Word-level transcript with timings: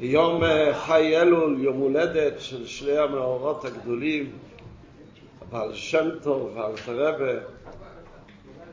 יום 0.00 0.42
חי 0.72 1.16
אלול, 1.20 1.56
יום 1.60 1.76
הולדת 1.76 2.40
של 2.40 2.66
שני 2.66 2.98
המאורות 2.98 3.64
הגדולים, 3.64 4.32
בעל 5.50 5.74
שם 5.74 6.08
טוב 6.22 6.52
ועל 6.54 6.72
תרבה, 6.86 7.32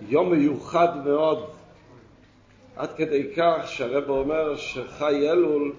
יום 0.08 0.32
מיוחד 0.32 1.06
מאוד, 1.06 1.50
עד 2.76 2.90
כדי 2.94 3.36
כך 3.38 3.68
שהרב 3.68 4.10
אומר 4.10 4.56
שחי 4.56 5.30
אלול 5.30 5.74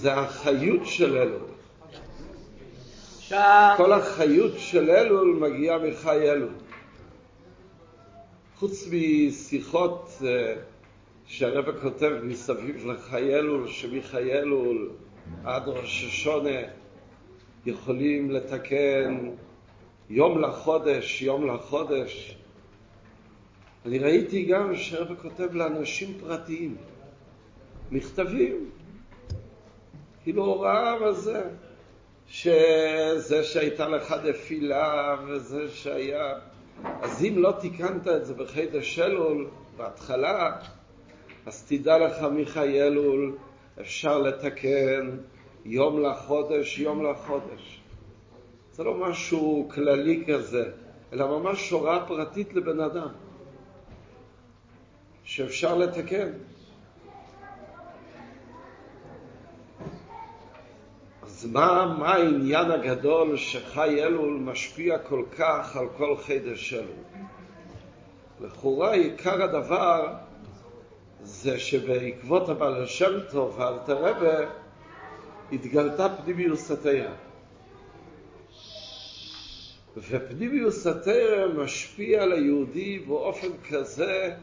זה 0.00 0.14
החיות 0.14 0.80
של 0.84 1.16
אלול. 1.16 1.42
כל 3.76 3.92
החיות 3.92 4.52
של 4.58 4.90
אלול 4.90 5.38
מגיעה 5.40 5.78
מחי 5.78 6.30
אלול. 6.30 6.52
חוץ 8.56 8.88
משיחות 8.92 10.22
שהרב 11.26 11.80
כותב 11.80 12.12
מסביב 12.22 12.86
לחי 12.86 13.34
אלול, 13.34 13.68
שמחי 13.68 14.32
אלול 14.32 14.90
עד 15.44 15.68
ראש 15.68 16.04
השונה 16.04 16.60
יכולים 17.66 18.30
לתקן 18.30 19.30
יום 20.10 20.40
לחודש, 20.42 21.22
יום 21.22 21.46
לחודש. 21.46 22.36
אני 23.86 23.98
ראיתי 23.98 24.44
גם 24.44 24.76
שהרב 24.76 25.16
כותב 25.22 25.54
לאנשים 25.54 26.14
פרטיים 26.20 26.76
מכתבים, 27.90 28.70
כאילו 30.24 30.44
הוראה 30.44 30.94
וזה, 31.02 31.42
שזה 32.26 33.44
שהייתה 33.44 33.88
לך 33.88 34.14
נפילה 34.24 35.16
וזה 35.26 35.68
שהיה, 35.68 36.34
אז 36.84 37.24
אם 37.24 37.34
לא 37.38 37.52
תיקנת 37.60 38.08
את 38.08 38.26
זה 38.26 38.34
בחידש 38.34 38.98
אלול 38.98 39.48
בהתחלה, 39.76 40.56
אז 41.46 41.64
תדע 41.68 41.98
לך 41.98 42.22
מיכאי 42.22 42.82
אלול, 42.82 43.36
אפשר 43.80 44.18
לתקן 44.18 45.10
יום 45.64 46.02
לחודש, 46.02 46.78
יום 46.78 47.04
לחודש. 47.06 47.80
זה 48.72 48.84
לא 48.84 48.94
משהו 48.94 49.68
כללי 49.74 50.24
כזה, 50.26 50.70
אלא 51.12 51.38
ממש 51.38 51.70
הוראה 51.70 52.06
פרטית 52.06 52.54
לבן 52.54 52.80
אדם, 52.80 53.08
שאפשר 55.24 55.78
לתקן. 55.78 56.30
אז 61.40 61.46
מה, 61.46 61.96
מה 61.98 62.14
העניין 62.14 62.70
הגדול 62.70 63.36
שחי 63.36 64.02
אלול 64.04 64.38
משפיע 64.40 64.98
כל 64.98 65.24
כך 65.38 65.76
על 65.76 65.86
כל 65.96 66.16
חידש 66.16 66.74
אלול? 66.74 66.84
לכאורה 68.40 68.92
עיקר 68.92 69.42
הדבר 69.42 70.14
זה 71.22 71.58
שבעקבות 71.58 72.48
הבעל 72.48 72.82
השם 72.82 73.20
טוב 73.30 73.58
ואלתר 73.58 74.04
רבה 74.04 74.50
התגלתה 75.52 76.08
פנימיוס 76.08 76.70
התרא. 76.70 77.12
ופנימיוס 79.96 80.86
התרא 80.86 81.46
משפיע 81.56 82.22
על 82.22 82.32
היהודי 82.32 82.98
באופן 82.98 83.48
כזה 83.70 84.34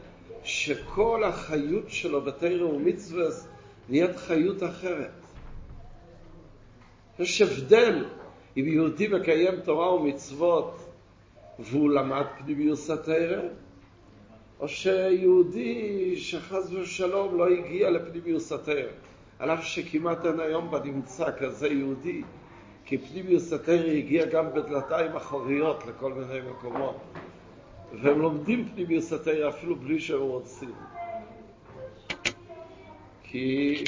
שכל 0.44 1.24
החיות 1.24 1.90
שלו 1.90 2.20
בתרא 2.20 2.64
ומצווה 2.64 3.26
נהיית 3.88 4.16
חיות 4.16 4.62
אחרת. 4.62 5.27
יש 7.18 7.42
הבדל 7.42 8.04
אם 8.56 8.68
יהודי 8.68 9.08
מקיים 9.08 9.60
תורה 9.60 9.94
ומצוות 9.94 10.88
והוא 11.58 11.90
למד 11.90 12.24
פנימיוס 12.38 12.90
התרא, 12.90 13.42
או 14.60 14.68
שיהודי 14.68 16.14
שחס 16.16 16.72
ושלום 16.72 17.38
לא 17.38 17.48
הגיע 17.48 17.90
לפנימיוס 17.90 18.52
התרא, 18.52 18.82
על 19.38 19.50
אף 19.50 19.64
שכמעט 19.64 20.26
אין 20.26 20.40
היום 20.40 20.70
בנמצא 20.70 21.30
כזה 21.38 21.68
יהודי, 21.68 22.22
כי 22.84 22.98
פנימיוס 22.98 23.52
התרא 23.52 23.90
הגיע 23.90 24.26
גם 24.26 24.44
בדלתיים 24.54 25.16
אחוריות 25.16 25.86
לכל 25.86 26.12
מיני 26.12 26.50
מקומות, 26.50 26.96
והם 28.02 28.20
לומדים 28.20 28.68
פנימיוס 28.68 29.12
התרא 29.12 29.48
אפילו 29.48 29.76
בלי 29.76 30.00
שהם 30.00 30.20
רוצים. 30.20 30.74
כי 33.22 33.84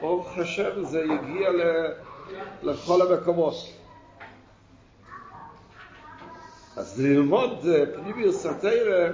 ברוך 0.00 0.38
השם 0.38 0.84
זה 0.84 1.04
הגיע 1.04 1.50
לכל 2.62 3.02
המקומות. 3.02 3.54
אז 6.76 7.00
ללמוד 7.00 7.66
פנימיוס 7.94 8.46
התרא 8.46 9.10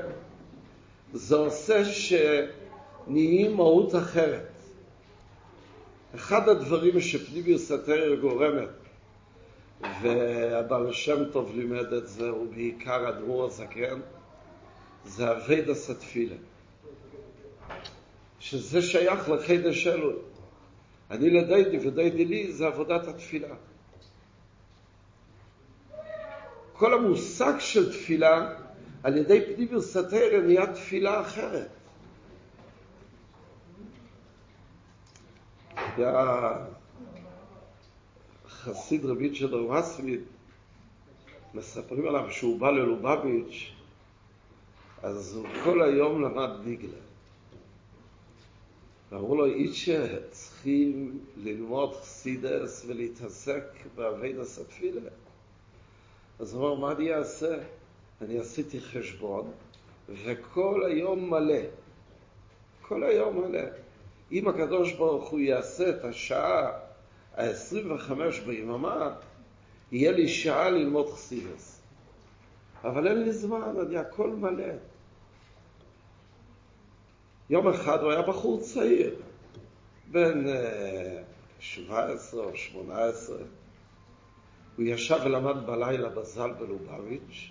זה 1.12 1.36
עושה 1.36 1.84
שנהיים 1.84 3.56
מהות 3.56 3.94
אחרת. 3.94 4.48
אחד 6.14 6.48
הדברים 6.48 7.00
שפנימיוס 7.00 7.70
התרא 7.70 8.16
גורמת, 8.16 8.68
והבעל 10.02 10.92
שם 10.92 11.30
טוב 11.32 11.52
לימד 11.54 11.92
את 11.92 12.08
זה, 12.08 12.34
ובעיקר 12.34 13.08
אדמו"ר 13.08 13.44
הזקן, 13.44 14.00
זה 15.04 15.30
אביידס 15.32 15.90
התפילה. 15.90 16.36
שזה 18.40 18.82
שייך 18.82 19.28
לחידש 19.28 19.86
אלול. 19.86 20.16
אני 21.14 21.30
לדיידי 21.30 21.88
ודיידי 21.88 22.24
לי 22.24 22.52
זה 22.52 22.66
עבודת 22.66 23.08
התפילה. 23.08 23.54
כל 26.72 26.94
המושג 26.94 27.52
של 27.58 27.92
תפילה 27.92 28.54
על 29.02 29.16
ידי 29.16 29.54
פנימיוס 29.54 29.96
התרא 29.96 30.40
נהיה 30.40 30.74
תפילה 30.74 31.20
אחרת. 31.20 31.68
והחסיד 38.56 39.04
רבי 39.04 39.38
צ'דר 39.38 39.62
מסוויד, 39.62 40.20
מספרים 41.54 42.08
עליו 42.08 42.30
שהוא 42.30 42.60
בא 42.60 42.70
ללובביץ', 42.70 43.72
אז 45.02 45.34
הוא 45.34 45.46
כל 45.64 45.82
היום 45.82 46.22
למד 46.22 46.50
ניגלה. 46.64 46.98
ואמרו 49.10 49.36
לו, 49.36 49.46
איצ'ה, 49.46 50.06
צריכים 50.64 51.18
ללמוד 51.36 51.94
חסידס 51.94 52.84
ולהתעסק 52.88 53.64
באביידס 53.94 54.58
התפילה. 54.58 55.10
אז 56.38 56.54
הוא 56.54 56.68
אמר, 56.68 56.74
מה 56.74 56.92
אני 56.92 57.14
אעשה? 57.14 57.58
אני 58.22 58.38
עשיתי 58.38 58.80
חשבון, 58.80 59.50
וכל 60.08 60.84
היום 60.86 61.30
מלא. 61.30 61.60
כל 62.82 63.04
היום 63.04 63.40
מלא. 63.40 63.62
אם 64.32 64.48
הקדוש 64.48 64.92
ברוך 64.92 65.28
הוא 65.28 65.40
יעשה 65.40 65.90
את 65.90 66.04
השעה 66.04 66.72
ה-25 67.36 68.12
ביממה, 68.46 69.14
יהיה 69.92 70.12
לי 70.12 70.28
שעה 70.28 70.70
ללמוד 70.70 71.10
חסידס. 71.10 71.80
אבל 72.84 73.08
אין 73.08 73.22
לי 73.22 73.32
זמן, 73.32 73.74
אני 73.86 73.96
הכל 73.96 74.30
מלא. 74.30 74.72
יום 77.50 77.68
אחד 77.68 78.02
הוא 78.02 78.10
היה 78.10 78.22
בחור 78.22 78.60
צעיר, 78.60 79.14
בן 80.14 80.44
17 81.60 82.44
או 82.44 82.56
18. 82.56 83.36
הוא 84.76 84.84
ישב 84.84 85.18
ולמד 85.24 85.66
בלילה 85.66 86.08
בזל 86.08 86.50
בלובביץ', 86.52 87.50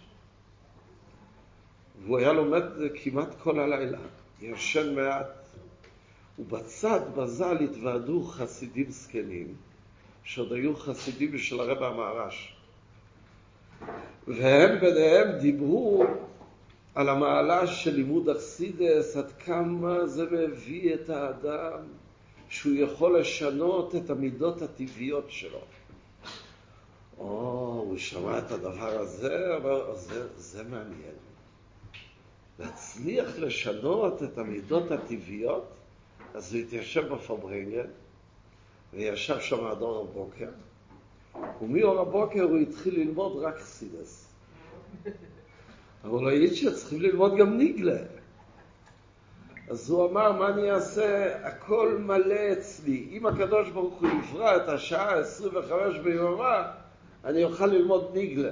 והוא 2.03 2.17
היה 2.19 2.33
לומד 2.33 2.63
כמעט 3.03 3.35
כל 3.39 3.59
הלילה, 3.59 3.97
ישן 4.41 4.95
מעט, 4.95 5.27
ובצד 6.39 6.99
בזל 7.17 7.57
התוועדו 7.63 8.23
חסידים 8.23 8.91
זקנים, 8.91 9.55
שעוד 10.23 10.53
היו 10.53 10.75
חסידים 10.75 11.37
של 11.37 11.59
הרב 11.59 11.83
המהר"ש. 11.83 12.55
והם 14.27 14.79
ביניהם 14.79 15.31
דיברו 15.39 16.05
על 16.95 17.09
המעלה 17.09 17.67
של 17.67 17.95
לימוד 17.95 18.29
אכסידס, 18.29 19.17
עד 19.17 19.31
כמה 19.31 20.07
זה 20.07 20.25
מביא 20.31 20.93
את 20.93 21.09
האדם 21.09 21.79
שהוא 22.49 22.73
יכול 22.75 23.19
לשנות 23.19 23.95
את 23.95 24.09
המידות 24.09 24.61
הטבעיות 24.61 25.25
שלו. 25.31 25.61
או, 27.17 27.25
הוא 27.87 27.97
שמע 27.97 28.39
את 28.39 28.51
הדבר 28.51 28.99
הזה, 28.99 29.57
אבל 29.57 29.81
זה, 29.95 30.27
זה 30.37 30.63
מעניין. 30.63 31.15
להצליח 32.59 33.37
לשנות 33.37 34.23
את 34.23 34.37
המידות 34.37 34.91
הטבעיות, 34.91 35.67
אז 36.33 36.53
הוא 36.53 36.61
התיישב 36.61 37.13
בפברנגל, 37.13 37.85
וישב 38.93 39.39
שם 39.39 39.65
עד 39.65 39.81
אור 39.81 40.07
הבוקר, 40.09 40.49
ומאור 41.61 41.99
הבוקר 41.99 42.43
הוא 42.43 42.57
התחיל 42.57 42.99
ללמוד 42.99 43.43
רק 43.43 43.59
חסידס. 43.59 44.27
אבל 46.03 46.23
לא 46.23 46.31
יגיד 46.31 46.53
שצריכים 46.53 47.01
ללמוד 47.01 47.37
גם 47.37 47.57
ניגלה. 47.57 47.99
אז 49.69 49.89
הוא 49.89 50.09
אמר, 50.09 50.31
מה 50.31 50.49
אני 50.49 50.71
אעשה? 50.71 51.37
הכל 51.47 51.97
מלא 51.99 52.53
אצלי. 52.53 53.07
אם 53.11 53.25
הקדוש 53.25 53.69
ברוך 53.69 54.01
הוא 54.01 54.09
יברא 54.09 54.55
את 54.55 54.69
השעה 54.69 55.19
25 55.19 55.97
ביומה, 55.97 56.71
אני 57.25 57.43
אוכל 57.43 57.65
ללמוד 57.65 58.11
ניגלה. 58.13 58.51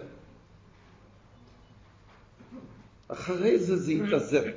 אחרי 3.07 3.59
זה 3.59 3.77
זה 3.77 3.91
התאזן. 3.91 4.51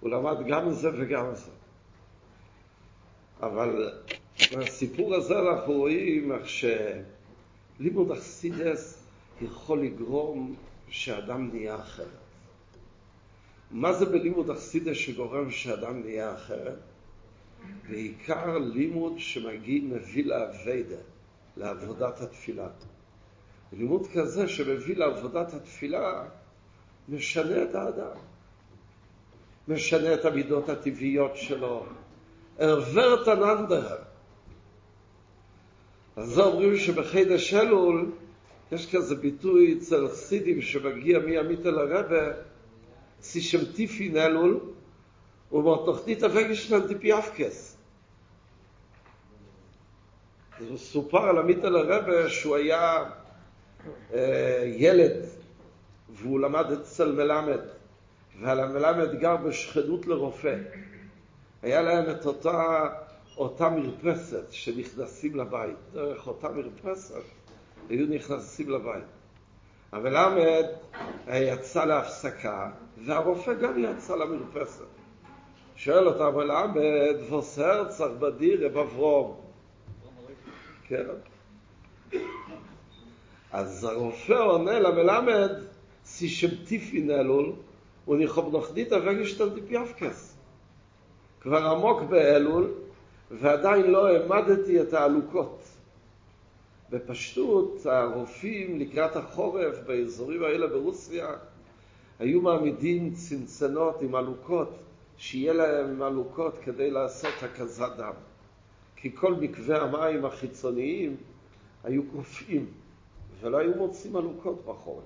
הוא 0.00 0.10
למד 0.10 0.46
גם 0.46 0.70
זה 0.70 0.88
וגם 0.98 1.34
זה. 1.34 1.50
אבל 3.40 3.90
בסיפור 4.56 5.14
הזה 5.14 5.34
אנחנו 5.38 5.72
רואים 5.72 6.32
איך 6.32 6.46
שלימוד 7.78 8.10
אכסידס 8.10 9.06
יכול 9.42 9.82
לגרום 9.82 10.54
שאדם 10.88 11.50
נהיה 11.52 11.76
אחרת. 11.76 12.23
מה 13.74 13.92
זה 13.92 14.06
בלימוד 14.06 14.50
אכסידס 14.50 14.96
שגורם 14.96 15.50
שאדם 15.50 16.00
נהיה 16.00 16.34
אחרת? 16.34 16.78
בעיקר 17.88 18.58
לימוד 18.58 19.14
שמגיע, 19.18 19.80
מביא 19.84 20.24
לאביידה, 20.24 20.96
לעבודת 21.56 22.20
התפילה. 22.20 22.68
לימוד 23.72 24.06
כזה 24.14 24.48
שמביא 24.48 24.96
לעבודת 24.96 25.54
התפילה 25.54 26.24
משנה 27.08 27.62
את 27.62 27.74
האדם. 27.74 28.16
משנה 29.68 30.14
את 30.14 30.24
המידות 30.24 30.68
הטבעיות 30.68 31.36
שלו. 31.36 31.86
ערבר 32.58 33.24
תננדר. 33.24 33.96
אז 36.16 36.28
זה 36.28 36.42
אומרים 36.42 36.76
שבחידש 36.76 37.54
אלול 37.54 38.12
יש 38.72 38.94
כזה 38.94 39.14
ביטוי 39.14 39.78
אצל 39.78 40.08
חסידים 40.08 40.62
שמגיע 40.62 41.18
מימית 41.18 41.66
אל 41.66 41.78
הרבה, 41.78 42.53
סישמטיפין 43.24 44.16
אלול, 44.16 44.60
ומתוכנית 45.52 46.22
הווגשנן 46.22 46.88
טיפיאפקס. 46.88 47.76
זה 50.60 50.78
סופר 50.78 51.22
על 51.28 51.38
עמית 51.38 51.64
אל 51.64 51.76
הרבה 51.76 52.28
שהוא 52.28 52.56
היה 52.56 53.04
אה, 54.14 54.62
ילד 54.76 55.26
והוא 56.10 56.40
למד 56.40 56.72
אצל 56.72 57.12
מלמד, 57.12 57.60
והמלמד 58.40 59.14
גר 59.14 59.36
בשכנות 59.36 60.06
לרופא. 60.06 60.56
היה 61.62 61.82
להם 61.82 62.10
את 62.10 62.26
אותה, 62.26 62.88
אותה 63.36 63.68
מרפסת 63.68 64.52
שנכנסים 64.52 65.36
לבית. 65.36 65.76
דרך 65.92 66.26
אותה 66.26 66.48
מרפסת 66.48 67.22
היו 67.88 68.06
נכנסים 68.06 68.70
לבית. 68.70 69.04
המלמד 69.94 70.64
יצא 71.28 71.84
להפסקה, 71.84 72.70
והרופא 73.04 73.54
גם 73.54 73.84
יצא 73.84 74.16
למרפסת. 74.16 74.84
שואל 75.76 76.08
אותה 76.08 76.26
המלמד, 76.26 77.32
וסר 77.32 77.88
צריך 77.88 78.12
בדיר 78.12 78.66
רב 78.66 78.78
אברום. 78.78 79.36
כן. 80.88 81.04
אז 83.52 83.84
הרופא 83.84 84.32
עונה 84.32 84.80
למלמד, 84.80 85.50
סישמטיפין 86.04 87.10
אלול, 87.10 87.52
וניחוב 88.08 88.56
נחדיתא 88.56 88.98
וגשתל 89.04 89.48
דיפיאפקס. 89.48 90.36
כבר 91.40 91.66
עמוק 91.66 92.02
באלול, 92.02 92.72
ועדיין 93.30 93.90
לא 93.90 94.08
העמדתי 94.08 94.80
את 94.80 94.92
העלוקות. 94.92 95.63
בפשטות, 96.90 97.86
הרופאים 97.86 98.78
לקראת 98.78 99.16
החורף 99.16 99.78
באזורים 99.86 100.42
האלה 100.42 100.66
ברוסיה 100.66 101.26
היו 102.18 102.40
מעמידים 102.40 103.14
צנצנות 103.14 104.02
עם 104.02 104.14
עלוקות, 104.14 104.78
שיהיה 105.16 105.52
להם 105.52 106.02
עלוקות 106.02 106.58
כדי 106.58 106.90
לעשות 106.90 107.34
הקזת 107.42 107.92
דם. 107.96 108.12
כי 108.96 109.16
כל 109.16 109.34
מקווה 109.34 109.82
המים 109.82 110.24
החיצוניים 110.24 111.16
היו 111.84 112.02
קופאים, 112.10 112.66
ולא 113.40 113.58
היו 113.58 113.74
מוצאים 113.76 114.16
עלוקות 114.16 114.64
בחורף. 114.64 115.04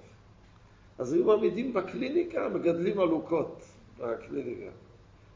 אז 0.99 1.13
היו 1.13 1.25
מעמידים 1.25 1.73
בקליניקה, 1.73 2.49
מגדלים 2.49 3.01
עלוקות 3.01 3.63
בקליניקה. 3.99 4.71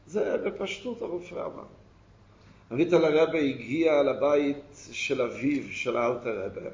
זה 0.07 0.37
בפשטות 0.45 1.01
הרופא 1.01 1.35
אמר. 1.35 1.63
אביטל 2.71 3.05
הרבה 3.05 3.39
הגיע 3.39 4.03
לבית 4.03 4.87
של 4.91 5.21
אביו, 5.21 5.63
של 5.71 5.97
אלתר 5.97 6.45
רבה. 6.45 6.69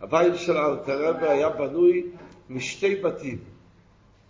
הבית 0.00 0.34
של 0.36 0.56
אלתר 0.56 1.08
רבה 1.08 1.30
היה 1.30 1.48
בנוי 1.48 2.06
משתי 2.50 2.96
בתים. 2.96 3.38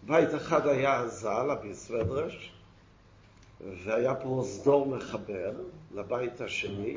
בית 0.02 0.34
אחד 0.34 0.66
היה 0.66 0.96
הזל, 0.96 1.50
הביסוודרש, 1.50 2.52
והיה 3.84 4.14
פרוזדור 4.14 4.86
מחבר 4.86 5.52
לבית 5.94 6.40
השני, 6.40 6.96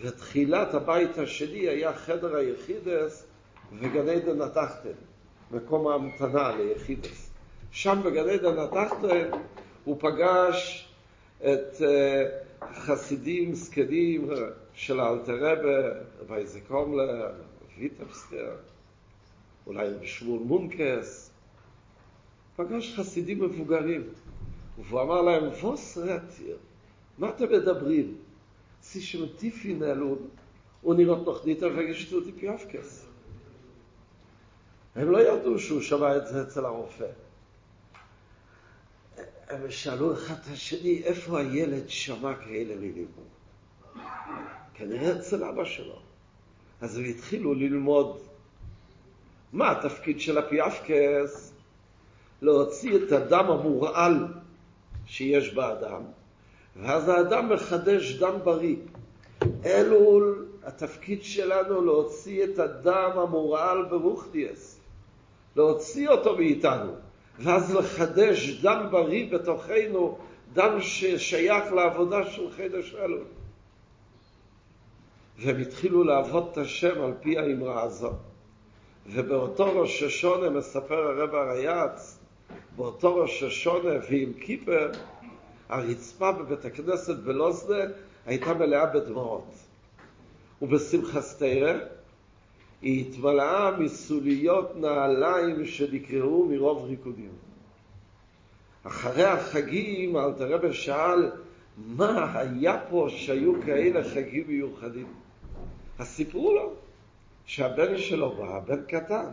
ותחילת 0.00 0.74
הבית 0.74 1.18
השני 1.18 1.68
היה 1.68 1.92
חדר 1.92 2.36
היחידס 2.36 3.26
וגן 3.78 4.08
עדן 4.08 4.40
התחתן. 4.40 4.88
מקום 5.50 5.86
ההמתנה 5.86 6.56
ליחידס. 6.56 7.30
שם 7.70 8.00
בגן 8.04 8.28
עדן 8.28 8.58
התחתן 8.58 9.30
הוא 9.84 9.96
פגש 10.00 10.88
את 11.40 11.74
uh, 11.78 11.82
חסידים 12.74 13.54
זקנים 13.54 14.28
של 14.74 15.00
אלתרבה, 15.00 16.00
וייזה 16.26 16.60
קומלר, 16.68 17.32
אולי 19.66 19.88
שמואל 20.02 20.42
מונקס, 20.42 21.30
פגש 22.56 22.94
חסידים 22.96 23.44
מבוגרים, 23.44 24.02
והוא 24.78 25.02
אמר 25.02 25.22
להם, 25.22 25.44
ווס 25.62 25.98
רטיר, 25.98 26.56
מה 27.18 27.30
אתם 27.30 27.52
מדברים? 27.52 28.16
סי 28.82 29.00
שמטיפי 29.00 29.74
נלון, 29.74 30.18
ונראות 30.84 31.24
תוכנית 31.24 31.62
וגשתו 31.62 32.20
טיפיאפקס. 32.20 33.06
הם 34.94 35.10
לא 35.10 35.18
ידעו 35.18 35.58
שהוא 35.58 35.80
שמע 35.80 36.16
את 36.16 36.26
זה 36.26 36.42
אצל 36.42 36.64
הרופא. 36.64 37.06
הם 39.54 39.70
שאלו 39.70 40.12
אחד 40.12 40.34
את 40.34 40.52
השני, 40.52 41.02
איפה 41.04 41.38
הילד 41.40 41.88
שמע 41.88 42.34
כאלה 42.34 42.76
מילים? 42.76 43.06
כנראה 44.74 45.16
אצל 45.16 45.44
אבא 45.44 45.64
שלו. 45.64 45.98
אז 46.80 46.98
הם 46.98 47.04
התחילו 47.04 47.54
ללמוד 47.54 48.18
מה 49.52 49.70
התפקיד 49.70 50.20
של 50.20 50.38
הפיאפקס, 50.38 51.52
להוציא 52.42 52.96
את 52.96 53.12
הדם 53.12 53.50
המורעל 53.50 54.26
שיש 55.06 55.54
באדם, 55.54 56.02
ואז 56.76 57.08
האדם 57.08 57.52
מחדש 57.52 58.12
דם 58.12 58.38
בריא. 58.44 58.76
אלול, 59.64 60.46
התפקיד 60.62 61.24
שלנו 61.24 61.84
להוציא 61.84 62.44
את 62.44 62.58
הדם 62.58 63.10
המורעל 63.14 63.84
ברוכדיאס. 63.84 64.80
להוציא 65.56 66.08
אותו 66.08 66.36
מאיתנו, 66.36 66.92
ואז 67.38 67.74
לחדש 67.74 68.50
דם 68.50 68.86
בריא 68.90 69.32
בתוכנו, 69.32 70.18
דם 70.52 70.80
ששייך 70.80 71.72
לעבודה 71.72 72.30
של 72.30 72.50
חידש 72.50 72.94
אלול. 72.94 73.24
והם 75.38 75.60
התחילו 75.60 76.04
לעבוד 76.04 76.48
את 76.52 76.58
השם 76.58 77.02
על 77.02 77.12
פי 77.20 77.38
האמרה 77.38 77.82
הזו. 77.82 78.12
ובאותו 79.06 79.80
ראש 79.80 80.02
השונה 80.02 80.50
מספר 80.50 80.94
הרב 80.94 81.34
הרייץ, 81.34 82.18
באותו 82.76 83.16
ראש 83.16 83.42
השונה 83.42 83.90
ועם 84.10 84.32
כיפר, 84.40 84.90
הרצפה 85.68 86.32
בבית 86.32 86.64
הכנסת 86.64 87.16
בלוזנה 87.16 87.84
הייתה 88.26 88.54
מלאה 88.54 88.86
בדמעות. 88.86 89.54
ובשמחת 90.62 91.24
תרא 91.38 91.72
היא 92.84 93.04
התמלאה 93.06 93.78
מסוליות 93.78 94.76
נעליים 94.76 95.66
שנקראו 95.66 96.44
מרוב 96.44 96.84
ריקודים. 96.84 97.32
אחרי 98.82 99.24
החגים 99.24 100.16
אלתר 100.16 100.54
רבי 100.54 100.72
שאל, 100.72 101.30
מה 101.86 102.38
היה 102.38 102.80
פה 102.90 103.06
שהיו 103.10 103.52
כאלה 103.66 104.04
חגים 104.04 104.44
מיוחדים? 104.48 105.06
אז 105.98 106.06
סיפרו 106.06 106.54
לו 106.54 106.72
שהבן 107.46 107.98
שלו 107.98 108.30
בא, 108.30 108.60
בן 108.60 108.82
קטן, 108.82 109.30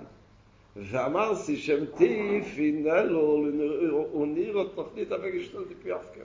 ואמר 0.76 1.36
סי 1.36 1.58
שם 1.58 1.86
טיף, 1.86 2.46
הנה 2.58 3.02
לו, 3.02 3.48
ונראה 4.14 4.64
תוכנית 4.76 5.12
המגשתל 5.12 5.64
דיפי 5.68 5.94
אף 5.94 6.16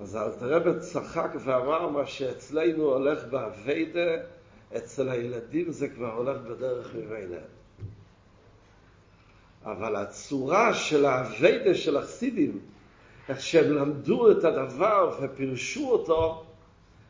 אז 0.00 0.16
אלתרבה 0.16 0.80
צחק 0.80 1.30
ואמר 1.44 1.88
מה 1.88 2.06
שאצלנו 2.06 2.82
הולך 2.82 3.24
באביידה, 3.24 4.10
אצל 4.76 5.08
הילדים 5.08 5.70
זה 5.70 5.88
כבר 5.88 6.12
הולך 6.12 6.40
בדרך 6.40 6.94
ממילא. 6.94 7.38
אבל 9.64 9.96
הצורה 9.96 10.74
של 10.74 11.04
האביידה 11.04 11.74
של 11.74 11.96
החסידים, 11.96 12.58
איך 13.28 13.40
שהם 13.40 13.72
למדו 13.72 14.30
את 14.30 14.44
הדבר 14.44 15.18
ופירשו 15.22 15.90
אותו, 15.90 16.44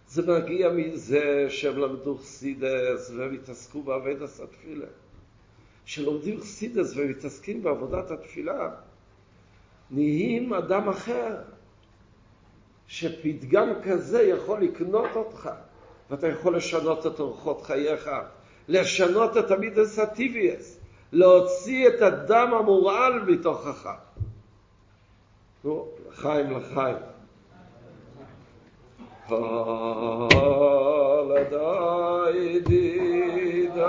זה 0.09 0.23
מגיע 0.33 0.69
מזה 0.69 1.47
שהם 1.49 1.79
למדו 1.79 2.19
חסידס 2.19 3.11
והם 3.17 3.35
התעסקו 3.35 3.83
בעבודת 3.83 4.41
התפילה. 4.41 4.87
כשלומדים 5.85 6.41
חסידס 6.41 6.93
ומתעסקים 6.97 7.63
בעבודת 7.63 8.11
התפילה, 8.11 8.71
נהיים 9.91 10.55
אדם 10.55 10.89
אחר, 10.89 11.37
שפתגם 12.93 13.69
כזה 13.85 14.23
יכול 14.23 14.63
לקנות 14.63 15.17
אותך, 15.17 15.51
ואתה 16.11 16.29
יכול 16.29 16.57
לשנות 16.57 17.07
את 17.07 17.21
אורחות 17.21 17.63
חייך, 17.63 18.11
לשנות 18.69 19.37
את 19.37 19.51
המידס 19.51 19.99
הטיביאס, 19.99 20.79
להוציא 21.13 21.89
את 21.89 22.03
הדם 22.03 22.55
המורעל 22.59 23.21
מתוכך. 23.21 23.89
נו, 25.65 25.89
לחיים, 26.09 26.59
לחיים. 26.59 26.97
הלדאי 31.31 32.61
די 32.61 33.69
די 33.75 33.81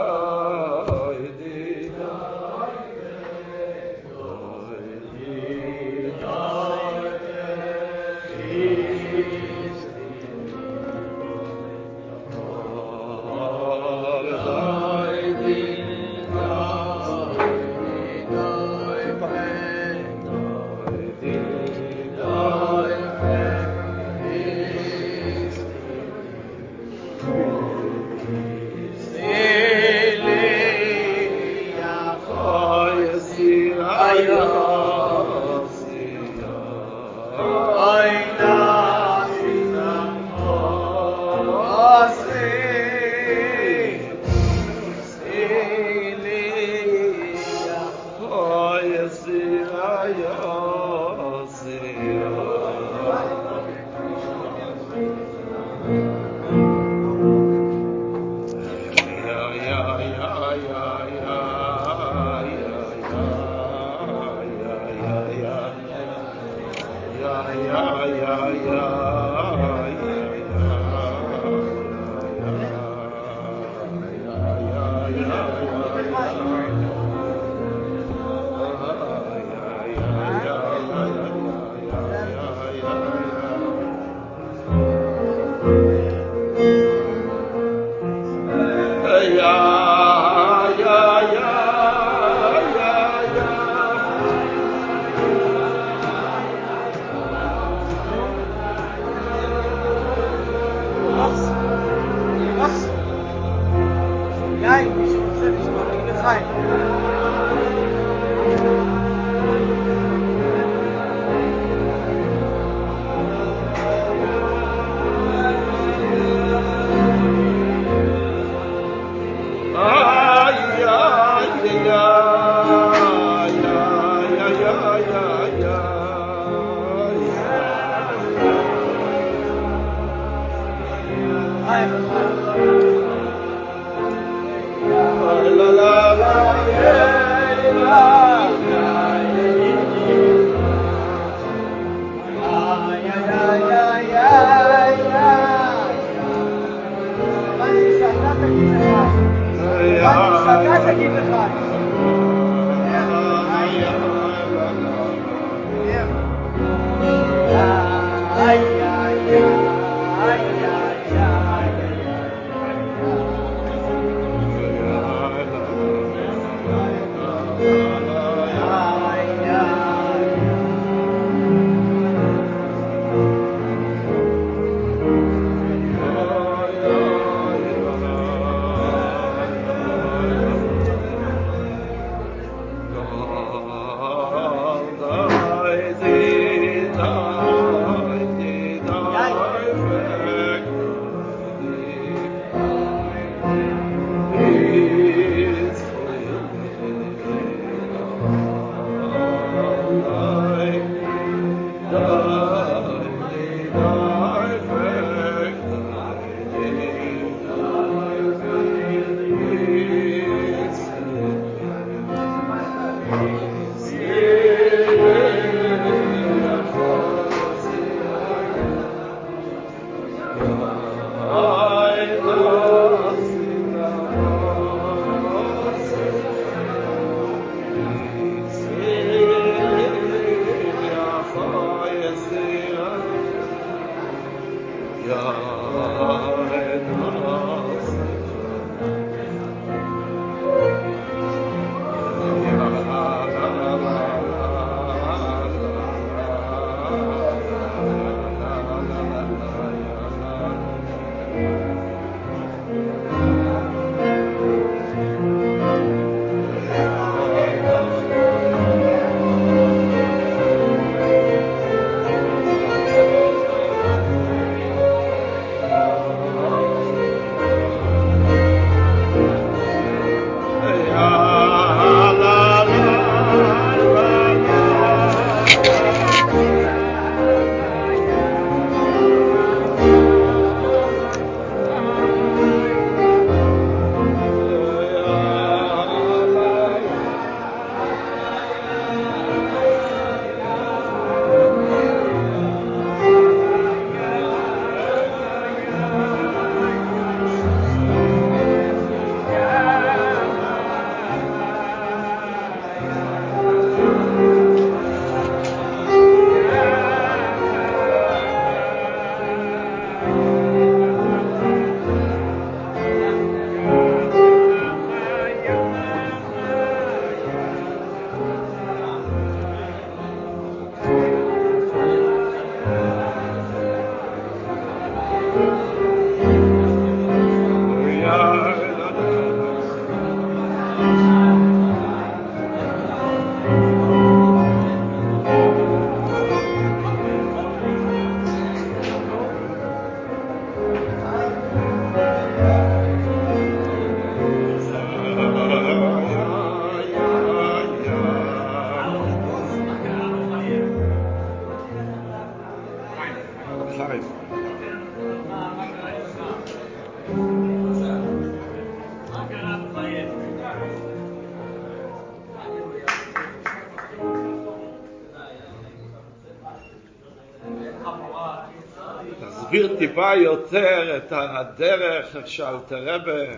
טיפה 369.88 370.16
יותר 370.16 370.98
את 370.98 371.12
הדרך 371.12 372.16
איך 372.16 372.28
שאלתר 372.28 372.96
רבה 372.96 373.36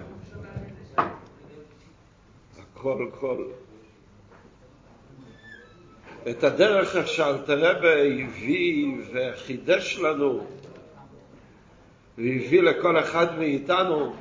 הכל 2.59 3.09
כל 3.19 3.45
את 6.29 6.43
הדרך 6.43 6.95
איך 6.95 7.07
שאלתר 7.07 7.59
רבה 7.59 7.93
הביא 8.01 8.95
וחידש 9.13 9.99
לנו. 9.99 10.45
והביא 12.17 12.61
לכל 12.61 12.99
אחד 12.99 13.39
מאיתנו 13.39 14.13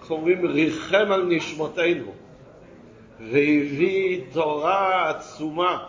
איך 0.00 0.10
אומרים 0.10 0.46
ריחם 0.46 1.12
על 1.12 1.22
נשמותינו. 1.28 2.14
והביא 3.20 4.20
תורה 4.32 5.10
עצומה 5.10 5.88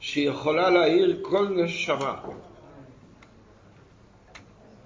שיכולה 0.00 0.70
להאיר 0.70 1.18
כל 1.22 1.48
נשמה. 1.48 2.14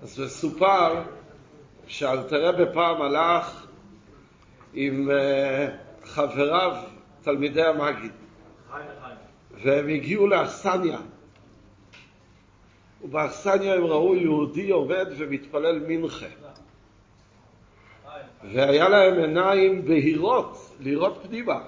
אז 0.05 0.21
מסופר 0.21 1.03
שאלתרה 1.87 2.53
בפעם 2.53 3.03
הלך 3.03 3.67
עם 4.75 5.11
uh, 5.11 6.07
חבריו, 6.07 6.77
תלמידי 7.23 7.63
המגיד, 7.63 8.13
והם 9.63 9.89
הגיעו 9.89 10.27
לאכסניה. 10.27 10.99
ובאכסניה 13.03 13.75
הם 13.75 13.85
ראו 13.85 14.17
יהודי 14.17 14.71
עובד 14.71 15.07
ומתפלל 15.17 15.83
מנחה. 15.89 16.27
והיה 18.53 18.89
להם 18.89 19.19
עיניים 19.19 19.85
בהירות, 19.85 20.77
לראות 20.81 21.19
פנימה. 21.29 21.61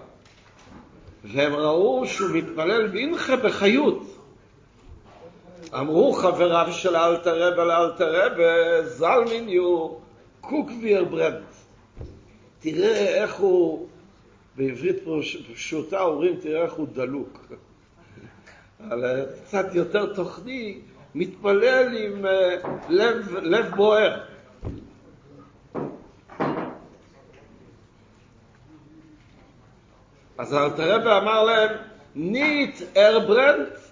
והם 1.24 1.52
ראו 1.52 2.06
שהוא 2.06 2.30
מתפלל 2.36 2.90
מנחה 2.92 3.36
בחיות. 3.36 4.05
אמרו 5.78 6.12
חבריו 6.12 6.66
של 6.70 6.96
אלתר 6.96 7.42
רב 7.42 7.58
על 7.58 7.70
אלתר 7.70 8.14
רב, 8.14 8.32
זלמיניו 8.84 9.88
קוקוויר 10.40 11.04
ברנד. 11.04 11.42
תראה 12.60 13.22
איך 13.22 13.34
הוא, 13.34 13.88
בעברית 14.56 14.96
פשוטה 15.54 16.00
אומרים, 16.00 16.36
תראה 16.36 16.62
איך 16.62 16.72
הוא 16.72 16.86
דלוק. 16.92 17.46
על 18.90 19.04
קצת 19.44 19.74
יותר 19.74 20.14
תוכני, 20.14 20.80
מתפלל 21.14 21.96
עם 21.96 22.26
אה, 22.26 22.56
לב, 22.88 23.36
לב 23.42 23.74
בוער. 23.74 24.20
אז 30.38 30.54
אלתר 30.54 30.94
רב 30.94 31.06
אמר 31.06 31.44
להם, 31.44 31.76
ניט 32.14 32.80
ארברנט 32.96 33.85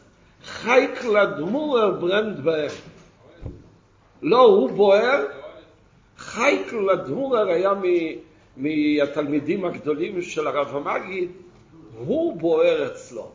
חייק 0.44 1.04
לדמור 1.04 1.90
ברנד 1.90 2.40
בהם. 2.40 2.70
לא, 4.22 4.40
הוא 4.40 4.70
בוער, 4.70 5.26
חייק 6.18 6.72
לדמור 6.72 7.36
היה 7.36 7.72
מהתלמידים 8.56 9.64
הגדולים 9.64 10.22
של 10.22 10.46
הרב 10.46 10.76
המגיד, 10.76 11.30
הוא 11.98 12.36
בוער 12.36 12.86
אצלו. 12.86 13.30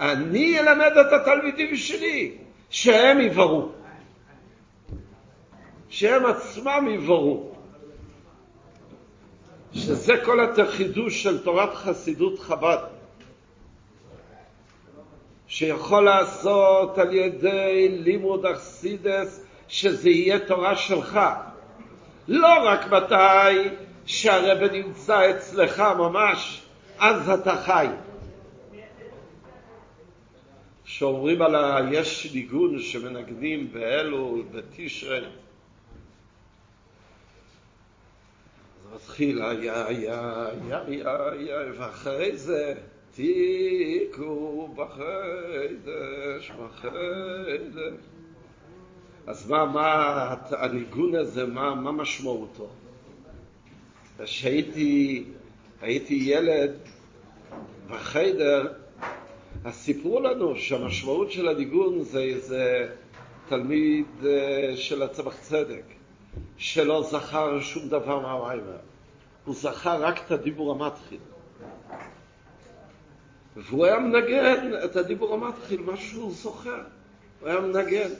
אני 0.00 0.60
אלמד 0.60 0.92
את 1.00 1.12
התלמידים 1.12 1.76
שלי, 1.76 2.36
שהם 2.70 3.20
יברו. 3.20 3.68
שהם 5.88 6.26
עצמם 6.26 6.88
יברו. 6.94 7.50
שזה 9.72 10.16
כל 10.24 10.40
התחידוש 10.40 11.22
של 11.22 11.44
תורת 11.44 11.74
חסידות 11.74 12.38
חב"ד. 12.38 12.93
שיכול 15.54 16.04
לעשות 16.04 16.98
על 16.98 17.14
ידי 17.14 17.88
לימוד 17.88 18.46
אכסידס 18.46 19.44
שזה 19.68 20.10
יהיה 20.10 20.38
תורה 20.38 20.76
שלך. 20.76 21.20
לא 22.28 22.48
רק 22.64 22.86
מתי 22.92 23.68
שהרבא 24.06 24.72
נמצא 24.72 25.30
אצלך 25.30 25.80
ממש, 25.80 26.62
אז 26.98 27.30
אתה 27.30 27.56
חי. 27.56 27.86
שאומרים 30.84 31.42
על 31.42 31.54
ה... 31.54 31.78
יש 31.92 32.34
ניגון 32.34 32.78
שמנגנים 32.78 33.72
באלול, 33.72 34.42
בתשרי. 34.52 35.18
אז 35.18 35.24
מתחיל, 38.94 39.42
היה, 39.42 39.86
היה, 39.86 40.46
היה, 40.86 41.28
היה, 41.32 41.58
ואחרי 41.78 42.36
זה 42.36 42.74
תיקו 43.14 44.68
בחדש, 44.76 46.50
בחדש. 46.50 47.94
אז 49.26 49.50
מה, 49.50 49.64
מה 49.64 50.34
הניגון 50.50 51.14
הזה, 51.14 51.46
מה, 51.46 51.74
מה 51.74 51.92
משמעותו? 51.92 52.68
כשהייתי 54.18 55.24
הייתי 55.82 56.14
ילד 56.14 56.72
בחדר, 57.90 58.72
אז 59.64 59.74
סיפרו 59.74 60.20
לנו 60.20 60.56
שהמשמעות 60.56 61.32
של 61.32 61.48
הניגון 61.48 62.00
זה 62.02 62.20
איזה 62.20 62.88
תלמיד 63.48 64.06
אה, 64.24 64.76
של 64.76 65.02
הצמח 65.02 65.36
צדק, 65.40 65.84
שלא 66.56 67.02
זכר 67.02 67.60
שום 67.60 67.88
דבר 67.88 68.20
מהמיימר. 68.20 68.78
הוא 69.44 69.54
זכר 69.54 70.02
רק 70.02 70.26
את 70.26 70.30
הדיבור 70.30 70.70
המתחיל. 70.72 71.18
והוא 73.56 73.84
היה 73.84 73.98
מנגן 73.98 74.70
את 74.84 74.96
הדיבור 74.96 75.34
המתחיל, 75.34 75.80
מה 75.80 75.96
שהוא 75.96 76.32
זוכר. 76.32 76.82
הוא 77.40 77.48
היה 77.48 77.60
מנגן. 77.60 78.10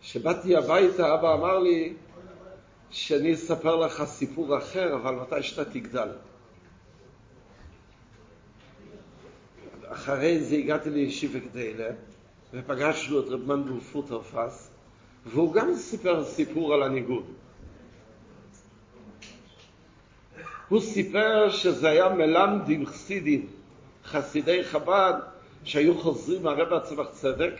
כשבאתי 0.00 0.56
הביתה, 0.56 1.14
אבא 1.14 1.34
אמר 1.34 1.58
לי 1.58 1.94
שאני 2.90 3.34
אספר 3.34 3.76
לך 3.76 4.04
סיפור 4.04 4.58
אחר, 4.58 4.94
אבל 4.94 5.14
מתי 5.14 5.42
שאתה 5.42 5.64
תגדל. 5.64 6.08
אחרי 9.88 10.40
זה 10.40 10.56
הגעתי 10.56 10.90
לישיבה 10.90 11.38
גדלה, 11.38 11.90
ופגשנו 12.52 13.20
את 13.20 13.24
רב 13.28 13.46
מנדל 13.46 13.80
פוטרפס, 13.80 14.70
והוא 15.26 15.54
גם 15.54 15.74
סיפר 15.74 16.24
סיפור 16.24 16.74
על 16.74 16.82
הניגוד. 16.82 17.24
הוא 20.68 20.80
סיפר 20.80 21.50
שזה 21.50 21.88
היה 21.88 22.08
מלמדים 22.08 22.86
חסידים, 22.86 23.46
חסידי 24.04 24.64
חב"ד, 24.64 25.14
שהיו 25.64 25.98
חוזרים 25.98 26.42
מהרב 26.42 26.72
הצמח 26.72 27.06
צדק, 27.10 27.52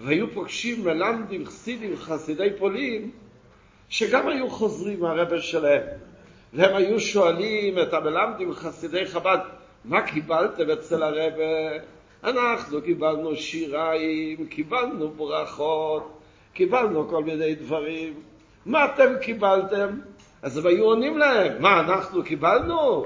והיו 0.00 0.30
פוגשים 0.30 0.84
מלמדים 0.84 1.46
חסידים, 1.46 1.96
חסידי 1.96 2.48
פולין, 2.58 3.10
שגם 3.88 4.28
היו 4.28 4.50
חוזרים 4.50 5.00
מהרבה 5.00 5.40
שלהם. 5.40 5.82
והם 6.52 6.76
היו 6.76 7.00
שואלים 7.00 7.78
את 7.78 7.94
המלמדים 7.94 8.52
חסידי 8.54 9.06
חב"ד, 9.06 9.38
מה 9.84 10.02
קיבלתם 10.02 10.70
אצל 10.70 11.02
הרבה? 11.02 11.78
אנחנו 12.24 12.82
קיבלנו 12.82 13.36
שיריים, 13.36 14.46
קיבלנו 14.46 15.10
ברכות, 15.10 16.18
קיבלנו 16.52 17.08
כל 17.08 17.24
מיני 17.24 17.54
דברים. 17.54 18.14
מה 18.66 18.84
אתם 18.84 19.12
קיבלתם? 19.20 19.88
אז 20.42 20.56
הם 20.56 20.66
היו 20.66 20.84
עונים 20.84 21.18
להם, 21.18 21.62
מה 21.62 21.80
אנחנו 21.80 22.24
קיבלנו? 22.24 23.04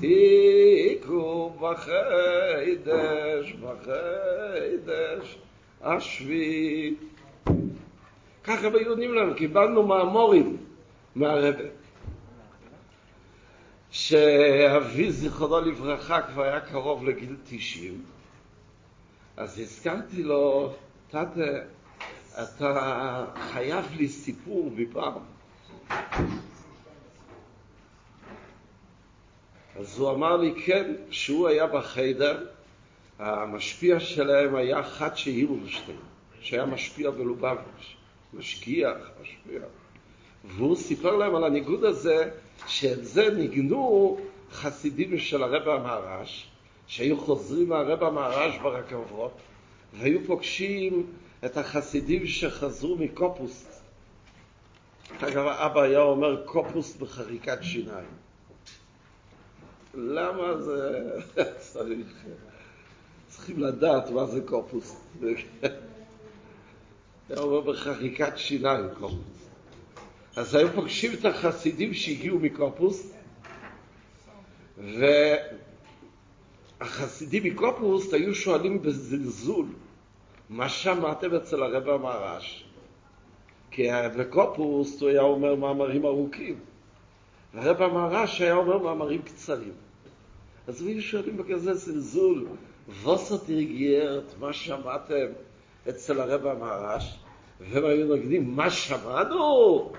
תיקו 0.00 1.50
בחידש, 1.60 3.52
בחידש, 3.52 5.38
השביעי. 5.82 6.94
ככה 8.44 8.66
הם 8.66 8.74
היו 8.74 8.90
עונים 8.90 9.14
להם, 9.14 9.34
קיבלנו 9.34 9.82
מהמורים, 9.86 10.56
מהרבה. 11.14 11.64
שאבי 13.90 15.12
זיכרונו 15.12 15.60
לברכה 15.60 16.22
כבר 16.22 16.42
היה 16.42 16.60
קרוב 16.60 17.04
לגיל 17.04 17.36
90, 17.44 18.04
אז 19.36 19.58
הזכרתי 19.58 20.22
לו, 20.22 20.72
תתה, 21.08 21.24
אתה 22.42 23.24
חייב 23.52 23.84
לי 23.96 24.08
סיפור 24.08 24.70
מפעם. 24.76 25.22
אז 29.80 29.98
הוא 29.98 30.10
אמר 30.10 30.36
לי, 30.36 30.54
כן, 30.64 30.94
שהוא 31.10 31.48
היה 31.48 31.66
בחדר, 31.66 32.46
המשפיע 33.18 34.00
שלהם 34.00 34.54
היה 34.54 34.82
חדשי 34.82 35.30
הירלשטיין, 35.30 35.96
שהיה 36.40 36.66
משפיע 36.66 37.10
בלובביץ', 37.10 37.96
משגיח, 38.34 38.96
משפיע. 39.22 39.60
והוא 40.44 40.76
סיפר 40.76 41.16
להם 41.16 41.34
על 41.34 41.44
הניגוד 41.44 41.84
הזה, 41.84 42.30
שאת 42.66 43.04
זה 43.04 43.30
ניגנו 43.30 44.18
חסידים 44.52 45.18
של 45.18 45.42
הרב 45.42 45.68
המהר"ש, 45.68 46.46
שהיו 46.86 47.20
חוזרים 47.20 47.68
מהרב 47.68 48.02
המהר"ש 48.02 48.58
ברכבות, 48.62 49.32
והיו 49.94 50.24
פוגשים 50.26 51.06
את 51.44 51.56
החסידים 51.56 52.26
שחזרו 52.26 52.96
מקופוסט. 52.96 53.82
אגב, 55.20 55.46
אבא 55.46 55.82
היה 55.82 56.00
אומר 56.00 56.46
קופוסט 56.46 57.00
בחריקת 57.00 57.58
שיניים. 57.62 58.29
למה 59.94 60.56
זה... 60.56 61.10
צריכים 63.28 63.58
לדעת 63.58 64.10
מה 64.10 64.26
זה 64.26 64.40
קופוסט. 64.40 64.96
היה 67.28 67.38
אומר 67.38 67.60
בחריקת 67.60 68.32
שיניים 68.36 68.84
קופוסט. 68.98 69.40
אז 70.36 70.54
היו 70.54 70.68
פוגשים 70.72 71.12
את 71.12 71.24
החסידים 71.24 71.94
שהגיעו 71.94 72.38
מקופוסט, 72.38 73.14
והחסידים 76.80 77.44
מקופוסט 77.44 78.12
היו 78.12 78.34
שואלים 78.34 78.82
בזלזול, 78.82 79.66
מה 80.50 80.68
שמעתם 80.68 81.34
אצל 81.34 81.62
הרב 81.62 81.88
המרש? 81.88 82.64
כי 83.70 83.88
בקופוסט 84.18 85.00
הוא 85.00 85.10
היה 85.10 85.20
אומר 85.20 85.54
מאמרים 85.54 86.04
ארוכים, 86.04 86.58
והרב 87.54 87.82
המרש 87.82 88.40
היה 88.40 88.54
אומר 88.54 88.78
מאמרים 88.78 89.22
קצרים. 89.22 89.72
אז 90.66 90.86
היו 90.86 91.02
שואלים 91.02 91.36
בכזה 91.36 91.74
זלזול, 91.74 92.46
וסר 93.02 93.36
תרגירת, 93.36 94.34
מה 94.40 94.52
שמעתם 94.52 95.26
אצל 95.88 96.20
הרב 96.20 96.46
המרש? 96.46 97.18
והם 97.60 97.84
היו 97.84 98.16
נגדים, 98.16 98.56
מה 98.56 98.70
שמענו? 98.70 99.92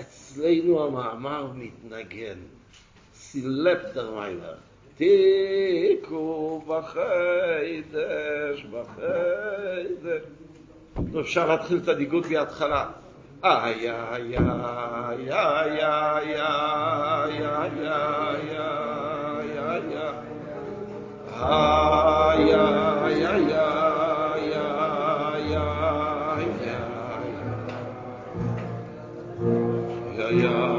אצלנו 0.00 0.86
המאמר 0.86 1.52
מתנגן. 1.54 2.38
סילפ 3.14 3.78
דרמיילר. 3.94 4.54
תיקו 4.96 6.62
בחיידש, 6.66 8.64
בחיידש. 8.64 10.22
אפשר 11.20 11.48
להתחיל 11.48 11.78
את 11.82 11.88
הניגוד 11.88 12.26
מההתחלה. 12.30 12.90
Yeah. 30.30 30.77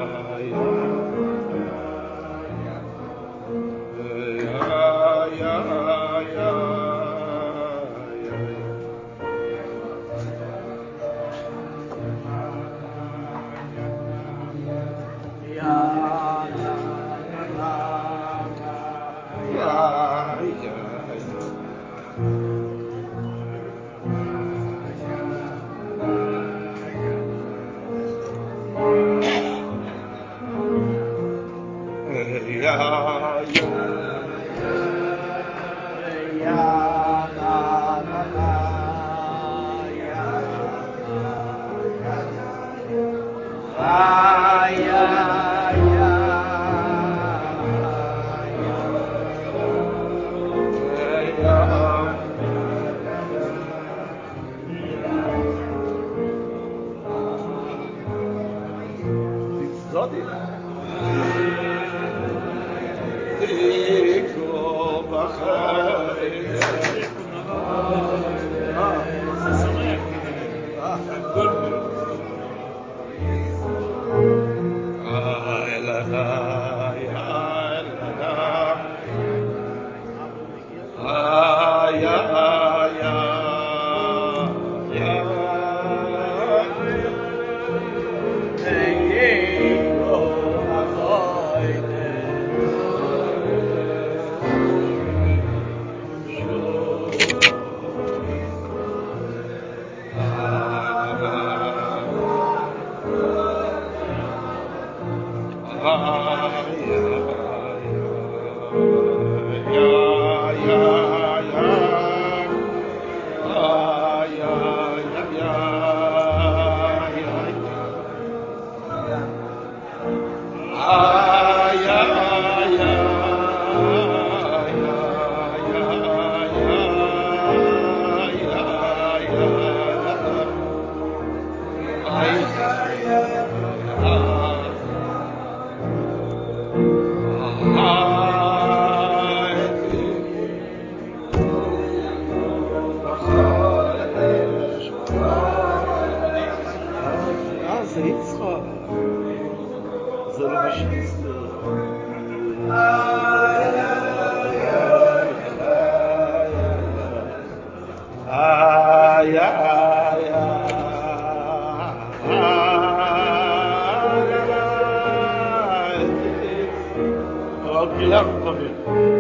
Yardım 168.10 168.44
tabii. 168.46 168.72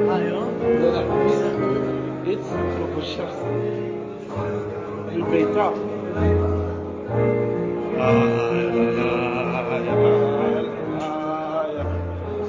Hayır. 0.10 0.36
It's 2.28 2.50
kuşak. 2.95 3.34
Ülbeyta. 5.15 5.74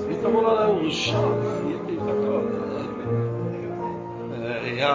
بيتقول 0.08 0.44
على 0.46 0.86
الشخص 0.86 1.48
يا 4.80 4.92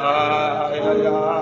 يا 0.75 0.93
يا 1.05 1.34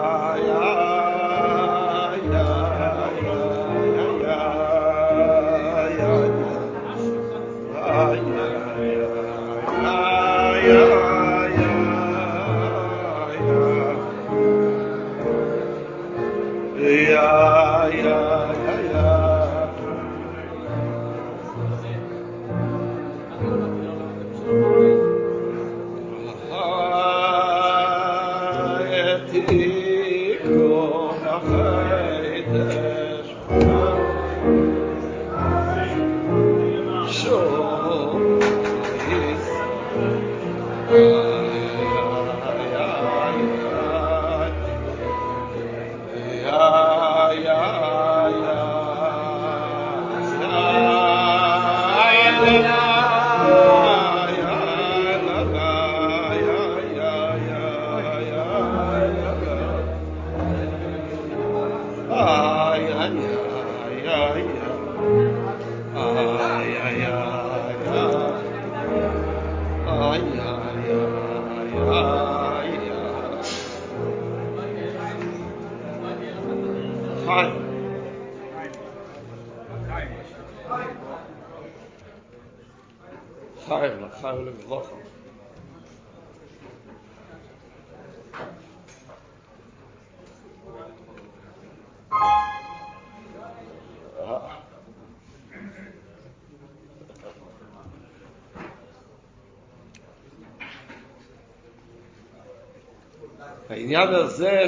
העניין 103.96 104.16
הזה 104.16 104.64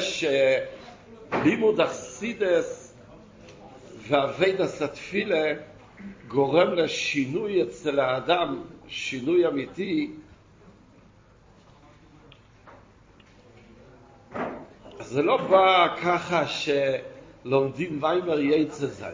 שלימוד 1.31 1.81
אכסידס 1.81 2.93
ואביידס 4.07 4.81
התפילה 4.81 5.53
גורם 6.27 6.73
לשינוי 6.73 7.63
אצל 7.63 7.99
האדם, 7.99 8.63
שינוי 8.88 9.47
אמיתי, 9.47 10.11
זה 14.99 15.21
לא 15.21 15.38
בא 15.38 15.95
ככה 16.03 16.43
שלומדים 16.47 18.03
ויימר 18.03 18.39
יצא 18.39 18.85
זין. 18.85 19.07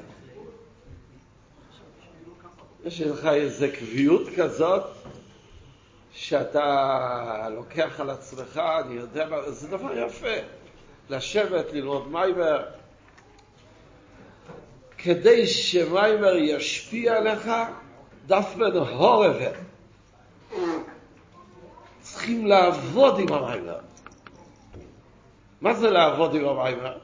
יש 2.86 3.02
לך 3.02 3.26
איזו 3.26 3.66
קביעות 3.80 4.28
כזאת 4.36 5.01
שאתה 6.32 7.48
לוקח 7.50 8.00
על 8.00 8.10
עצמך, 8.10 8.62
אני 8.86 8.94
יודע 8.94 9.30
מה, 9.30 9.52
זה 9.52 9.68
דבר 9.68 9.98
יפה. 9.98 10.36
לשבת, 11.10 11.74
ללמוד 11.74 12.12
מיימר, 12.12 12.66
כדי 14.98 15.48
שמיימר 15.48 16.36
ישפיע 16.36 17.18
עליך, 17.18 17.52
דף 18.28 18.56
בן 18.58 18.78
הורבה. 18.78 19.50
צריכים 22.00 22.46
לעבוד 22.46 23.20
עם 23.20 23.34
המיימר. 23.34 23.80
מה 25.62 25.74
זה 25.74 25.90
לעבוד 25.90 26.36
עם 26.36 26.46
המיימר? 26.46 26.98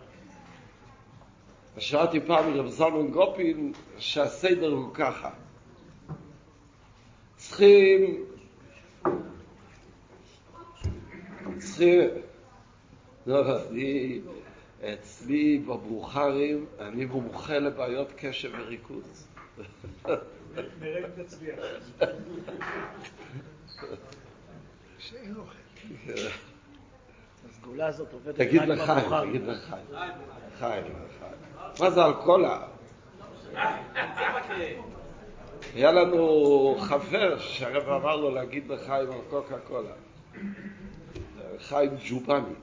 שמעתי 1.77 2.19
פעם 2.19 2.51
מרב 2.51 2.67
זלמן 2.67 3.07
גופין 3.07 3.73
שהסדר 3.97 4.71
הוא 4.71 4.93
ככה. 4.93 5.29
צריכים 7.35 8.25
צריכים... 11.77 12.09
לא, 13.27 13.67
אני... 13.69 14.19
אצלי 14.93 15.57
בברוכרים, 15.57 16.65
אני 16.79 17.05
מומחה 17.05 17.59
לבעיות 17.59 18.07
קשב 18.15 18.51
וריכוז. 18.59 19.27
נראה 20.81 20.99
אם 20.99 21.23
תצליח. 21.23 21.59
הסגולה 27.49 27.87
הזאת 27.87 28.13
עובדת 28.13 28.35
תגיד 28.35 28.61
לחיים, 28.61 29.29
תגיד 29.29 29.43
לחיים. 29.43 29.85
חיים, 30.59 30.83
מה 31.79 31.91
זה 31.91 32.05
אלכוהולה? 32.05 32.67
היה 35.75 35.91
לנו 35.91 36.75
חבר 36.79 37.39
שהרב 37.39 37.89
אמר 37.89 38.15
לו 38.15 38.31
להגיד 38.31 38.67
לחיים 38.71 39.11
על 39.11 39.19
קוקה 39.29 39.59
קולה. 39.59 39.93
חיים 41.61 41.89
ג'ובני. 42.09 42.53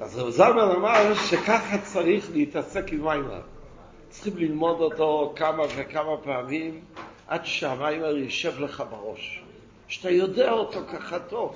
אז 0.00 0.18
רב 0.18 0.30
זלמן 0.30 0.70
אמר 0.76 1.14
שככה 1.14 1.78
צריך 1.78 2.30
להתעסק 2.32 2.92
עם 2.92 3.04
מיימר. 3.04 3.40
צריכים 4.08 4.36
ללמוד 4.36 4.80
אותו 4.80 5.32
כמה 5.36 5.62
וכמה 5.76 6.16
פעמים 6.16 6.80
עד 7.28 7.46
שהמיימר 7.46 8.16
יישב 8.16 8.60
לך 8.60 8.84
בראש. 8.90 9.42
שאתה 9.88 10.10
יודע 10.10 10.50
אותו 10.50 10.80
ככה 10.92 11.18
טוב. 11.18 11.54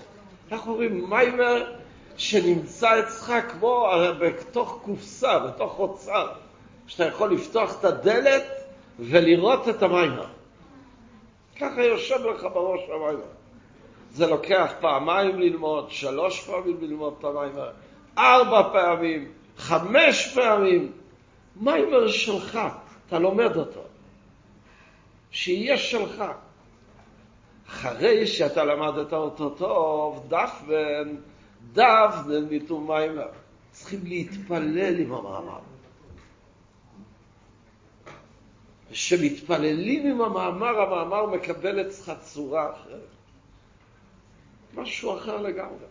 אנחנו 0.53 0.73
אומרים 0.73 1.11
מיימר 1.11 1.73
שנמצא 2.17 3.01
אצלך 3.01 3.33
כמו 3.53 3.89
בתוך 4.21 4.79
קופסה, 4.85 5.39
בתוך 5.39 5.79
אוצר. 5.79 6.44
שאתה 6.87 7.05
יכול 7.05 7.33
לפתוח 7.33 7.81
את 7.81 7.85
הדלת 7.85 8.45
ולראות 8.99 9.69
את 9.69 9.83
המיימר. 9.83 10.27
ככה 11.61 11.83
יושב 11.83 12.27
לך 12.27 12.43
בראש 12.55 12.81
המיימר. 12.85 13.35
זה 14.13 14.27
לוקח 14.27 14.73
פעמיים 14.81 15.41
ללמוד, 15.41 15.91
שלוש 15.91 16.41
פעמים 16.41 16.77
ללמוד 16.81 17.15
את 17.19 17.25
המיימר, 17.25 17.71
ארבע 18.19 18.73
פעמים, 18.73 19.33
חמש 19.57 20.35
פעמים. 20.35 20.93
מיימר 21.57 22.09
שלך, 22.09 22.59
אתה 23.07 23.19
לומד 23.19 23.57
אותו. 23.57 23.81
שיהיה 25.31 25.79
שלך. 25.79 26.25
אחרי 27.69 28.27
שאתה 28.27 28.65
למדת 28.65 29.13
אותו 29.13 29.51
טוב, 29.51 30.27
דפן, 30.29 31.17
דפן 31.73 32.45
מיתום 32.51 32.91
מיימר. 32.91 33.29
צריכים 33.71 34.01
להתפלל 34.05 35.01
עם 35.01 35.13
המאמר. 35.13 35.74
כשמתפללים 38.95 40.07
עם 40.07 40.21
המאמר, 40.21 40.81
המאמר 40.81 41.27
מקבל 41.27 41.81
אצלך 41.81 42.13
צורה 42.21 42.73
אחרת. 42.73 43.09
משהו 44.75 45.19
אחר 45.19 45.37
לגמרי. 45.37 45.87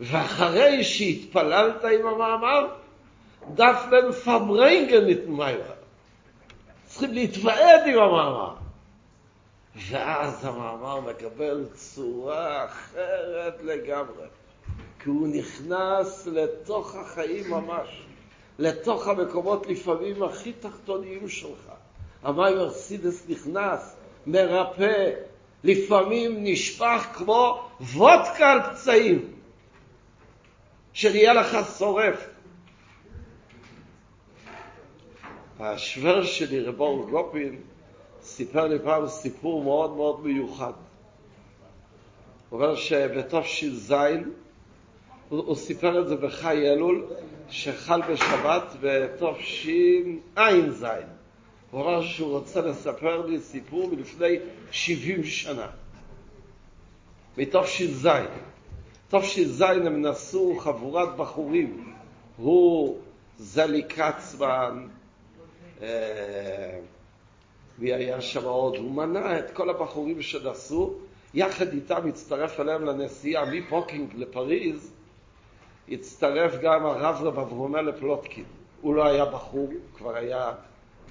ואחרי 0.00 0.84
שהתפללת 0.84 1.84
עם 1.84 2.06
המאמר, 2.06 2.66
דף 3.54 3.84
להם 3.90 4.12
פברנגן 4.12 5.10
את 5.10 5.28
מיירה. 5.28 5.74
צריכים 6.86 7.12
להתוועד 7.14 7.80
עם 7.86 7.98
המאמר. 7.98 8.54
ואז 9.90 10.44
המאמר 10.44 11.00
מקבל 11.00 11.66
צורה 11.74 12.64
אחרת 12.64 13.62
לגמרי, 13.62 14.26
כי 15.00 15.08
הוא 15.08 15.28
נכנס 15.28 16.26
לתוך 16.26 16.94
החיים 16.94 17.50
ממש. 17.50 18.09
לתוך 18.60 19.08
המקומות 19.08 19.66
לפעמים 19.66 20.22
הכי 20.22 20.52
תחתוניים 20.52 21.28
שלך. 21.28 21.70
המים 22.22 22.58
ארסידס 22.58 23.28
נכנס, 23.28 23.96
מרפא, 24.26 25.10
לפעמים 25.64 26.44
נשפך 26.44 27.06
כמו 27.12 27.68
וודקה 27.80 28.52
על 28.52 28.60
פצעים, 28.62 29.32
שנהיה 30.92 31.32
לך 31.32 31.56
שורף. 31.78 32.28
השוור 35.58 36.22
שלי, 36.22 36.60
רבור 36.60 37.10
גופין, 37.10 37.60
סיפר 38.22 38.66
לי 38.66 38.78
פעם 38.78 39.08
סיפור 39.08 39.64
מאוד 39.64 39.96
מאוד 39.96 40.26
מיוחד. 40.26 40.72
הוא 42.50 42.60
אומר 42.60 42.76
שבתש"ז, 42.76 43.94
הוא, 45.30 45.56
סיפר 45.56 46.02
את 46.02 46.08
זה 46.08 46.16
בחי 46.16 46.68
אלול, 46.68 47.06
שחל 47.48 48.00
בשבת 48.12 48.76
בתשע"ז. 48.80 50.86
הוא 51.70 51.82
אמר 51.82 52.02
שהוא 52.02 52.38
רוצה 52.38 52.60
לספר 52.60 53.26
לי 53.26 53.40
סיפור 53.40 53.90
מלפני 53.90 54.36
70 54.70 55.24
שנה, 55.24 55.66
מתש"ז. 57.38 58.08
תש"ז 59.10 59.60
הם 59.60 60.06
נסעו 60.06 60.58
חבורת 60.58 61.16
בחורים, 61.16 61.94
הוא, 62.36 62.98
זלי 63.38 63.82
קצמן, 63.82 64.86
אה, 65.82 66.78
מי 67.78 67.92
היה 67.92 68.20
שם 68.20 68.44
עוד? 68.44 68.76
הוא 68.76 68.90
מנה 68.90 69.38
את 69.38 69.50
כל 69.50 69.70
הבחורים 69.70 70.22
שנסעו, 70.22 70.94
יחד 71.34 71.72
איתם 71.72 72.08
הצטרף 72.08 72.60
אליהם 72.60 72.84
לנסיעה 72.84 73.44
מפוקינג 73.44 74.14
לפריז, 74.16 74.92
הצטרף 75.88 76.60
גם 76.62 76.86
הרב 76.86 77.16
רב 77.22 77.38
אברומל 77.38 77.80
לפלוטקין. 77.80 78.44
הוא 78.80 78.94
לא 78.94 79.06
היה 79.06 79.24
בחור, 79.24 79.68
הוא 79.68 79.98
כבר 79.98 80.16
היה 80.16 80.52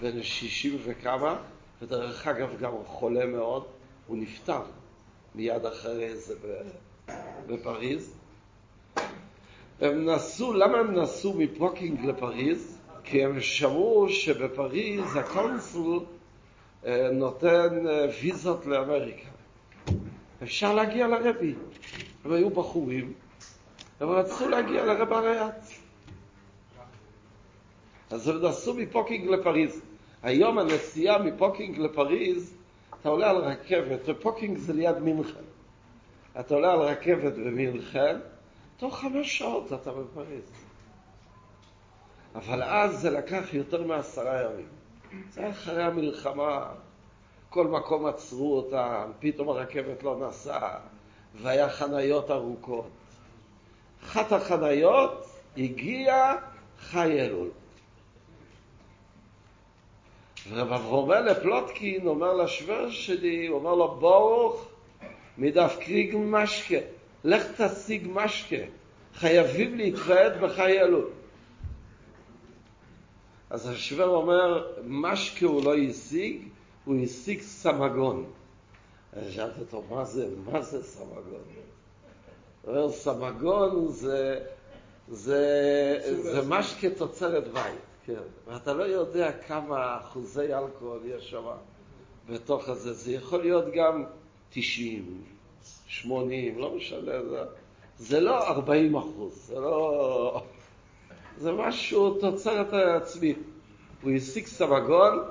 בן 0.01 0.23
שישים 0.23 0.77
וכמה, 0.83 1.37
ודרך 1.81 2.27
אגב 2.27 2.57
גם 2.59 2.71
חולה 2.85 3.25
מאוד, 3.25 3.63
הוא 4.07 4.17
נפטר 4.17 4.61
מיד 5.35 5.65
אחרי 5.65 6.15
זה 6.15 6.35
בפריז. 7.47 8.15
הם 9.81 10.05
נסעו, 10.05 10.53
למה 10.53 10.77
הם 10.77 10.99
נסעו 10.99 11.33
מפוקינג 11.33 12.05
לפריז? 12.05 12.79
כי 13.03 13.23
הם 13.23 13.41
שמעו 13.41 14.09
שבפריז 14.09 15.15
הקונסול 15.15 15.99
אה, 16.85 17.09
נותן 17.11 17.87
אה, 17.87 18.05
ויזות 18.21 18.65
לאמריקה. 18.65 19.29
אפשר 20.43 20.73
להגיע 20.73 21.07
לרבי. 21.07 21.53
הם 22.25 22.31
היו 22.31 22.49
בחורים, 22.49 23.13
הם 23.99 24.09
רצו 24.09 24.49
להגיע 24.49 24.85
לרבי 24.85 25.13
הריי"צ. 25.13 25.79
אז 28.11 28.27
הם 28.27 28.45
נסעו 28.45 28.73
מפוקינג 28.73 29.27
לפריז. 29.27 29.81
היום 30.23 30.59
הנסיעה 30.59 31.17
מפוקינג 31.17 31.77
לפריז, 31.77 32.53
אתה 33.01 33.09
עולה 33.09 33.29
על 33.29 33.37
רכבת, 33.37 33.99
ופוקינג 34.05 34.57
זה 34.57 34.73
ליד 34.73 34.99
מינכן. 34.99 35.43
אתה 36.39 36.53
עולה 36.53 36.73
על 36.73 36.79
רכבת 36.79 37.33
במינכן, 37.33 38.17
תוך 38.77 38.99
חמש 38.99 39.37
שעות 39.37 39.73
אתה 39.73 39.91
בפריז. 39.91 40.51
אבל 42.35 42.63
אז 42.63 42.99
זה 42.99 43.09
לקח 43.09 43.53
יותר 43.53 43.83
מעשרה 43.83 44.41
ימים. 44.43 44.67
זה 45.31 45.41
היה 45.41 45.49
אחרי 45.49 45.83
המלחמה, 45.83 46.65
כל 47.49 47.67
מקום 47.67 48.05
עצרו 48.05 48.57
אותם, 48.57 49.11
פתאום 49.19 49.49
הרכבת 49.49 50.03
לא 50.03 50.27
נסעה, 50.27 50.79
והיה 51.41 51.69
חניות 51.69 52.31
ארוכות. 52.31 52.98
אחת 54.03 54.31
החניות 54.31 55.25
הגיע 55.57 56.35
חי 56.79 57.21
אלול. 57.21 57.49
רב 60.51 60.71
אברומל 60.73 61.33
פלוטקין 61.41 62.07
אומר 62.07 62.33
לשוור 62.33 62.89
שלי, 62.89 63.47
הוא 63.47 63.59
אומר 63.59 63.75
לו, 63.75 63.95
ברוך, 63.99 64.67
מדף 65.37 65.77
קריג 65.79 66.15
משקה, 66.19 66.77
לך 67.23 67.61
תשיג 67.61 68.07
משקה, 68.13 68.55
חייבים 69.13 69.77
להתוועד 69.77 70.41
בחי 70.41 70.79
אלול. 70.79 71.09
אז 73.49 73.67
השוור 73.67 74.15
אומר, 74.15 74.67
משקה 74.83 75.45
הוא 75.45 75.63
לא 75.63 75.77
השיג, 75.77 76.47
הוא 76.85 76.95
השיג 77.03 77.41
סמגון. 77.41 78.25
שאלתי 79.29 79.59
אותו, 79.59 79.83
מה 79.89 80.05
זה, 80.05 80.27
מה 80.51 80.61
זה 80.61 80.83
סמגון? 80.83 81.41
אומר, 82.69 82.91
סמגון 82.91 83.87
זה, 83.87 84.39
זה, 85.07 85.99
זה 86.21 86.41
משקה 86.47 86.89
תוצרת 86.89 87.47
בית. 87.47 87.79
כן, 88.05 88.13
ואתה 88.47 88.73
לא 88.73 88.83
יודע 88.83 89.31
כמה 89.31 89.97
אחוזי 89.97 90.53
אלכוהול 90.53 90.99
יש 91.05 91.29
שם 91.29 91.43
בתוך 92.29 92.69
הזה. 92.69 92.93
זה 92.93 93.11
יכול 93.11 93.41
להיות 93.41 93.65
גם 93.75 94.03
90, 94.49 95.23
80, 95.87 96.59
לא 96.59 96.75
משנה, 96.75 97.23
זה, 97.29 97.43
זה 97.97 98.19
לא 98.19 98.47
40 98.47 98.95
אחוז, 98.95 99.45
זה 99.47 99.59
לא... 99.59 100.41
זה 101.37 101.51
משהו 101.51 102.19
תוצרת 102.19 102.73
עצמית. 102.73 103.37
הוא 104.01 104.11
השיג 104.11 104.45
סמגון 104.45 105.23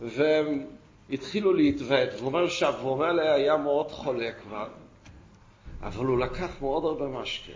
והם 0.00 0.66
התחילו 1.10 1.52
להתוות. 1.52 2.08
הוא 2.20 2.26
אומר 2.26 2.48
שהוורמלה 2.48 3.32
היה 3.32 3.56
מאוד 3.56 3.90
חולה 3.90 4.32
כבר, 4.32 4.68
אבל 5.82 6.06
הוא 6.06 6.18
לקח 6.18 6.50
מאוד 6.60 6.84
הרבה 6.84 7.08
משקה 7.08 7.52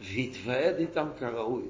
והתוועד 0.00 0.76
איתם 0.78 1.08
כראוי. 1.18 1.62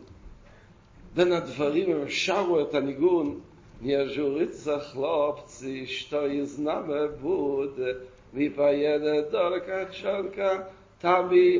בין 1.14 1.32
הדברים 1.32 1.90
הם 1.90 2.08
שרו 2.08 2.60
את 2.60 2.74
הניגון 2.74 3.40
יז'וריצח 3.82 4.96
לופצי 4.96 5.86
שטו 5.86 6.26
יזנמה 6.26 7.06
בוד 7.20 7.80
מפיינת 8.34 9.30
דולקה 9.30 9.84
צ'ונקה 10.02 10.62
תמי 10.98 11.58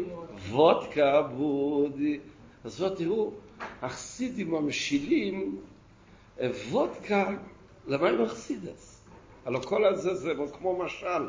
וודקה 0.51 1.23
בודי 1.23 2.19
אז 2.65 2.81
בואו 2.81 2.95
תראו, 2.95 3.33
החסידים 3.83 4.51
ממשילים 4.51 5.59
וודקה 6.71 7.31
למה 7.87 8.09
הם 8.09 8.23
החסידס? 8.23 9.05
הלוא 9.45 9.61
כל 9.61 9.85
הזה 9.85 10.15
זה 10.15 10.33
כמו 10.53 10.79
משל 10.79 11.29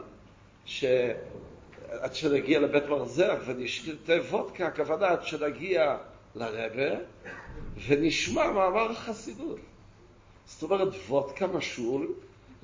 שעד 1.88 2.15
שנגיע 2.15 2.60
לבית 2.60 2.86
מרזח 2.89 3.36
ונשתה 3.45 4.13
וודקה, 4.30 4.67
הכוונה 4.67 5.08
עד 5.08 5.24
שנגיע 5.24 5.98
לרבה 6.36 7.00
ונשמע 7.88 8.52
מאמר 8.52 8.92
החסידות. 8.92 9.60
זאת 10.46 10.63
אומרת, 10.63 10.94
וודקה 11.08 11.48
משול 11.48 12.13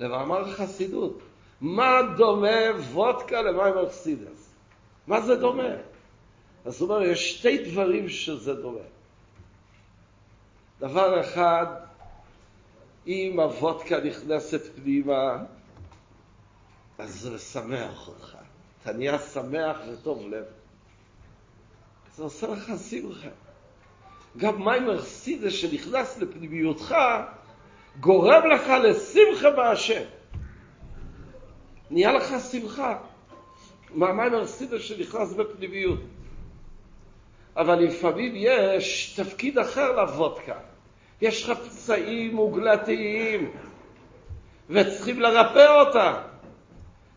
למאמר 0.00 0.48
החסידות. 0.48 1.18
מה 1.60 2.00
דומה 2.16 2.78
וודקה 2.92 3.42
למים 3.42 3.78
ארסידס? 3.78 4.54
מה 5.06 5.20
זה 5.20 5.36
דומה? 5.36 5.68
אז 6.64 6.80
הוא 6.80 6.88
אומר, 6.88 7.02
יש 7.02 7.38
שתי 7.38 7.70
דברים 7.70 8.08
שזה 8.08 8.54
דומה. 8.54 8.84
דבר 10.80 11.20
אחד, 11.20 11.66
אם 13.06 13.40
הוודקה 13.40 14.00
נכנסת 14.00 14.60
פנימה, 14.76 15.44
אז 16.98 17.20
זה 17.20 17.30
משמח 17.30 18.08
אותך. 18.08 18.36
אתה 18.82 18.92
נהיה 18.92 19.18
שמח 19.18 19.78
וטוב 19.92 20.28
לב. 20.28 20.44
זה 22.14 22.22
עושה 22.22 22.46
לך 22.46 22.72
שמחה. 22.90 23.28
גם 24.36 24.64
מים 24.64 24.90
ארסידה 24.90 25.50
שנכנס 25.50 26.18
לפנימיותך, 26.18 26.94
גורם 28.00 28.42
לך 28.54 28.68
לשמחה 28.68 29.50
בהשם. 29.50 30.02
נהיה 31.90 32.12
לך 32.12 32.34
שמחה 32.50 32.98
מהמים 33.90 34.34
ארסידה 34.34 34.78
שנכנס 34.78 35.32
בפנימיות. 35.32 36.00
אבל 37.56 37.74
לפעמים 37.74 38.32
יש 38.36 39.14
תפקיד 39.20 39.58
אחר 39.58 39.92
לוודקה. 39.92 40.58
יש 41.22 41.48
לך 41.48 41.58
פצעים 41.58 42.34
מוגלתיים, 42.34 43.50
וצריכים 44.70 45.20
לרפא 45.20 45.66
אותם. 45.80 46.31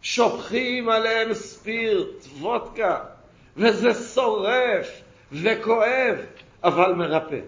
שופכים 0.05 0.89
עליהם 0.89 1.33
ספירט, 1.33 2.25
וודקה, 2.39 2.99
וזה 3.57 3.93
שורף 3.93 5.01
וכואב. 5.31 6.15
אבל 6.63 6.93
מרפא. 6.93 7.39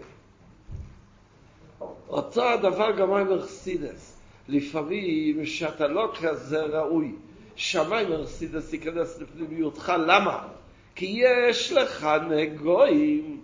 אותו 2.10 2.50
הדבר 2.50 2.92
גם 2.92 3.14
עם 3.14 3.32
ארסידס. 3.32 4.18
לפעמים 4.48 5.46
שאתה 5.46 5.88
לא 5.88 6.14
כזה 6.22 6.62
ראוי, 6.62 7.12
שמיים 7.56 8.12
ארסידס 8.12 8.74
ייכנס 8.74 9.22
לפנימיותך. 9.22 9.94
למה? 10.08 10.48
כי 10.96 11.06
יש 11.06 11.72
לך 11.72 12.08
נגועים, 12.30 13.42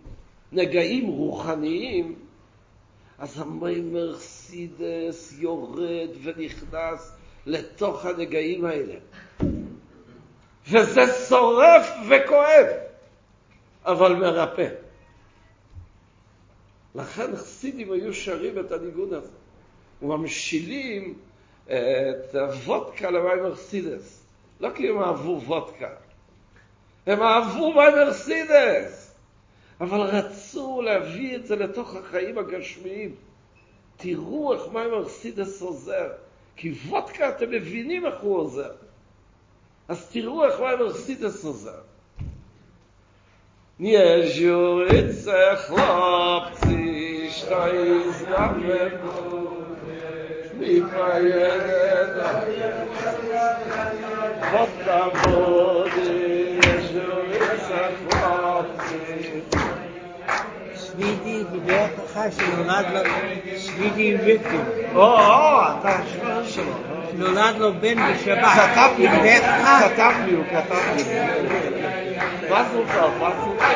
נגעים 0.52 1.08
רוחניים, 1.08 2.16
אז 3.20 3.42
המים 3.42 3.96
ארסידס 3.96 5.36
יורד 5.40 6.10
ונכנס 6.24 7.16
לתוך 7.46 8.06
הנגעים 8.06 8.66
האלה. 8.66 8.96
וזה 10.68 11.02
שורף 11.30 11.90
וכואב, 12.10 12.66
אבל 13.86 14.16
מרפא. 14.16 14.70
לכן 16.96 17.36
חסידים 17.36 17.92
היו 17.92 18.14
שרים 18.14 18.60
את 18.60 18.72
הניגון 18.72 19.14
הזה, 19.14 19.32
וממשילים 20.02 21.18
את 21.66 22.36
הוודקה 22.36 23.12
למאמר 23.12 23.56
חסידות. 23.56 24.24
לא 24.60 24.70
כי 24.76 24.90
הם 24.90 25.00
אהבו 25.00 25.42
וודקה, 25.46 25.90
הם 27.08 27.22
אהבו 27.22 27.74
מאמר 27.74 28.14
חסידות, 28.14 29.16
אבל 29.82 30.00
רצו 30.00 30.82
להביא 30.82 31.36
את 31.36 31.46
זה 31.46 31.56
לתוך 31.56 31.96
החיים 31.96 32.38
הגשמיים. 32.38 33.16
תראו 33.98 34.54
איך 34.54 34.62
מאמר 34.74 35.10
חסידות 35.10 35.62
עוזר, 35.62 36.10
כי 36.56 36.74
וודקה 36.88 37.30
אתם 37.30 37.52
מבינים 37.52 38.06
איך 38.06 38.16
הוא 38.22 38.38
עוזר. 38.38 38.72
אז 39.88 40.10
תראו 40.12 40.46
איך 40.46 40.60
הוא 40.60 40.68
היה 40.68 40.78
עושה 40.78 41.14
את 41.14 41.20
זה 41.20 41.48
עוזר. 41.48 41.82
יש 43.80 44.38
יוריץ 44.38 45.28
איך 45.28 45.72
לא 45.72 46.42
פצי 46.52 47.28
שתי 47.30 48.10
זנב 48.12 48.64
ובורי 48.68 49.64
מי 50.58 50.80
פיידת 50.92 52.24
וודקה 54.52 55.08
בודי 55.24 56.60
יש 56.60 56.92
יוריץ 56.92 57.72
איך 57.72 58.16
לא 58.16 58.62
פצי 58.78 59.24
שבידי 60.76 61.44
בבוקחה 61.44 62.32
שלמד 62.32 62.86
לך 62.94 63.08
שבידי 63.58 64.16
וויקטים. 64.16 64.66
או, 64.96 65.18
אתה 65.80 65.98
שבידי. 66.08 66.33
שלו, 66.54 66.74
נולד 67.18 67.56
לו 67.58 67.74
בן 67.74 68.14
בשבת. 68.14 68.44
כתב 68.44 68.90
לי, 68.98 69.08
כתב 69.10 70.12
לי, 70.26 70.36
הוא 70.36 70.44
כתב 70.52 70.76
לי. 70.96 71.04
מה 72.50 72.64
זה 72.72 72.78
עושה? 72.78 73.02
מה 73.20 73.30
זה 73.30 73.46
עושה? 73.46 73.74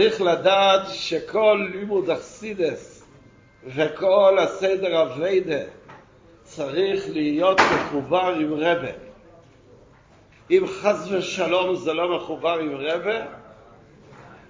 צריך 0.00 0.20
לדעת 0.20 0.82
שכל 0.88 1.68
לימוד 1.72 2.10
אכסידס 2.10 3.06
וכל 3.66 4.38
הסדר 4.38 5.02
אביידה 5.02 5.62
צריך 6.42 7.04
להיות 7.12 7.60
מחובר 7.60 8.34
עם 8.40 8.54
רבה. 8.54 8.92
אם 10.50 10.64
חס 10.66 11.08
ושלום 11.10 11.76
זה 11.76 11.92
לא 11.92 12.16
מחובר 12.16 12.58
עם 12.58 12.74
רבה, 12.74 13.26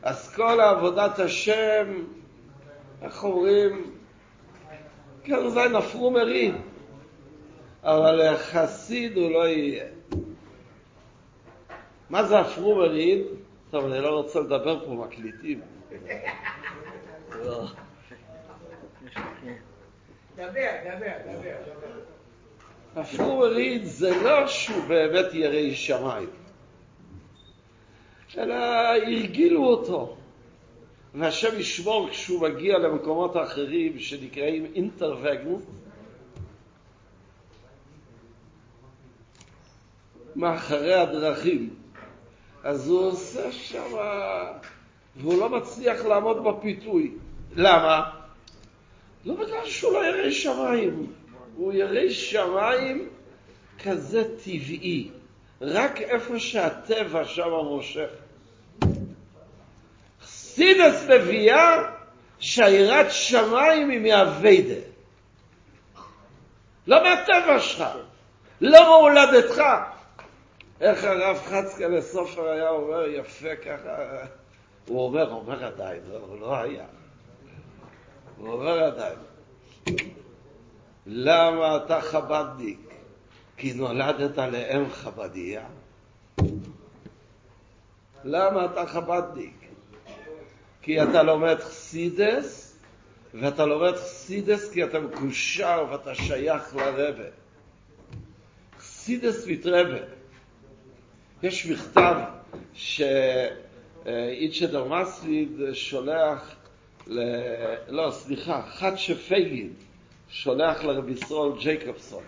אז 0.03 0.35
כל 0.35 0.61
עבודת 0.61 1.19
השם, 1.19 2.05
איך 3.03 3.25
אומרים, 3.25 3.95
כן, 5.25 5.49
זה 5.49 5.69
נפרו 5.69 6.11
מריד, 6.11 6.55
אבל 7.83 8.37
חסיד 8.37 9.17
הוא 9.17 9.31
לא 9.31 9.47
יהיה. 9.47 9.85
מה 12.11 12.25
זה 12.25 12.39
הפרו 12.39 12.77
מריד? 12.77 13.40
טוב, 13.71 13.85
אני 13.85 14.01
לא 14.01 14.09
רוצה 14.09 14.41
לדבר 14.41 14.87
פה, 14.87 14.93
מקליטים. 14.95 15.61
דבר, 20.37 20.71
דבר, 20.85 21.13
דבר. 21.27 21.73
הפרו 22.97 23.39
מריד 23.39 23.85
זה 23.85 24.23
לא 24.23 24.47
שהוא 24.47 24.85
באמת 24.89 25.35
ירא 25.35 25.75
שמיים, 25.75 26.31
אלא 28.39 28.55
הרגילו 28.55 29.65
אותו. 29.65 30.17
והשם 31.15 31.61
ישמור 31.61 32.09
כשהוא 32.11 32.41
מגיע 32.41 32.79
למקומות 32.79 33.37
אחרים 33.37 33.99
שנקראים 33.99 34.73
אינטרווגנס, 34.75 35.63
מאחורי 40.37 40.95
הדרכים. 40.95 41.80
אז 42.65 42.89
הוא 42.89 43.09
עושה 43.09 43.53
שם, 43.53 43.97
והוא 45.17 45.41
לא 45.41 45.49
מצליח 45.49 46.05
לעמוד 46.05 46.45
בפיתוי. 46.45 47.11
למה? 47.57 48.11
לא 49.25 49.35
בגלל 49.35 49.67
שהוא 49.67 49.93
לא 49.93 50.07
ירא 50.07 50.31
שמיים, 50.31 51.13
הוא 51.57 51.73
ירא 51.73 52.09
שמיים 52.09 53.09
כזה 53.85 54.25
טבעי, 54.37 55.11
רק 55.61 56.01
איפה 56.01 56.39
שהטבע 56.39 57.25
שם 57.25 57.51
מושך. 57.51 58.11
חסידס 60.23 61.05
מביאה 61.09 61.83
שהיראת 62.39 63.11
שמיים 63.11 63.91
היא 63.91 64.01
מהווידה. 64.01 64.81
לא 66.87 67.03
מהטבע 67.03 67.61
שלך, 67.61 67.85
לא 68.61 68.85
מהולדתך. 68.85 69.63
איך 70.81 71.05
הרב 71.05 71.37
חצקה 71.37 72.01
סופר 72.01 72.49
היה 72.49 72.71
אומר 72.71 73.07
יפה 73.07 73.57
ככה, 73.57 73.97
הוא 74.87 75.05
אומר, 75.05 75.31
אומר 75.31 75.65
עדיין, 75.65 76.01
הוא 76.11 76.41
לא 76.41 76.57
היה. 76.57 76.85
הוא 78.37 78.53
אומר 78.53 78.85
עדיין, 78.85 79.19
למה 81.07 81.77
אתה 81.77 82.01
חבדניק? 82.01 82.79
כי 83.57 83.73
נולדת 83.73 84.39
לאם 84.39 84.91
חבדיה? 84.91 85.67
למה 88.25 88.65
אתה 88.65 88.87
חבדניק? 88.87 89.67
כי 90.83 91.03
אתה 91.03 91.23
לומד 91.23 91.61
חסידס, 91.61 92.79
ואתה 93.35 93.67
לומד 93.67 93.97
חסידס 93.97 94.73
כי 94.73 94.85
אתה 94.85 95.01
מקושר 95.01 95.87
ואתה 95.91 96.15
שייך 96.15 96.77
לרבה. 96.77 97.29
חסידס 98.79 99.47
מתרבה. 99.47 100.20
יש 101.43 101.67
מכתב 101.67 102.15
שאיצ'ה 102.75 104.67
דרמסליד 104.67 105.51
שולח, 105.73 106.57
ל... 107.07 107.21
לא, 107.89 108.11
סליחה, 108.11 108.63
חדשה 108.63 109.15
פייגין 109.15 109.73
שולח 110.29 110.85
לרבי 110.85 111.13
ישראל 111.13 111.53
ג'ייקובסון. 111.61 112.23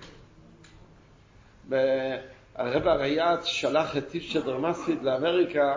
הרב 2.54 2.86
הרייץ 2.86 3.44
שלח 3.44 3.96
את 3.96 4.14
איצ'ה 4.14 4.40
דרמסליד 4.40 5.02
לאמריקה 5.02 5.76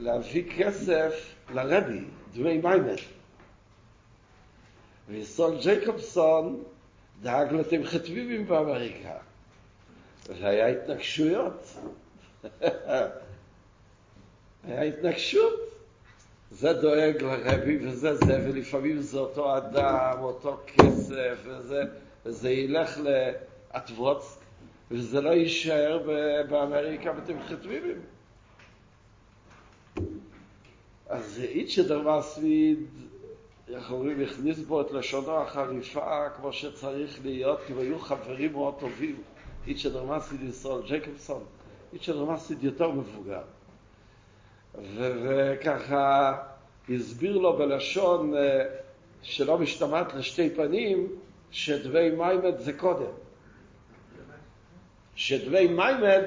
להביא 0.00 0.44
כסף 0.58 1.34
לרבי, 1.54 2.04
דמי 2.34 2.58
מיימד. 2.58 2.96
וישראל 5.08 5.58
ג'ייקובסון 5.60 6.62
דאג 7.22 7.52
לתמחתביבים 7.52 8.46
באמריקה. 8.46 9.14
והיה 10.28 10.66
התנגשויות. 10.66 11.76
היה 14.64 14.82
התנגשות. 14.82 15.74
זה 16.50 16.72
דואג 16.72 17.22
לרבי 17.22 17.86
וזה 17.86 18.14
זה, 18.14 18.40
ולפעמים 18.44 19.00
זה 19.00 19.18
אותו 19.18 19.56
אדם, 19.56 20.18
אותו 20.20 20.60
כסף, 20.66 21.38
וזה, 21.44 21.82
וזה 22.26 22.50
ילך 22.50 22.98
לאטבוצק, 22.98 24.40
וזה 24.90 25.20
לא 25.20 25.30
יישאר 25.30 26.02
באמריקה 26.48 27.12
בתמחתביבים. 27.12 28.00
אז 31.08 31.40
איצ'ה 31.44 31.82
דרמסוויד, 31.82 32.78
איך 33.68 33.90
אומרים, 33.90 34.20
הכניס 34.20 34.58
בו 34.58 34.80
את 34.80 34.92
לשונו 34.92 35.36
החריפה 35.36 36.28
כמו 36.36 36.52
שצריך 36.52 37.18
להיות, 37.24 37.58
כי 37.66 37.72
היו 37.72 37.98
חברים 37.98 38.52
מאוד 38.52 38.74
טובים. 38.80 39.22
איצ'ה 39.66 39.88
דרמסוויד 39.88 40.42
ישראל 40.42 40.82
ג'קובסון, 41.94 42.00
איצ'ה 42.00 42.12
דרמסוויד 42.12 42.64
יותר 42.64 42.90
מבוגר. 42.90 43.42
וככה 44.94 46.32
הסביר 46.88 47.38
לו 47.38 47.56
בלשון 47.56 48.34
שלא 49.22 49.58
משתמעת 49.58 50.14
לשתי 50.14 50.50
פנים, 50.50 51.08
שדבי 51.50 52.10
מיימד 52.10 52.58
זה 52.58 52.72
קודם. 52.72 53.12
שדבי 55.16 55.68
מיימד 55.68 56.22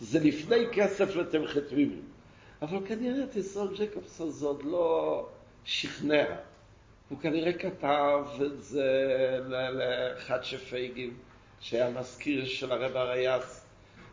זה 0.00 0.20
לפני 0.20 0.66
כסף 0.72 1.16
לתמחתביבים. 1.16 2.02
אבל 2.62 2.86
כנראה 2.86 3.24
ישראל 3.36 3.68
ג'קובסון 3.78 4.30
זה 4.30 4.46
עוד 4.46 4.62
לא 4.62 5.26
שכנע. 5.64 6.24
הוא 7.08 7.18
כנראה 7.20 7.52
כתב 7.52 8.24
את 8.46 8.62
זה 8.62 8.88
לאחד 9.48 10.44
שפייגים, 10.44 11.16
שהיה 11.60 11.90
מזכיר 11.90 12.44
של 12.44 12.72
הרב 12.72 12.96
הרייס, 12.96 13.61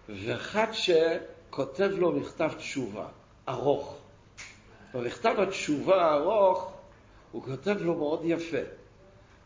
ואחד 0.09 0.67
שכותב 0.71 1.91
לו 1.97 2.11
מכתב 2.11 2.49
תשובה, 2.57 3.07
ארוך. 3.49 3.97
במכתב 4.93 5.35
התשובה 5.37 6.05
הארוך, 6.05 6.73
הוא 7.31 7.43
כותב 7.43 7.81
לו 7.81 7.95
מאוד 7.95 8.21
יפה. 8.23 8.57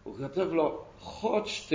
הוא 0.03 0.17
כותב 0.17 0.53
לו, 0.53 0.83
חודש 0.99 1.73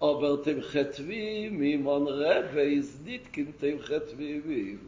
aber 0.00 0.38
dem 0.38 0.62
Chetvi 0.62 1.50
mi 1.50 1.76
mon 1.76 2.06
Rebbe 2.06 2.62
is 2.62 3.00
nit 3.04 3.30
kin 3.32 3.52
dem 3.60 3.78
Chetvi 3.78 4.40
mi. 4.44 4.78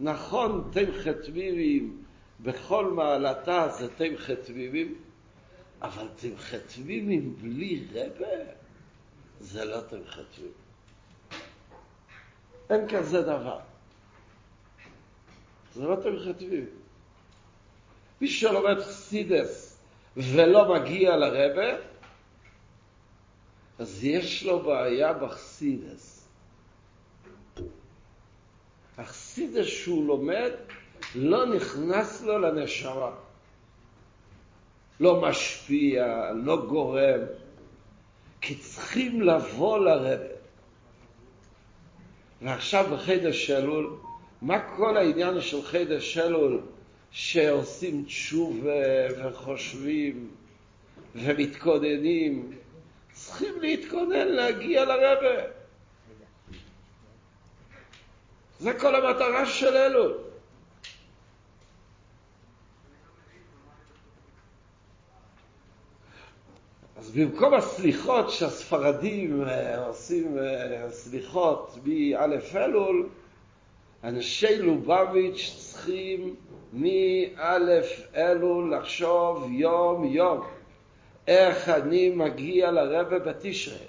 נכון, 0.00 0.70
תם 0.72 0.92
חטביבים 0.92 2.02
בכל 2.40 2.92
מעלתה 2.92 3.68
זה 3.68 3.88
תם 3.88 4.16
חטביבים, 4.16 4.94
אבל 5.82 6.08
תם 6.16 6.36
חטביבים 6.36 7.36
בלי 7.36 7.86
רבה 7.94 8.52
זה 9.40 9.64
לא 9.64 9.80
תם 9.80 10.06
חטביבים. 10.06 10.52
אין 12.70 12.88
כזה 12.88 13.22
דבר. 13.22 13.60
זה 15.74 15.84
לא 15.84 15.96
תם 15.96 16.18
חטביבים. 16.24 16.66
מי 18.20 18.28
שלומד 18.28 18.80
חסידס 18.80 19.78
ולא 20.16 20.74
מגיע 20.74 21.16
לרבה, 21.16 21.78
אז 23.78 24.04
יש 24.04 24.42
לו 24.42 24.62
בעיה 24.62 25.12
בחסידס. 25.12 26.28
החסידס 28.98 29.66
שהוא 29.66 30.06
לומד 30.06 30.50
לא 31.14 31.46
נכנס 31.46 32.22
לו 32.22 32.38
לנשמה. 32.38 33.25
לא 35.00 35.20
משפיע, 35.20 36.32
לא 36.44 36.66
גורם, 36.66 37.20
כי 38.40 38.54
צריכים 38.54 39.22
לבוא 39.22 39.78
לרדת. 39.78 40.36
ועכשיו 42.42 42.86
בחידש 42.92 43.46
שלול, 43.46 43.96
מה 44.42 44.76
כל 44.76 44.96
העניין 44.96 45.40
של 45.40 45.62
חידש 45.62 46.14
שלול 46.14 46.60
שעושים 47.10 48.04
תשובה 48.04 48.70
וחושבים 49.24 50.30
ומתכוננים 51.14 52.52
צריכים 53.12 53.60
להתכונן 53.60 54.28
להגיע 54.28 54.84
לרבה. 54.84 55.42
זה 58.58 58.72
כל 58.74 58.94
המטרה 58.94 59.46
של 59.46 59.76
אלול. 59.76 60.25
אז 67.06 67.12
במקום 67.12 67.54
הסליחות 67.54 68.30
שהספרדים 68.30 69.44
עושים 69.86 70.36
סליחות 70.90 71.78
מא' 71.84 72.26
אלול, 72.56 73.08
אנשי 74.04 74.58
לובביץ' 74.58 75.54
צריכים 75.58 76.34
מא' 76.72 77.58
אלול 78.16 78.74
לחשוב 78.74 79.46
יום 79.50 80.04
יום. 80.04 80.46
איך 81.26 81.68
אני 81.68 82.10
מגיע 82.10 82.70
לרבה 82.70 83.18
בתשרה. 83.18 83.86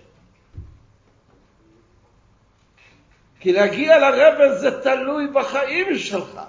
כי 3.39 3.53
להגיע 3.53 3.99
לרבה 3.99 4.55
זה 4.55 4.81
תלוי 4.81 5.27
בחיים 5.27 5.97
שלך. 5.97 6.39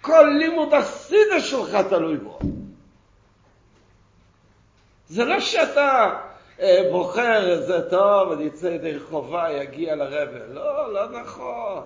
כל 0.00 0.34
לימוד 0.38 0.74
הסידה 0.74 1.40
שלך 1.40 1.76
תלוי 1.88 2.16
בו. 2.16 2.38
זה 5.12 5.24
לא 5.24 5.40
שאתה 5.40 6.18
אה, 6.60 6.82
בוחר 6.90 7.50
איזה 7.50 7.90
טוב, 7.90 8.32
אני 8.32 8.48
אצא 8.48 8.66
ידי 8.66 9.00
חובה, 9.00 9.50
יגיע 9.50 9.94
לרבה. 9.94 10.46
לא, 10.46 10.92
לא 10.92 11.20
נכון. 11.20 11.84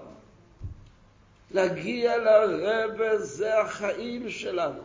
להגיע 1.50 2.16
לרבה 2.16 3.18
זה 3.18 3.60
החיים 3.60 4.30
שלנו. 4.30 4.80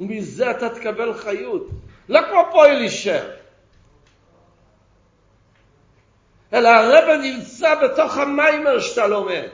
ומזה 0.00 0.50
אתה 0.50 0.68
תקבל 0.68 1.14
חיות. 1.14 1.66
לא 2.08 2.20
כמו 2.30 2.42
פועל 2.52 2.76
אישר. 2.76 3.30
אלא 6.52 6.68
הרב 6.68 7.20
נמצא 7.22 7.74
בתוך 7.74 8.18
המיימר 8.18 8.80
שאתה 8.80 9.06
לומד, 9.06 9.48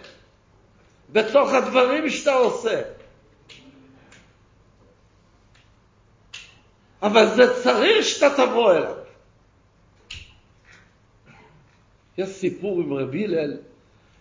בתוך 1.12 1.52
הדברים 1.52 2.10
שאתה 2.10 2.32
עושה. 2.32 2.99
אבל 7.02 7.26
זה 7.26 7.62
צריך 7.62 8.06
שאתה 8.06 8.34
תבוא 8.36 8.72
אליו. 8.72 8.96
יש 12.18 12.28
סיפור 12.28 12.80
עם 12.80 12.92
רבי 12.92 13.24
הלל, 13.24 13.56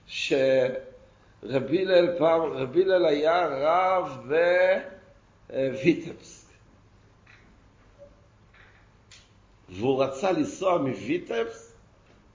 שרבי 0.08 1.82
הלל 1.82 2.18
פעם, 2.18 2.42
רבי 2.42 2.84
הלל 2.84 3.06
היה 3.06 3.48
רב 3.48 4.32
בוויטבסק. 5.50 6.50
והוא 9.70 10.04
רצה 10.04 10.32
לנסוע 10.32 10.78
מוויטבסק 10.78 11.70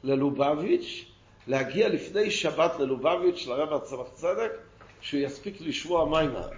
ללובביץ', 0.04 1.04
להגיע 1.46 1.88
לפני 1.88 2.30
שבת 2.30 2.72
ללובביץ', 2.78 3.46
לרב 3.46 3.72
הצמח 3.72 4.06
צדק, 4.14 4.52
שהוא 5.00 5.20
יספיק 5.20 5.60
לשמוע 5.60 6.08
מיימר 6.08 6.48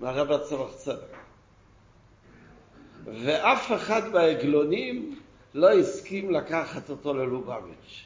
מהרב 0.00 0.32
הצמח 0.32 0.74
צדק. 0.76 1.17
ואף 3.04 3.72
אחד 3.72 4.08
מהעגלונים 4.08 5.18
לא 5.54 5.72
הסכים 5.72 6.30
לקחת 6.30 6.90
אותו 6.90 7.14
ללובביץ'. 7.14 8.04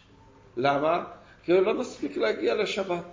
למה? 0.56 1.04
כי 1.44 1.52
הוא 1.52 1.60
לא 1.60 1.74
מספיק 1.74 2.16
להגיע 2.16 2.54
לשבת. 2.54 3.04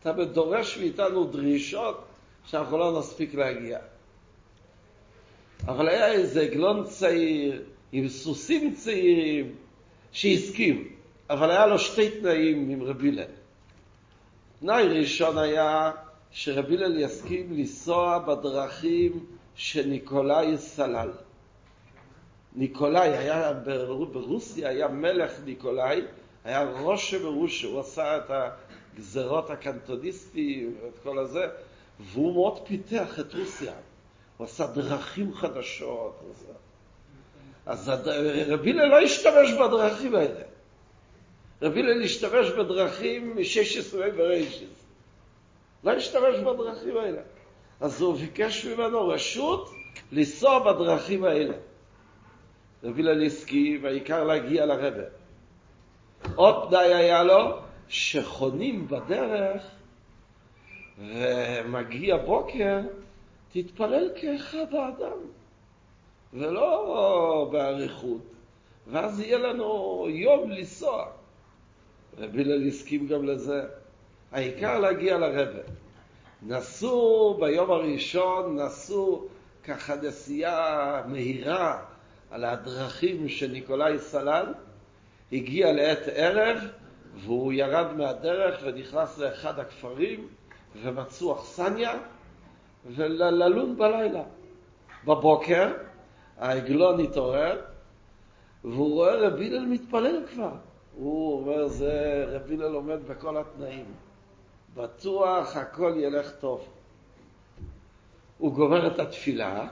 אתה 0.00 0.24
דורש 0.24 0.78
מאיתנו 0.78 1.24
דרישות 1.24 2.04
שאנחנו 2.46 2.78
לא 2.78 2.98
נספיק 2.98 3.34
להגיע. 3.34 3.78
אבל 5.68 5.88
היה 5.88 6.12
איזה 6.12 6.40
עגלון 6.40 6.84
צעיר 6.84 7.62
עם 7.92 8.08
סוסים 8.08 8.74
צעירים 8.74 9.54
שהסכים, 10.12 10.88
אבל 11.30 11.50
היה 11.50 11.66
לו 11.66 11.78
שתי 11.78 12.10
תנאים 12.20 12.70
עם 12.70 12.82
רבי 12.82 13.08
הלל. 13.08 13.24
תנאי 14.60 15.00
ראשון 15.00 15.38
היה 15.38 15.90
שרבי 16.30 16.76
הלל 16.76 17.00
יסכים 17.00 17.52
לנסוע 17.52 18.18
בדרכים 18.18 19.26
שניקולאי 19.54 20.58
סלל. 20.58 21.10
ניקולאי 22.54 23.08
היה 23.16 23.52
ברוסיה, 24.12 24.68
היה 24.68 24.88
מלך 24.88 25.32
ניקולאי, 25.44 26.00
היה 26.44 26.62
ראש 26.62 27.14
ברוסיה, 27.14 27.68
הוא 27.68 27.80
עשה 27.80 28.16
את 28.16 28.30
הגזרות 28.94 29.50
הקנטוניסטיים 29.50 30.74
ואת 30.82 30.98
כל 31.02 31.18
הזה, 31.18 31.46
והוא 32.00 32.34
מאוד 32.34 32.66
פיתח 32.66 33.20
את 33.20 33.34
רוסיה. 33.34 33.72
הוא 34.36 34.44
עשה 34.44 34.66
דרכים 34.66 35.34
חדשות. 35.34 36.20
אז 37.66 37.88
רבי 38.48 38.70
הלל 38.70 38.88
לא 38.88 39.00
השתמש 39.00 39.52
בדרכים 39.52 40.14
האלה. 40.14 40.40
רבי 41.62 41.80
הלל 41.80 42.02
השתמש 42.02 42.50
בדרכים 42.50 43.36
מ-16 43.36 43.96
בריישס. 44.16 44.86
לא 45.84 45.90
השתמש 45.90 46.36
בדרכים 46.38 46.96
האלה. 46.96 47.20
אז 47.80 48.00
הוא 48.00 48.16
ביקש 48.16 48.66
ממנו 48.66 49.08
רשות 49.08 49.70
לנסוע 50.12 50.58
בדרכים 50.58 51.24
האלה. 51.24 51.54
רבי 52.84 53.02
הלל 53.02 53.26
הסכים, 53.26 53.84
והעיקר 53.84 54.24
להגיע 54.24 54.66
לרבה. 54.66 55.04
עוד 56.34 56.68
תנאי 56.70 56.94
היה 56.94 57.22
לו, 57.22 57.58
שחונים 57.88 58.88
בדרך 58.88 59.62
ומגיע 60.98 62.16
בוקר, 62.16 62.80
תתפלל 63.52 64.10
כאחד 64.16 64.74
האדם, 64.74 65.18
ולא 66.32 67.48
באריכות, 67.52 68.22
ואז 68.86 69.20
יהיה 69.20 69.38
לנו 69.38 70.06
יום 70.08 70.50
לנסוע. 70.50 71.06
רבי 72.18 72.42
הלל 72.42 72.68
גם 73.08 73.24
לזה. 73.24 73.62
העיקר 74.32 74.78
להגיע 74.78 75.18
לרבה. 75.18 75.62
נסעו 76.46 77.36
ביום 77.40 77.70
הראשון, 77.70 78.58
נסעו 78.58 79.26
ככה 79.64 79.94
נסיעה 79.96 81.02
מהירה 81.06 81.82
על 82.30 82.44
הדרכים 82.44 83.28
שניקולאי 83.28 83.98
סלל, 83.98 84.54
הגיע 85.32 85.72
לעת 85.72 86.08
ערב 86.14 86.58
והוא 87.16 87.52
ירד 87.52 87.92
מהדרך 87.96 88.60
ונכנס 88.64 89.18
לאחד 89.18 89.58
הכפרים 89.58 90.28
ומצאו 90.82 91.32
אכסניה 91.32 91.98
וללון 92.86 93.76
בלילה. 93.76 94.22
בבוקר 95.04 95.72
העגלון 96.38 97.00
התעורר 97.00 97.60
והוא 98.64 98.94
רואה 98.94 99.14
רבי 99.16 99.46
הלל 99.46 99.66
מתפלל 99.66 100.26
כבר. 100.34 100.54
הוא 100.94 101.40
אומר, 101.40 101.68
זה 101.68 102.24
רבי 102.28 102.54
הלל 102.54 102.74
עומד 102.74 103.08
בכל 103.08 103.36
התנאים. 103.36 103.86
בטוח 104.74 105.56
הכל 105.56 105.94
ילך 105.96 106.30
טוב. 106.40 106.68
הוא 108.38 108.54
גומר 108.54 108.94
את 108.94 108.98
התפילה, 108.98 109.68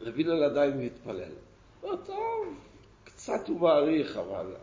רבי 0.00 0.24
הלל 0.24 0.44
עדיין 0.44 0.78
מתפלל. 0.80 1.32
לא 1.82 1.96
טוב, 2.06 2.58
קצת 3.04 3.48
הוא 3.48 3.60
מעריך, 3.60 4.16
אבל 4.16 4.54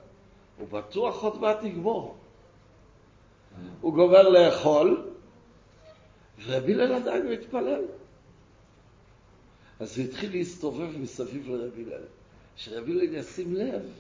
הוא 0.58 0.68
בטוח 0.68 1.24
עוד 1.24 1.42
מעט 1.42 1.64
יגמור. 1.64 2.16
הוא 3.82 3.94
גומר 3.94 4.30
לאכול, 4.30 5.12
ורבי 6.46 6.74
הלל 6.74 6.94
עדיין 6.94 7.28
מתפלל. 7.28 7.86
אז 9.80 9.98
הוא 9.98 10.06
התחיל 10.06 10.32
להסתובב 10.32 10.98
מסביב 10.98 11.50
לרבי 11.50 11.84
הלל, 11.84 12.04
שרבי 12.56 12.92
הלל 12.92 13.16
ישים 13.16 13.56
לב 13.56 13.92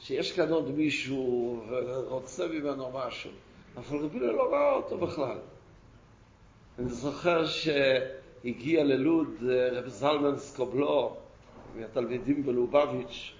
שיש 0.00 0.32
כאן 0.32 0.52
עוד 0.52 0.70
מישהו 0.70 1.60
ורוצה 1.68 2.46
ממנו 2.48 2.90
משהו, 2.94 3.30
אבל 3.76 3.98
רבי 3.98 4.18
לא 4.18 4.52
ראה 4.52 4.72
אותו 4.72 4.98
בכלל. 4.98 5.38
אני 6.78 6.88
זוכר 6.88 7.46
שהגיע 7.46 8.84
ללוד 8.84 9.28
רב 9.72 9.88
זלמן 9.88 10.36
סקובלו, 10.36 11.16
מהתלמידים 11.74 12.46
בלובביץ', 12.46 13.32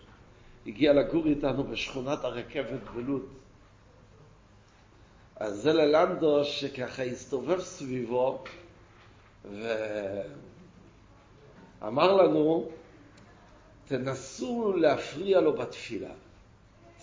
הגיע 0.67 0.93
לגור 0.93 1.27
איתנו 1.27 1.65
בשכונת 1.65 2.25
הרכבת 2.25 2.81
בלוד. 2.95 3.27
אז 5.37 5.63
זה 5.63 5.73
ללנדו 5.73 6.45
שככה 6.45 7.03
הסתובב 7.03 7.61
סביבו 7.61 8.45
ואמר 11.81 12.13
לנו, 12.13 12.69
תנסו 13.85 14.73
להפריע 14.77 15.41
לו 15.41 15.53
בתפילה. 15.53 16.15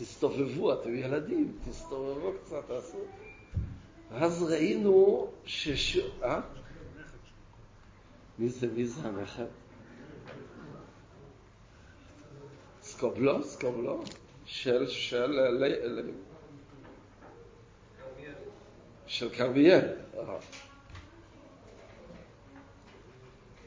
תסתובבו, 0.01 0.73
אתם 0.73 0.95
ילדים, 0.95 1.57
תסתובבו 1.69 2.31
קצת, 2.45 2.67
תעשו. 2.67 2.97
ואז 4.11 4.43
ראינו 4.43 5.27
שש... 5.45 5.97
אה? 6.23 6.41
מי 8.39 8.49
זה, 8.49 8.67
מי 8.67 8.85
זה 8.85 9.07
הנכד? 9.07 9.45
סקובלו, 12.81 13.43
סקובלו, 13.43 14.03
של, 14.45 14.87
של, 14.87 15.39
של 19.07 19.29
כרמיאל. 19.29 19.87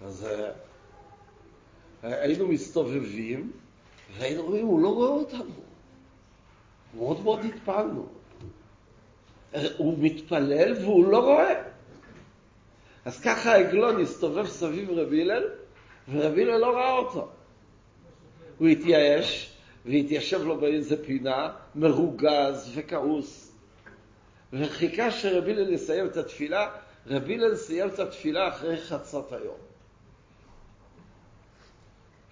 אז 0.02 0.24
אה, 0.24 0.52
היינו 2.02 2.48
מסתובבים, 2.48 3.52
והיינו 4.18 4.42
רואים, 4.42 4.66
הוא 4.66 4.80
לא 4.82 4.88
רואה 4.88 5.10
אותנו. 5.10 5.63
מאוד 6.96 7.22
מאוד 7.22 7.44
התפעלנו. 7.44 8.06
הוא 9.76 9.98
מתפלל 9.98 10.72
והוא 10.82 11.06
לא 11.06 11.18
רואה. 11.18 11.62
אז 13.04 13.20
ככה 13.20 13.52
העגלון 13.52 14.00
הסתובב 14.00 14.46
סביב 14.46 14.90
רבי 14.90 15.22
הלל, 15.22 15.44
ורבי 16.12 16.42
הלל 16.42 16.56
לא 16.56 16.76
ראה 16.76 16.92
אותו. 16.92 17.28
הוא 18.58 18.68
התייאש 18.68 19.56
והתיישב 19.84 20.42
לו 20.44 20.60
באיזה 20.60 21.04
פינה, 21.04 21.52
מרוגז 21.74 22.72
וכעוס. 22.74 23.52
וחיכה 24.52 25.10
שרבי 25.10 25.52
הלל 25.52 25.72
יסיים 25.72 26.06
את 26.06 26.16
התפילה, 26.16 26.70
רבי 27.06 27.34
הלל 27.34 27.56
סיים 27.56 27.88
את 27.88 27.98
התפילה 27.98 28.48
אחרי 28.48 28.76
חצות 28.76 29.32
היום. 29.32 29.56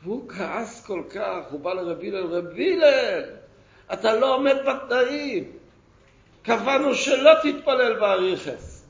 והוא 0.03 0.29
כעס 0.29 0.87
כל 0.87 1.03
כך, 1.11 1.39
הוא 1.51 1.61
בא 1.61 1.73
לרבי 1.75 2.09
הלל, 2.09 2.27
רבי 2.27 2.73
הלל, 2.73 3.41
אתה 3.93 4.14
לא 4.14 4.35
עומד 4.35 4.57
בתנאים. 4.66 5.53
קבענו 6.43 6.95
שלא 6.95 7.30
תתפלל 7.43 8.01
באריכס. 8.01 8.87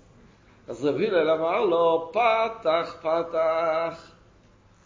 אז 0.68 0.84
רבי 0.84 1.08
הלל 1.08 1.30
אמר 1.30 1.60
לו, 1.60 2.12
פתח, 2.12 2.96
פתח. 3.00 4.10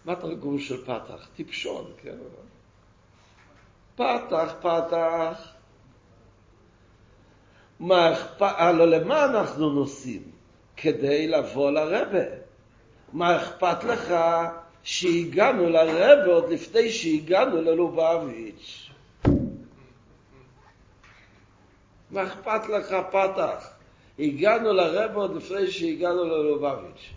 מה 0.05 0.17
תרגום 0.17 0.59
של 0.59 0.85
פתח? 0.85 1.29
טיפשון, 1.37 1.93
כן? 2.03 2.17
פתח, 3.95 4.55
פתח. 4.61 5.53
מה 7.81 8.13
אכפת, 8.13 8.55
הלא 8.57 8.87
למה 8.87 9.25
אנחנו 9.25 9.71
נוסעים? 9.71 10.23
כדי 10.77 11.29
לבוא 11.29 11.71
לרבה. 11.71 12.25
מה 13.13 13.37
אכפת 13.37 13.85
לך 13.85 14.15
שהגענו 14.83 15.69
לרבה 15.69 16.33
עוד 16.33 16.49
לפני 16.53 16.91
שהגענו 16.91 17.63
ללובביץ'? 17.63 18.86
מה 22.11 22.25
אכפת 22.25 22.69
לך 22.69 22.97
פתח? 23.11 23.69
הגענו 24.19 24.73
לרבה 24.73 25.15
עוד 25.15 25.37
לפני 25.37 25.71
שהגענו 25.71 26.25
ללובביץ'. 26.25 27.13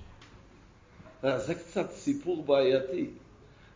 זה 1.38 1.56
קצת 1.56 1.92
סיפור 1.92 2.44
בעייתי. 2.44 3.10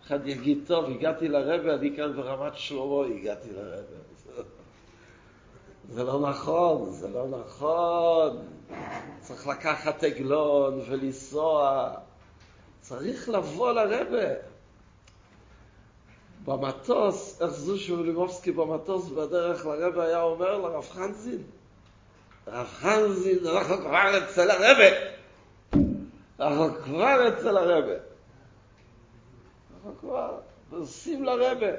אחד 0.05 0.27
יגיד, 0.27 0.57
טוב, 0.67 0.89
הגעתי 0.89 1.27
לרבה, 1.27 1.73
אני 1.73 1.95
כאן 1.95 2.13
ברמת 2.15 2.57
שלמה 2.57 3.05
הגעתי 3.05 3.49
לרבה. 3.51 4.43
זה 5.89 6.03
לא 6.03 6.19
נכון, 6.19 6.91
זה 6.91 7.09
לא 7.09 7.27
נכון. 7.27 8.45
צריך 9.19 9.47
לקחת 9.47 10.03
עגלון 10.03 10.81
ולנסוע. 10.89 11.89
צריך 12.81 13.29
לבוא 13.29 13.71
לרבה. 13.71 14.52
במטוס, 16.45 17.41
איך 17.41 17.51
זושו 17.51 17.99
ולימובסקי 17.99 18.51
במטוס 18.51 19.09
בדרך 19.09 19.65
לרבה 19.65 20.05
היה 20.05 20.21
אומר 20.21 20.57
לרב 20.57 20.89
חנזין, 20.89 21.43
רב 22.47 22.67
חנזין, 22.67 23.39
אנחנו 23.47 23.77
כבר 23.77 24.17
אצל 24.17 24.51
הרבה. 24.51 25.13
אנחנו 26.39 26.75
כבר 26.83 27.27
אצל 27.27 27.57
הרבה. 27.57 27.93
אנחנו 29.73 29.99
כבר 29.99 30.39
נוסעים 30.71 31.23
לרבה. 31.23 31.71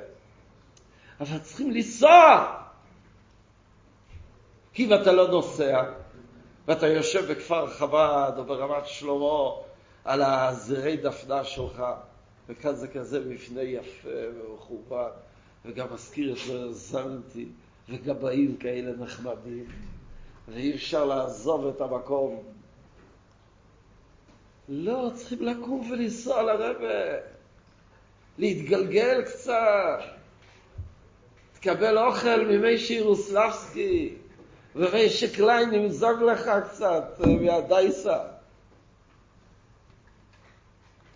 אבל 1.20 1.38
צריכים 1.38 1.70
לנסוע. 1.70 2.46
כי 4.72 4.84
אם 4.84 4.94
אתה 4.94 5.12
לא 5.12 5.28
נוסע, 5.28 5.82
ואתה 6.66 6.86
יושב 6.86 7.32
בכפר 7.32 7.66
חב"ד 7.66 8.32
או 8.38 8.44
ברמת 8.44 8.86
שלמה 8.86 9.50
על 10.04 10.22
הזרי 10.22 10.96
דפנה 10.96 11.44
שלך, 11.44 11.82
וכאן 12.48 12.74
זה 12.74 12.88
כזה 12.88 13.20
מפנה 13.28 13.62
יפה 13.62 14.08
ומכובד, 14.08 15.10
וגם 15.64 15.86
מזכיר 15.94 16.32
את 16.32 16.74
זנטי, 16.74 17.46
וגבאים 17.88 18.56
כאלה 18.56 18.92
נחמדים, 18.96 19.64
ואי 20.48 20.74
אפשר 20.74 21.04
לעזוב 21.04 21.66
את 21.66 21.80
המקום. 21.80 22.42
לא, 24.68 25.10
צריכים 25.14 25.42
לקום 25.42 25.90
ולנסוע 25.90 26.42
לרבה, 26.42 27.18
להתגלגל 28.38 29.22
קצת, 29.22 29.98
תקבל 31.54 31.98
אוכל 31.98 32.44
ממי 32.44 32.78
שירוסלבסקי, 32.78 34.14
ומי 34.76 35.08
שקליין 35.08 35.74
ימזוג 35.74 36.22
לך 36.22 36.50
קצת 36.68 37.20
מהדייסה. 37.40 38.33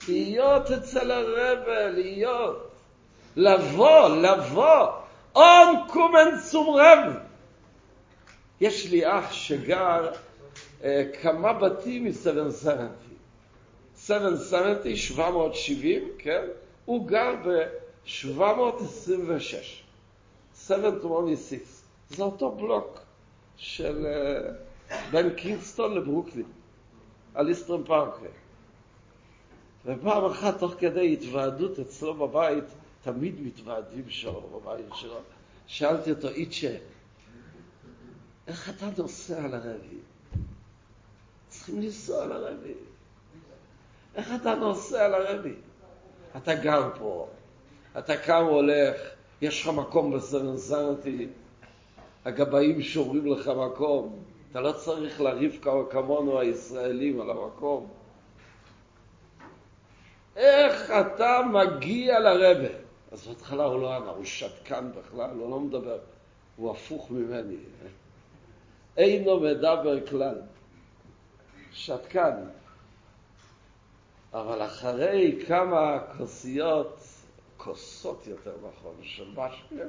להיות 0.08 0.70
אצל 0.70 1.10
הרבה, 1.10 1.88
להיות, 1.88 2.70
לבוא, 3.36 4.08
לבוא, 4.08 4.86
און 5.36 5.76
קומן 5.88 6.28
צום 6.50 6.74
רב. 6.74 7.12
יש 8.60 8.90
לי 8.90 9.06
אח 9.06 9.32
שגר 9.32 10.12
אה, 10.84 11.02
כמה 11.22 11.52
בתים 11.52 12.04
מ-770. 12.04 12.68
770, 13.96 14.96
770, 14.96 16.08
כן? 16.18 16.42
הוא 16.84 17.08
גר 17.08 17.34
ב-726. 17.44 18.08
726. 20.66 21.58
זה 22.10 22.22
אותו 22.22 22.50
בלוק 22.50 22.98
של 23.56 24.06
אה, 24.06 24.52
בין 25.10 25.34
קינגסטון 25.34 25.94
לברוקלין, 25.94 26.46
על 27.34 27.48
איסטרן 27.48 27.84
פארקווי. 27.84 28.28
ופעם 29.88 30.24
אחת, 30.24 30.58
תוך 30.58 30.74
כדי 30.78 31.12
התוועדות 31.12 31.78
אצלו 31.78 32.14
בבית, 32.14 32.64
תמיד 33.02 33.40
מתוועדים 33.40 34.04
שם 34.08 34.32
בבית 34.54 34.86
שלו, 34.94 35.18
שאלתי 35.66 36.10
אותו, 36.10 36.28
איצ'ה, 36.28 36.76
איך 38.46 38.70
אתה 38.70 38.86
נוסע 38.98 39.46
לרבי? 39.46 39.98
צריכים 41.48 41.80
לנסוע 41.80 42.26
לרבי. 42.26 42.74
איך 44.14 44.28
אתה 44.42 44.54
נוסע 44.54 45.08
לרבי? 45.08 45.54
אתה 46.36 46.54
גר 46.54 46.90
פה, 46.98 47.28
אתה 47.98 48.16
קם 48.16 48.44
והולך, 48.46 48.96
יש 49.40 49.62
לך 49.62 49.68
מקום 49.68 50.12
בסרנסנטי, 50.16 51.28
הגבאים 52.24 52.82
שורים 52.82 53.26
לך 53.26 53.48
מקום, 53.48 54.22
אתה 54.50 54.60
לא 54.60 54.72
צריך 54.72 55.20
לריב 55.20 55.58
כמונו 55.90 56.40
הישראלים 56.40 57.20
על 57.20 57.30
המקום. 57.30 57.97
איך 60.38 60.90
אתה 60.90 61.40
מגיע 61.52 62.18
לרבה? 62.18 62.74
אז 63.12 63.26
בהתחלה 63.26 63.64
הוא 63.64 63.80
לא 63.80 63.96
ענה, 63.96 64.10
הוא 64.10 64.24
שתקן 64.24 64.90
בכלל, 64.92 65.30
הוא 65.30 65.50
לא 65.50 65.60
מדבר, 65.60 65.98
הוא 66.56 66.70
הפוך 66.70 67.10
ממני. 67.10 67.56
אינו 68.96 69.40
מדבר 69.40 70.06
כלל. 70.06 70.40
שתקן. 71.72 72.34
אבל 74.32 74.66
אחרי 74.66 75.44
כמה 75.46 75.98
כוסיות, 76.18 77.04
כוסות 77.56 78.26
יותר 78.26 78.54
נכון, 78.68 78.94
של 79.02 79.28
משקה, 79.30 79.84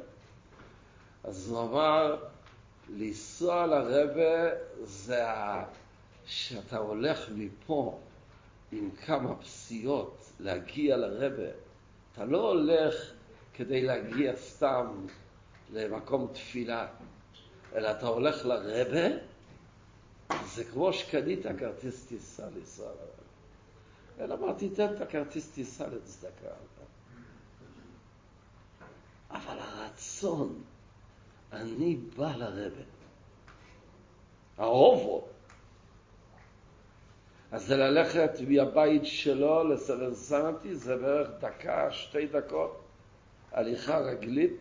אז 1.23 1.49
הוא 1.49 1.61
אמר, 1.61 2.15
לנסוע 2.89 3.65
לרבה 3.65 4.49
זה 4.83 5.23
שאתה 6.25 6.77
הולך 6.77 7.29
מפה 7.35 7.99
עם 8.71 8.89
כמה 9.05 9.35
פסיעות 9.35 10.18
להגיע 10.39 10.97
לרבה. 10.97 11.51
אתה 12.11 12.25
לא 12.25 12.51
הולך 12.51 12.95
כדי 13.53 13.81
להגיע 13.81 14.35
סתם 14.35 15.05
למקום 15.73 16.27
תפילה, 16.33 16.87
אלא 17.75 17.91
אתה 17.91 18.07
הולך 18.07 18.45
לרבה, 18.45 19.07
זה 20.45 20.63
כמו 20.63 20.93
שקנית 20.93 21.45
כרטיס 21.59 22.05
טיסה 22.05 22.45
לרבה. 22.45 22.93
אלא 24.19 24.37
מה, 24.37 24.53
תיתן 24.53 24.93
את 24.95 25.01
הכרטיס 25.01 25.51
טיסה 25.51 25.87
לצדקה. 25.87 26.53
אבל 29.31 29.59
הרצון, 29.59 30.61
אני 31.51 31.95
בא 31.95 32.35
לרבה. 32.35 32.83
האובו. 34.57 35.27
אז 37.51 37.65
זה 37.65 37.77
ללכת 37.77 38.31
מהבית 38.47 39.05
שלו 39.05 39.69
לסרנסנטי, 39.69 40.75
זה 40.75 40.97
בערך 40.97 41.29
דקה, 41.39 41.91
שתי 41.91 42.27
דקות, 42.27 42.81
הליכה 43.51 43.97
רגלית. 43.97 44.53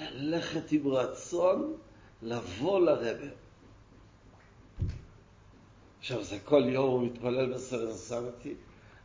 ללכת 0.00 0.72
עם 0.72 0.88
רצון, 0.88 1.76
לבוא 2.22 2.80
לרבה. 2.80 3.28
עכשיו, 5.98 6.22
זה 6.22 6.38
כל 6.44 6.62
יום 6.68 6.90
הוא 6.90 7.06
מתפלל 7.06 7.54
בסרנסנטי, 7.54 8.54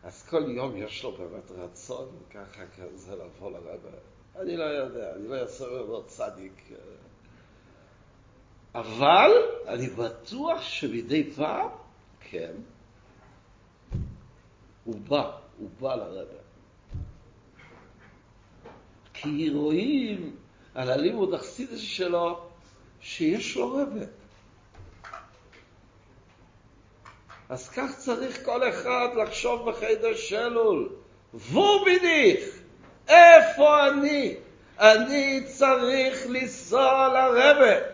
אז 0.04 0.24
כל 0.24 0.44
יום 0.48 0.78
יש 0.78 1.04
לו 1.04 1.12
באמת 1.12 1.52
רצון, 1.52 2.10
ככה 2.30 2.64
כזה 2.78 3.16
לבוא 3.16 3.52
לרבה. 3.52 3.98
אני 4.36 4.58
לא 4.58 4.64
יודע, 4.64 5.16
אני 5.16 5.28
לא 5.28 5.36
אעשה 5.36 5.66
ממנו 5.70 6.04
צדיק. 6.08 6.72
אבל 8.76 9.32
אני 9.68 9.88
בטוח 9.90 10.62
שמדי 10.62 11.32
פעם, 11.32 11.70
כן, 12.20 12.52
הוא 14.84 14.96
בא, 15.08 15.32
הוא 15.58 15.70
בא 15.80 15.96
לרבה. 15.96 16.40
כי 19.14 19.50
רואים 19.50 20.36
על 20.76 20.90
הלימוד 20.92 21.34
החסידס 21.34 21.80
שלו 21.80 22.40
שיש 23.02 23.56
לו 23.56 23.74
רבה. 23.74 24.06
אז 27.50 27.70
כך 27.70 27.98
צריך 27.98 28.46
כל 28.46 28.70
אחד 28.70 29.08
לחשוב 29.16 29.70
בחדר 29.70 30.16
שלול. 30.16 30.90
וו 31.34 31.86
ביניך, 31.86 32.60
איפה 33.08 33.88
אני? 33.88 34.36
אני 34.80 35.44
צריך 35.48 36.26
לנסוע 36.30 37.08
לרבה. 37.08 37.89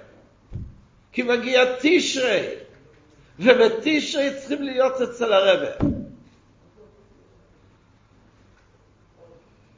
כי 1.15 1.23
מגיע 1.23 1.63
תשרי, 1.81 2.47
ובתשרי 3.39 4.29
צריכים 4.39 4.63
להיות 4.63 5.01
אצל 5.01 5.33
הרבה. 5.33 5.71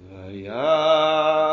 והיה 0.09 1.46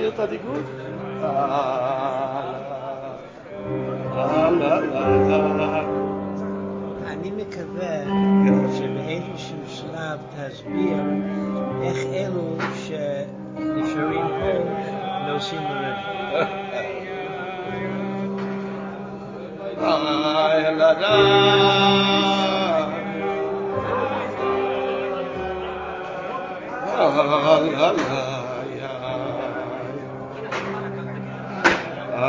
كده 0.00 0.10
طلعت 0.10 0.28
الجول 0.32 0.62
لا 4.16 4.50
لا 4.50 4.80
لا 4.80 5.84
يعني 7.06 7.44
كذا 7.44 8.04
شبعين 8.78 9.36
شمسنا 9.36 10.06
بتسبيح 10.16 11.04
איך 11.82 11.98
אלו 12.12 12.56
שנשארים 12.86 14.28
פה 14.28 14.52
נוסעים 15.28 15.62
לרגע. 15.62 16.10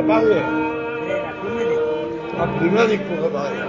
Rebarier. 0.00 0.44
Am 2.40 2.50
Primerik 2.58 3.00
von 3.08 3.18
Rebarier. 3.24 3.68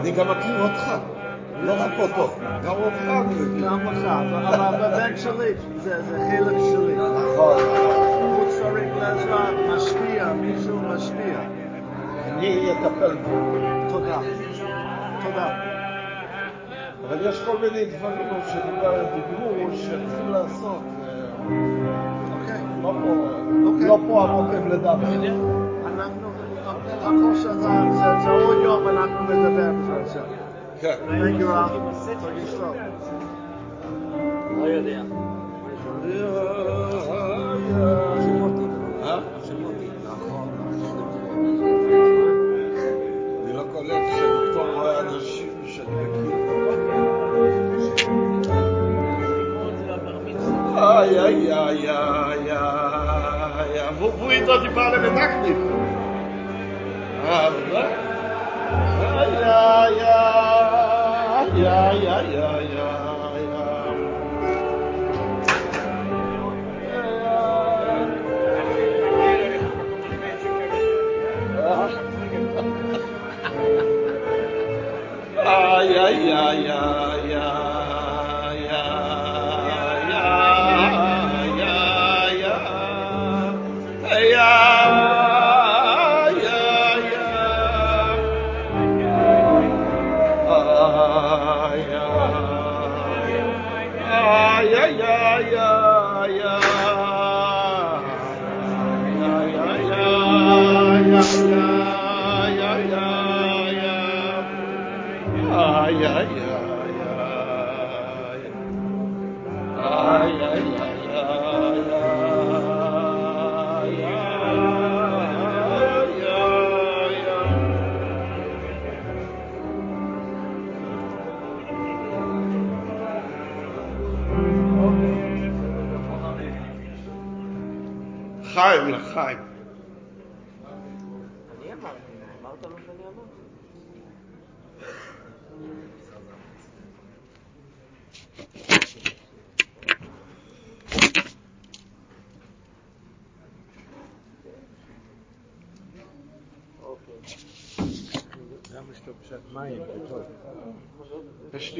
אני 0.00 0.10
גם 0.12 0.30
מכיר 0.30 0.62
אותך, 0.62 0.90
לא 1.62 1.72
רק 1.72 1.92
אותו, 1.98 2.34
גם 2.64 2.76
אותך 2.76 3.02
אני 3.02 3.34
מכיר. 3.34 3.64
גם 3.64 3.86
לך, 3.86 4.04
אבל 4.54 4.76
בבן 4.76 5.16
שלי, 5.16 5.52
זה 5.76 6.02
זה 6.02 6.18
חלק 6.30 6.55
יטפל 12.66 13.16
בו. 13.16 13.56
תודה. 13.88 14.18
תודה. 15.22 15.48
אבל 17.08 17.26
יש 17.28 17.42
כל 17.46 17.58
מיני 17.58 17.84
דברים 17.84 18.28
שדיברו, 18.46 19.72
שצריכים 19.72 20.28
לעשות. 20.28 20.80
אה, 21.02 21.06
אוקיי. 22.32 22.60
לא 22.82 22.92
פה 22.92 23.28
אוקיי. 23.66 23.88
לא 23.88 23.98
המותם 24.24 24.68
לדבר. 24.68 24.92
אוקיי. 24.92 25.30
אנחנו, 25.86 26.28
החוש 27.02 27.44
הזה, 27.44 27.68
זה 28.24 28.30
עוד 28.30 28.56
יום, 28.64 28.88
אנחנו 28.88 29.24
נדבר 29.24 29.72
בזה 29.80 30.02
עכשיו. 30.02 30.22
כן. 30.80 30.94
תרגיש 32.20 32.54
טוב. 32.54 32.76
לא 34.58 34.64
יודע. 34.66 35.02
לא 36.04 38.15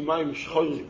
מים 0.07 0.34
שחורים. 0.34 0.86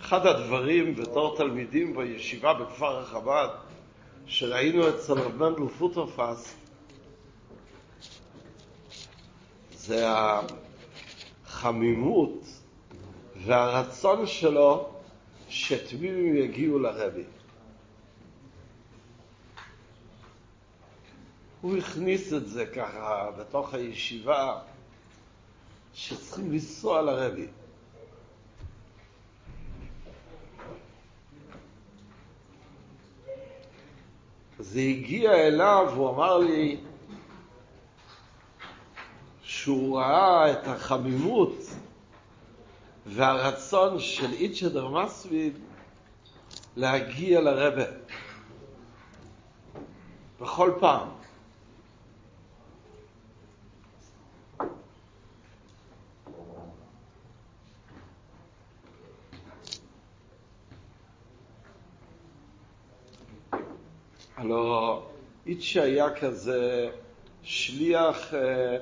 אחד 0.00 0.26
הדברים 0.26 0.94
בתור 0.94 1.36
תלמידים 1.36 1.96
בישיבה 1.96 2.54
בכפר 2.54 2.98
החב"ד, 2.98 3.48
שראינו 4.26 4.88
אצל 4.88 5.12
רב 5.12 5.42
מנדל 5.42 5.68
פוטרפס, 5.78 6.56
זה 9.72 10.06
החמימות 11.46 12.53
והרצון 13.44 14.26
שלו 14.26 14.88
שתמימים 15.48 16.36
יגיעו 16.36 16.78
לרבי. 16.78 17.24
הוא 21.60 21.76
הכניס 21.76 22.32
את 22.32 22.48
זה 22.48 22.66
ככה 22.66 23.30
בתוך 23.38 23.74
הישיבה, 23.74 24.60
שצריכים 25.94 26.52
לנסוע 26.52 27.02
לרבי. 27.02 27.46
זה 34.58 34.80
הגיע 34.80 35.32
אליו, 35.32 35.92
הוא 35.96 36.10
אמר 36.10 36.38
לי 36.38 36.80
שהוא 39.42 39.98
ראה 39.98 40.52
את 40.52 40.66
החמימות 40.66 41.63
והרצון 43.06 43.98
של 43.98 44.32
איצ'דר 44.32 44.88
מסוויד 44.88 45.58
להגיע 46.76 47.40
לרבה. 47.40 47.84
בכל 50.40 50.72
פעם. 50.80 51.08
הלוא 64.36 65.00
איצ'ה 65.46 65.82
היה 65.82 66.14
כזה 66.14 66.90
שליח 67.42 68.34
אה, 68.34 68.76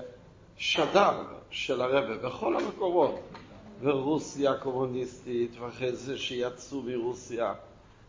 שדר 0.57 1.25
של 1.51 1.83
הרבה 1.83 2.17
בכל 2.17 2.57
המקומות, 2.57 3.21
ברוסיה 3.83 4.51
הקומוניסטית, 4.51 5.51
ואחרי 5.61 5.97
זה 5.97 6.19
שיצאו 6.19 6.83
מרוסיה, 6.83 7.55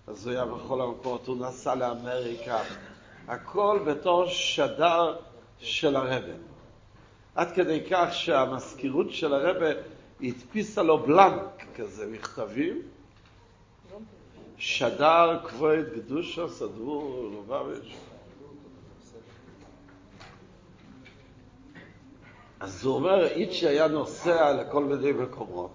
אז 0.08 0.28
הוא 0.28 0.34
היה 0.34 0.46
בכל 0.46 0.82
המקומות, 0.82 1.28
הוא 1.28 1.38
נסע 1.38 1.76
לאמריקה, 1.76 2.60
הכל 3.28 3.80
בתור 3.86 4.26
שדר 4.28 5.16
של 5.60 5.96
הרבה. 5.96 6.34
עד 7.36 7.52
כדי 7.52 7.80
כך 7.92 8.10
שהמזכירות 8.12 9.12
של 9.12 9.34
הרבה 9.34 9.70
הדפיסה 10.22 10.84
לו 10.84 10.98
בלנק 10.98 11.66
כזה, 11.76 12.08
מכתבים, 12.12 12.82
שדר 14.58 15.40
כבוד 15.44 15.86
קדושה 15.96 16.48
סדור 16.48 17.30
לובביץ'. 17.34 18.13
אז 22.64 22.86
הוא 22.86 22.96
אומר, 22.96 23.28
איצ'י 23.28 23.68
היה 23.68 23.88
נוסע 23.88 24.54
לכל 24.54 24.84
מיני 24.84 25.12
מקומות, 25.12 25.72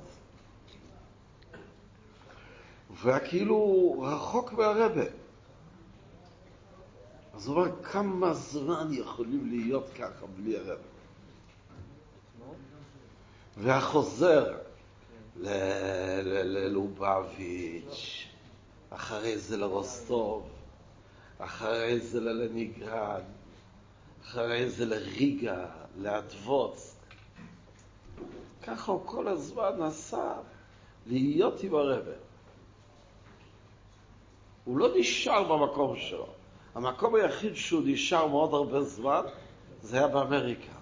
והיה 2.90 3.20
כאילו 3.20 3.94
רחוק 4.02 4.52
מהרבה. 4.52 5.04
אז 7.34 7.46
הוא 7.46 7.56
אומר, 7.56 7.82
כמה 7.82 8.34
זמן 8.34 8.88
יכולים 8.90 9.48
להיות 9.50 9.86
ככה 9.98 10.26
בלי 10.36 10.56
הרבה? 10.56 10.74
והחוזר 13.56 14.56
ללובביץ', 16.44 18.26
אחרי 18.90 19.38
זה 19.38 19.56
לרוסטוב, 19.56 20.48
אחרי 21.38 22.00
זה 22.00 22.20
ללניגרד, 22.20 23.22
אחרי 24.22 24.70
זה 24.70 24.86
לריגה, 24.86 25.66
לאדבוץ. 25.98 26.96
ככה 28.62 28.92
הוא 28.92 29.00
כל 29.04 29.28
הזמן 29.28 29.70
נסע 29.78 30.32
להיות 31.06 31.62
עם 31.62 31.74
הרבה. 31.74 32.10
הוא 34.64 34.78
לא 34.78 34.88
נשאר 34.96 35.56
במקום 35.56 35.96
שלו. 35.96 36.26
המקום 36.74 37.14
היחיד 37.14 37.54
שהוא 37.54 37.82
נשאר 37.84 38.26
מאוד 38.26 38.54
הרבה 38.54 38.82
זמן, 38.82 39.22
זה 39.82 39.96
היה 39.98 40.08
באמריקה. 40.08 40.72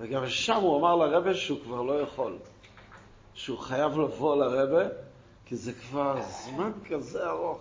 וגם 0.00 0.28
שם 0.28 0.56
הוא 0.56 0.78
אמר 0.78 0.96
לרבה 0.96 1.34
שהוא 1.34 1.58
כבר 1.64 1.82
לא 1.82 2.00
יכול. 2.00 2.38
שהוא 3.34 3.58
חייב 3.58 3.98
לבוא 3.98 4.36
לרבה, 4.36 4.88
כי 5.46 5.56
זה 5.56 5.72
כבר 5.72 6.20
זמן 6.22 6.72
כזה 6.88 7.30
ארוך. 7.30 7.58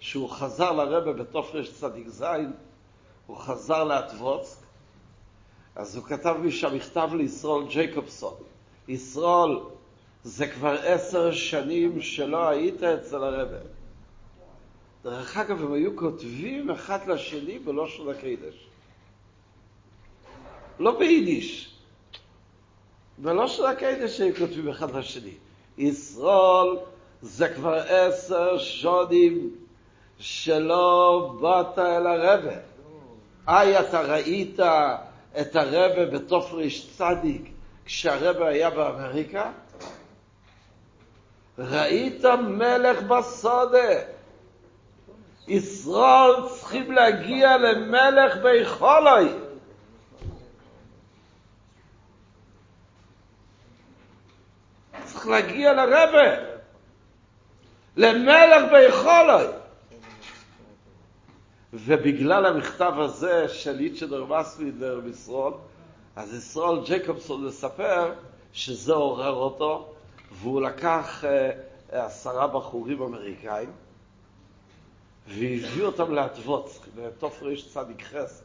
שהוא 0.00 0.30
חזר 0.30 0.72
לרבה 0.72 1.12
בתופרש 1.12 1.72
צדיק 1.72 2.08
זין, 2.08 2.52
הוא 3.26 3.36
חזר 3.36 3.84
לאטבוצק, 3.84 4.57
אז 5.78 5.96
הוא 5.96 6.04
כתב 6.04 6.36
לי 6.42 6.52
שם 6.52 6.74
מכתב 6.74 7.10
לישראל 7.14 7.66
ג'ייקובסון. 7.68 8.34
ישראל, 8.88 9.58
זה 10.24 10.48
כבר 10.48 10.76
עשר 10.82 11.32
שנים 11.32 12.00
שלא 12.00 12.48
היית 12.48 12.82
אצל 12.82 13.24
הרבה. 13.24 13.56
דרך 15.04 15.36
אגב, 15.36 15.62
הם 15.62 15.72
היו 15.72 15.96
כותבים 15.96 16.70
אחד 16.70 17.08
לשני 17.08 17.58
בלושן 17.58 18.08
הקדש. 18.08 18.66
לא 20.78 20.98
ביידיש. 20.98 21.74
בלושן 23.18 23.64
הקדש 23.64 24.20
היו 24.20 24.34
כותבים 24.36 24.68
אחד 24.68 24.96
לשני. 24.96 25.34
ישראל 25.78 26.76
זה 27.22 27.48
כבר 27.48 27.74
עשר 27.88 28.58
שנים 28.58 29.50
שלא 30.18 31.32
באת 31.40 31.78
אל 31.78 32.06
הרבה. 32.06 32.56
איי, 33.48 33.80
אתה 33.80 34.00
ראית 34.00 34.60
את 35.40 35.56
הרבה 35.56 36.06
בתופריש 36.06 36.96
צדיק 36.96 37.42
כשהרבה 37.84 38.48
היה 38.48 38.70
באמריקה? 38.70 39.50
ראית 41.58 42.24
מלך 42.24 43.02
בסודה. 43.02 44.00
ישראל 45.48 46.48
צריכים 46.48 46.92
להגיע 46.92 47.56
למלך 47.56 48.36
ביכולוי. 48.42 49.32
צריך 55.04 55.26
להגיע 55.26 55.72
לרבה, 55.72 56.36
למלך 57.96 58.72
ביכולוי. 58.72 59.46
ובגלל 61.72 62.46
המכתב 62.46 62.92
הזה 62.96 63.48
של 63.48 63.78
איצ'דר 63.80 64.24
מסווידלר 64.24 65.00
בישראל, 65.00 65.52
אז 66.16 66.34
ישראל 66.34 66.80
ג'קובסון 66.86 67.46
מספר 67.46 68.12
שזה 68.52 68.92
עורר 68.92 69.34
אותו, 69.34 69.94
והוא 70.32 70.62
לקח 70.62 71.24
uh, 71.24 71.94
עשרה 71.94 72.46
בחורים 72.46 73.02
אמריקאים, 73.02 73.72
והביא 75.28 75.84
אותם 75.84 76.14
לאטבוצק, 76.14 76.86
בתופריש 76.96 77.72
צדיק 77.72 78.02
חסד. 78.02 78.44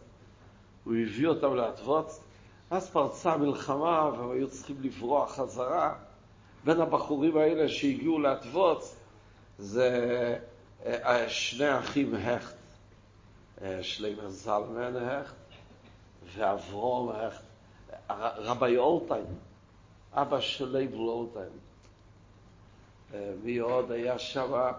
הוא 0.84 0.94
הביא 0.94 1.28
אותם 1.28 1.56
לאטבוצק, 1.56 2.22
אז 2.70 2.90
פרצה 2.90 3.34
המלחמה 3.34 4.10
והם 4.10 4.32
היו 4.32 4.50
צריכים 4.50 4.76
לברוח 4.82 5.36
חזרה. 5.36 5.94
בין 6.66 6.82
הבחורים 6.82 7.38
האלה 7.38 7.70
שהגיעו 7.70 8.20
לאוטבוצק 8.20 8.96
זה 9.58 10.38
שני 11.28 11.80
אחים 11.80 12.16
הכט, 12.16 12.56
שלמה 13.82 14.30
זלמן 14.30 14.96
הכט 14.96 15.34
ואברום 16.36 17.10
הכט, 17.10 17.44
רבי 18.38 18.78
אולטיין, 18.78 19.26
אבא 20.14 20.40
של 20.40 20.78
לייבל 20.78 20.98
אולטיין. 20.98 21.50
מי 23.44 23.58
עוד 23.58 23.92
היה 23.92 24.20
שם? 24.20 24.72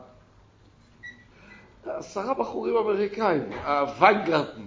עשרה 1.87 2.35
בחורים 2.35 2.77
אמריקאים, 2.77 3.53
הוויינגרטן. 3.53 4.67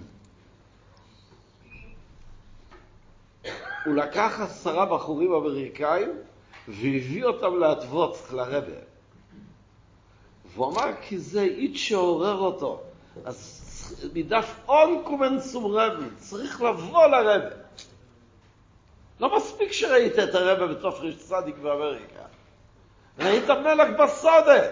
הוא 3.84 3.94
לקח 3.94 4.40
עשרה 4.40 4.86
בחורים 4.86 5.32
אמריקאים 5.32 6.08
והביא 6.68 7.24
אותם 7.24 7.56
לאדבוצק, 7.56 8.32
לרבה. 8.32 8.80
והוא 10.46 10.72
אמר, 10.72 10.90
כי 11.02 11.18
זה 11.18 11.42
איץ 11.42 11.76
שעורר 11.76 12.36
אותו. 12.36 12.82
אז 13.24 13.57
מדף 14.14 14.54
אונקומן 14.68 15.40
צום 15.40 15.72
רבי, 15.76 16.06
צריך 16.16 16.62
לבוא 16.62 17.06
לרבה. 17.06 17.56
לא 19.20 19.36
מספיק 19.36 19.72
שראית 19.72 20.18
את 20.18 20.34
הרבה 20.34 20.66
בתוף 20.66 21.00
ריש 21.00 21.16
צדיק 21.16 21.56
באמריקה. 21.58 22.22
ראית 23.18 23.50
מלך 23.50 24.00
בסודה. 24.00 24.62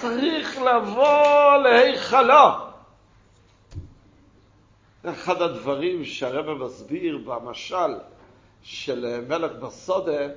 צריך 0.00 0.58
לבוא 0.58 1.56
להיכלו. 1.56 2.68
אחד 5.04 5.42
הדברים 5.42 6.04
שהרבא 6.04 6.54
מסביר 6.54 7.18
במשל 7.18 7.94
של 8.62 9.24
מלך 9.28 9.52
בסודה, 9.52 10.28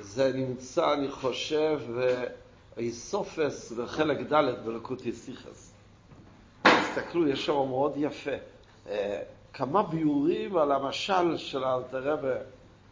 זה 0.00 0.32
נמצא, 0.34 0.92
אני 0.92 1.10
חושב, 1.10 1.80
באיסופס 2.76 3.72
בחלק 3.72 4.32
ד' 4.32 4.64
בלקוטי 4.64 5.12
סיכס. 5.12 5.72
תסתכלו, 6.62 7.28
יש 7.28 7.46
שם 7.46 7.52
מאוד 7.52 7.92
יפה. 7.96 8.30
כמה 9.52 9.82
ביורים 9.82 10.56
על 10.56 10.72
המשל 10.72 11.36
של 11.36 11.64
האלתרבה 11.64 12.34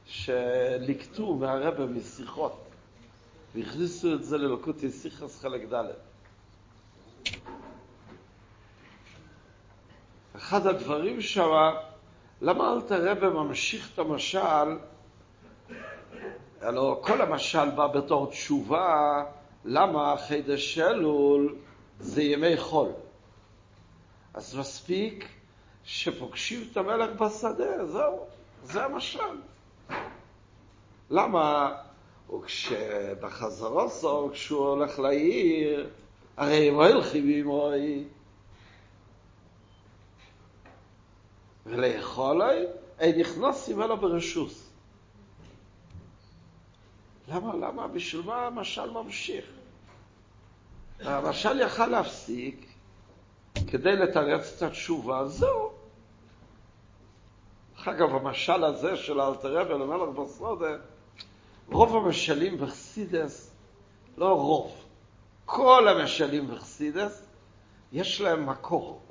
שליקטו 0.07 1.35
מהרבה 1.35 1.87
משיחות. 1.87 2.61
והכניסו 3.55 4.15
את 4.15 4.25
זה 4.25 4.39
ללקוטי 4.39 4.91
סיכס 4.91 5.41
חלק 5.41 5.73
ד'. 5.73 5.85
אחד 10.37 10.67
הדברים 10.67 11.21
שם, 11.21 11.71
למה 12.43 12.73
אל 12.73 12.81
תראה 12.81 13.15
בממשיך 13.15 13.91
את 13.95 13.99
המשל, 13.99 14.79
הלוא 16.61 17.03
כל 17.03 17.23
המשל 17.23 17.71
בא 17.71 17.87
בתור 17.87 18.31
תשובה, 18.31 19.25
למה 19.65 20.15
חידש 20.29 20.79
אלול 20.79 21.57
זה 22.01 22.23
ימי 22.23 22.57
חול. 22.57 22.93
אז 24.35 24.57
מספיק 24.57 25.29
שפוגשים 25.85 26.69
את 26.73 26.77
המלך 26.77 27.21
בשדה, 27.21 27.87
זהו, 27.87 28.27
זה 28.65 28.85
המשל. 28.85 29.19
למה? 31.11 31.75
וכשבחזרו 32.31 33.91
סוף, 33.91 34.33
כשהוא 34.33 34.69
הולך 34.69 34.99
לעיר, 34.99 35.91
הרי 36.37 36.69
הם 36.69 36.75
הולכים 36.75 37.29
עמוי. 37.29 38.05
ולאכולי, 41.67 42.67
אין 42.99 43.21
נכנסים 43.21 43.83
אלא 43.83 43.95
ברשוס. 43.95 44.71
למה, 47.29 47.57
למה, 47.57 47.89
בשביל 47.89 48.23
מה 48.23 48.47
המשל 48.47 48.91
ממשיך? 48.91 49.54
המשל 51.01 51.61
יכל 51.61 51.87
להפסיק 51.87 52.67
כדי 53.55 53.97
לתרץ 53.97 54.55
את 54.57 54.63
התשובה, 54.63 55.29
זהו. 55.29 55.71
אגב, 57.85 58.15
המשל 58.15 58.65
הזה 58.65 58.97
של 58.97 59.21
אלתר 59.21 59.57
רבי 59.57 59.73
למלך 59.73 60.09
בסודה, 60.09 60.77
רוב 61.69 61.97
המשלים 61.97 62.59
בחסידס, 62.59 63.51
לא 64.17 64.35
רוב, 64.35 64.85
כל 65.45 65.89
המשלים 65.89 66.49
בחסידס, 66.49 67.27
יש 67.93 68.21
להם 68.21 68.47
מקור. 68.47 69.03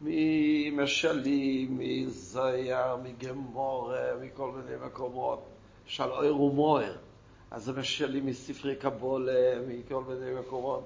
ממשלים, 0.00 1.78
מזיה, 1.78 2.96
מגמורה, 3.02 4.10
מכל 4.20 4.50
מיני 4.50 4.86
מקומות, 4.86 5.42
של 5.86 6.10
אויר 6.10 6.40
ומויר. 6.40 6.98
אז 7.54 7.64
זה 7.64 7.72
משלים 7.72 8.26
מספרי 8.26 8.76
קבולה, 8.76 9.54
מכל 9.68 10.02
מיני 10.04 10.40
מקומות. 10.40 10.84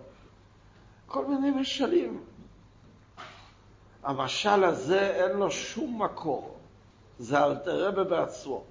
כל 1.06 1.26
מיני 1.26 1.50
משלים. 1.50 2.24
המשל 4.02 4.64
הזה 4.64 5.00
אין 5.00 5.36
לו 5.36 5.50
שום 5.50 6.02
מקור. 6.02 6.58
זה 7.18 7.44
אלתר 7.44 7.88
רבי 7.88 8.10
בעצמו. 8.10 8.64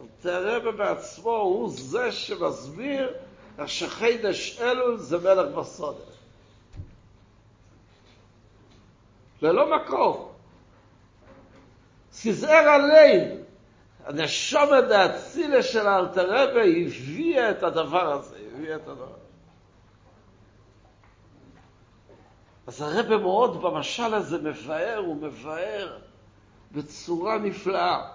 אלתר 0.00 0.56
רבי 0.56 0.78
בעצמו 0.78 1.36
הוא 1.36 1.70
זה 1.70 2.12
שמסביר 2.12 3.16
שחידש 3.66 4.60
אלול 4.60 4.96
זה 4.96 5.18
מלך 5.18 5.54
בסודר. 5.54 6.12
ללא 9.42 9.76
מקור. 9.76 10.32
סיזר 12.12 12.68
הליל, 12.68 13.47
הנשומת 14.08 14.90
האצילה 14.90 15.62
של 15.62 15.86
האלתר 15.86 16.26
רבי 16.28 16.86
הביאה 16.86 17.50
את 17.50 17.62
הדבר 17.62 18.12
הזה, 18.12 18.36
הביאה 18.54 18.76
את 18.76 18.88
הדבר 18.88 19.04
הזה. 19.04 19.28
אז 22.66 22.80
הרבה 22.80 23.16
מאוד 23.16 23.62
במשל 23.62 24.14
הזה 24.14 24.38
מבאר, 24.38 24.96
הוא 24.96 25.16
מבאר 25.16 25.98
בצורה 26.72 27.38
נפלאה. 27.38 28.10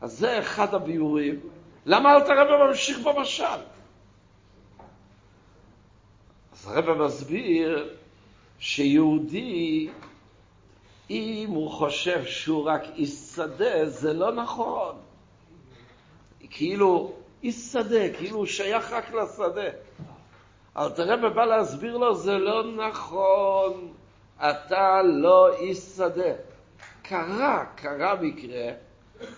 אז 0.00 0.18
זה 0.18 0.38
אחד 0.38 0.74
הביאורים. 0.74 1.40
למה 1.86 2.14
אל 2.14 2.20
תרבה 2.20 2.66
ממשיך 2.68 2.98
במשל? 2.98 3.44
אז 6.52 6.66
הרבה 6.68 6.94
מסביר 6.94 7.94
שיהודי, 8.58 9.90
אם 11.10 11.50
הוא 11.50 11.70
חושב 11.70 12.24
שהוא 12.24 12.64
רק 12.64 12.82
איש 12.94 13.10
שדה, 13.10 13.88
זה 13.88 14.12
לא 14.12 14.32
נכון. 14.32 15.05
כאילו, 16.50 17.12
איש 17.42 17.54
שדה, 17.72 18.12
כאילו 18.16 18.36
הוא 18.36 18.46
שייך 18.46 18.92
רק 18.92 19.12
לשדה. 19.14 19.68
אבל 20.76 20.90
תראה 20.92 21.16
בא 21.30 21.44
להסביר 21.44 21.96
לו, 21.96 22.14
זה 22.14 22.32
לא 22.32 22.72
נכון, 22.88 23.92
אתה 24.38 25.02
לא 25.02 25.56
איש 25.56 25.78
שדה. 25.78 26.32
קרה, 27.02 27.64
קרה 27.74 28.14
מקרה, 28.20 28.68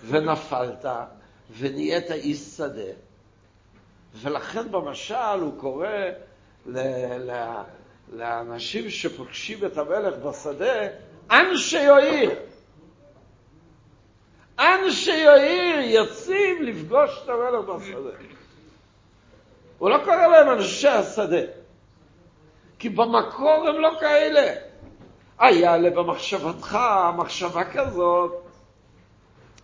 ונפלת, 0.08 0.84
ונהיית 1.58 2.10
איש 2.10 2.38
שדה. 2.38 2.92
ולכן 4.14 4.70
במשל 4.70 5.40
הוא 5.40 5.60
קורא 5.60 5.88
ל- 6.66 6.78
ל- 7.30 7.62
לאנשים 8.12 8.90
שפוגשים 8.90 9.64
את 9.64 9.78
המלך 9.78 10.14
בשדה, 10.16 10.86
אנשי 11.30 11.82
יועיר. 11.82 12.30
אנשי 14.58 15.16
יועיר 15.16 15.80
יוצאים 15.80 16.62
לפגוש 16.62 17.20
את 17.24 17.28
המלך 17.28 17.68
בשדה. 17.68 18.10
הוא 19.78 19.90
לא 19.90 19.98
קורא 20.04 20.26
להם 20.26 20.48
אנשי 20.48 20.88
השדה, 20.88 21.40
כי 22.78 22.88
במקור 22.88 23.68
הם 23.68 23.80
לא 23.80 23.90
כאלה. 24.00 24.54
היה 25.38 25.76
לה 25.76 25.90
במחשבתך 25.90 26.78
מחשבה 27.16 27.64
כזאת, 27.64 28.32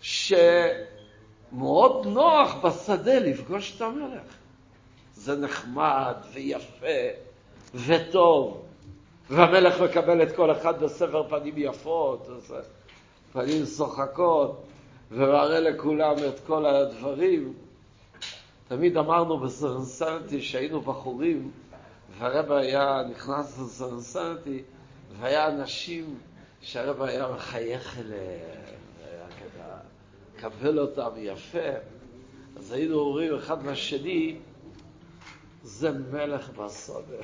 שמאוד 0.00 2.06
נוח 2.06 2.54
בשדה 2.54 3.18
לפגוש 3.18 3.76
את 3.76 3.80
המלך. 3.80 4.22
זה 5.14 5.36
נחמד 5.36 6.14
ויפה 6.32 6.86
וטוב, 7.74 8.62
והמלך 9.30 9.80
מקבל 9.80 10.22
את 10.22 10.36
כל 10.36 10.52
אחד 10.52 10.80
בספר 10.80 11.28
פנים 11.28 11.54
יפות, 11.56 12.28
פנים 13.32 13.66
שוחקות, 13.66 14.66
ומראה 15.14 15.60
לכולם 15.60 16.14
את 16.28 16.40
כל 16.46 16.66
הדברים. 16.66 17.52
תמיד 18.68 18.96
אמרנו 18.96 19.38
בסרנסנטי 19.38 20.42
שהיינו 20.42 20.80
בחורים, 20.80 21.50
והרב 22.18 22.52
היה 22.52 23.02
נכנס 23.10 23.58
לסרנסנטי, 23.58 24.62
והיה 25.20 25.48
אנשים 25.48 26.18
שהרב 26.60 27.02
היה 27.02 27.28
מחייך 27.28 27.98
אליהם, 27.98 28.64
היה 29.04 29.26
ככה, 29.28 29.76
קבל 30.36 30.78
אותם 30.78 31.10
יפה. 31.16 31.70
אז 32.56 32.72
היינו 32.72 32.98
אומרים 32.98 33.34
אחד 33.34 33.64
מהשני, 33.64 34.36
זה 35.62 35.90
מלך 35.90 36.50
בסודר. 36.50 37.20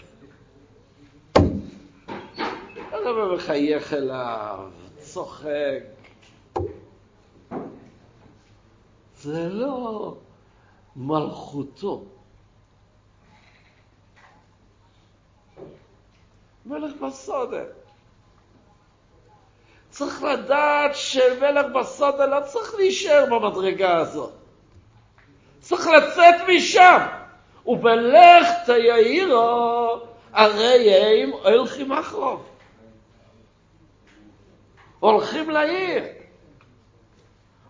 הרב 2.92 3.34
מחייך 3.34 3.92
אליו, 3.94 4.70
צוחק. 4.98 5.99
זה 9.20 9.48
לא 9.48 10.14
מלכותו. 10.96 12.04
מלך 16.66 16.92
בסודר. 17.02 17.66
צריך 19.90 20.22
לדעת 20.22 20.94
שמלך 20.94 21.66
בסודר 21.80 22.26
לא 22.26 22.46
צריך 22.46 22.74
להישאר 22.74 23.26
במדרגה 23.30 23.96
הזאת. 23.96 24.32
צריך 25.60 25.86
לצאת 25.86 26.34
משם. 26.48 27.06
ובלך 27.66 28.48
תיאירו, 28.66 30.00
הרי 30.32 30.94
הם 30.94 31.30
הולכים 31.30 31.92
אחרוב. 31.92 32.46
הולכים 35.00 35.50
לעיר. 35.50 36.19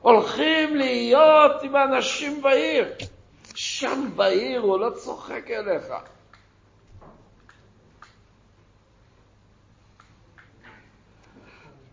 הולכים 0.00 0.76
להיות 0.76 1.62
עם 1.62 1.76
האנשים 1.76 2.42
בעיר. 2.42 2.88
שם 3.54 4.08
בעיר 4.16 4.60
הוא 4.60 4.78
לא 4.78 4.90
צוחק 4.90 5.50
אליך. 5.50 5.92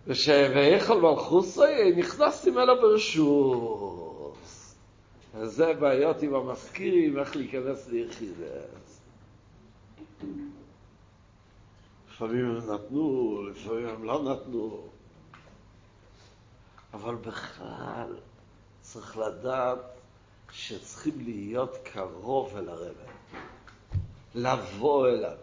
ושוויכל 0.08 1.02
מלכוסי 1.02 1.92
נכנסתי 1.98 2.50
אלו 2.50 2.82
ברשוס. 2.82 3.88
וזה 5.36 5.74
בעיות 5.74 6.22
עם 6.22 6.36
המזכירים, 6.36 7.20
איך 7.20 7.36
להיכנס 7.36 7.88
ליחידס. 7.88 9.02
לפעמים 12.12 12.46
הם 12.46 12.74
נתנו, 12.74 13.42
לפעמים 13.52 13.88
הם 13.88 14.04
לא 14.04 14.24
נתנו. 14.24 14.97
אבל 17.02 17.16
בכלל 17.16 18.16
צריך 18.82 19.18
לדעת 19.18 19.80
שצריכים 20.52 21.14
להיות 21.20 21.78
קרוב 21.84 22.58
אל 22.58 22.70
הרב, 22.70 22.96
לבוא 24.36 25.08
אליו. 25.08 25.38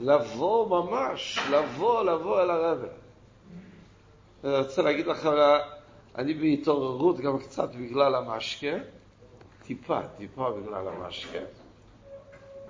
לבוא 0.00 0.68
ממש, 0.68 1.38
לבוא, 1.50 2.02
לבוא 2.02 2.42
אל 2.42 2.50
הרב. 2.50 2.78
אני 4.44 4.58
רוצה 4.58 4.82
להגיד 4.82 5.06
לך, 5.06 5.28
אני 6.14 6.34
בהתעוררות 6.34 7.20
גם 7.20 7.38
קצת 7.38 7.74
בגלל 7.74 8.14
המשקה, 8.14 8.76
טיפה, 9.62 10.00
טיפה 10.16 10.50
בגלל 10.50 10.88
המשקה. 10.88 11.38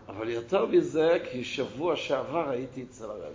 אבל 0.09 0.28
יותר 0.28 0.66
מזה, 0.66 1.18
כי 1.30 1.44
שבוע 1.44 1.96
שעבר 1.96 2.48
הייתי 2.48 2.82
אצל 2.82 3.10
הרב. 3.10 3.32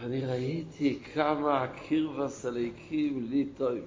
ואני 0.00 0.26
ראיתי 0.26 0.98
כמה 1.14 1.62
הקרבס 1.62 2.46
הליקים 2.46 3.26
לי 3.30 3.46
טוב. 3.56 3.78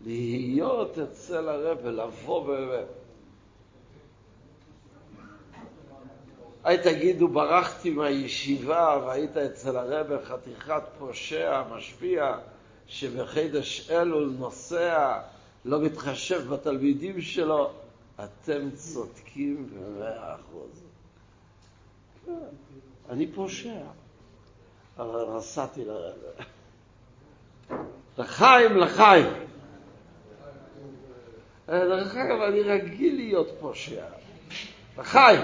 להיות 0.00 0.98
אצל 0.98 1.48
הרב 1.48 1.78
ולבוא 1.82 2.46
באמת. 2.46 2.86
היי 6.64 6.78
תגידו, 6.82 7.28
ברחתי 7.28 7.90
מהישיבה 7.90 9.02
והיית 9.06 9.36
אצל 9.36 9.76
הרב 9.76 10.24
חתיכת 10.24 10.82
פושע, 10.98 11.62
משפיע, 11.76 12.38
שבחידש 12.86 13.90
אלול 13.90 14.34
נוסע, 14.38 15.20
לא 15.64 15.80
מתחשב 15.80 16.48
בתלמידים 16.48 17.20
שלו. 17.20 17.70
אתם 18.24 18.70
צודקים 18.74 19.68
במאה 19.70 20.34
אחוז. 20.34 20.91
אני 23.10 23.26
פושע, 23.32 23.80
אבל 24.98 25.36
נסעתי 25.36 25.84
לרב. 25.84 26.14
לחיים, 28.18 28.76
לחיים. 28.76 29.26
דרך 31.66 32.16
אגב, 32.16 32.40
אני 32.40 32.60
רגיל 32.62 33.16
להיות 33.16 33.48
פושע. 33.60 34.04
לחיים. 34.98 35.40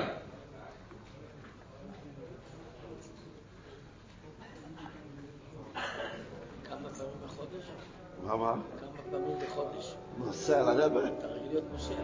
מה, 8.27 8.37
מה? 8.37 8.55
כמה 8.81 8.89
פעמים 9.11 9.39
בחודש? 9.47 9.95
נוסע 10.19 10.63
לרב? 10.63 10.97
אתה 10.97 11.27
רגיל 11.27 11.49
להיות 11.49 11.65
פושע. 11.73 11.95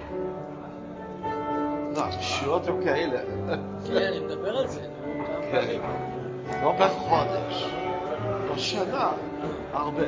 לא, 1.97 2.03
פשועות 2.21 2.69
או 2.69 2.75
כאלה. 2.85 3.19
כן, 3.87 3.97
אני 3.97 4.21
מדבר 4.21 4.59
על 4.59 4.69
זה. 4.69 4.81
כן. 5.53 5.79
לא 6.63 6.73
בחודש, 6.73 7.69
בשנה, 8.55 9.11
הרבה. 9.73 10.03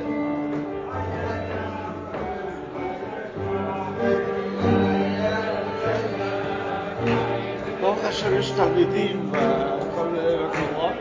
ברוך 7.81 8.03
השם 8.03 8.37
יש 8.37 8.51
תלמידים 8.51 9.31
בכל 9.31 10.07
מיני 10.07 10.35
מקומות, 10.35 10.93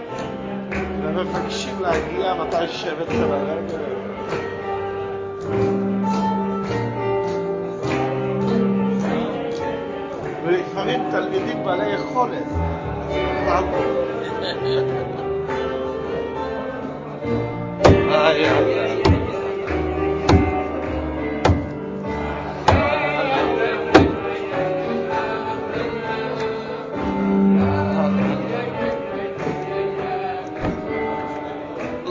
והם 1.02 1.16
מבקשים 1.16 1.80
להגיע 1.82 2.34
מתי 2.34 2.68
שבט 2.68 3.10
של 3.10 3.32
הרב. 3.32 3.95
ולפעמים 10.46 11.00
תלמידים 11.10 11.64
בעלי 11.64 11.94
יכולת. 11.94 12.44
איי, 18.12 18.44
איי, 18.48 18.80
איי. 18.80 19.02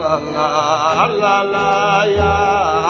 La 0.06 0.20
la 0.36 1.08
la 1.22 1.36
la 1.54 1.70
ya 2.18 2.34
ya 2.80 2.85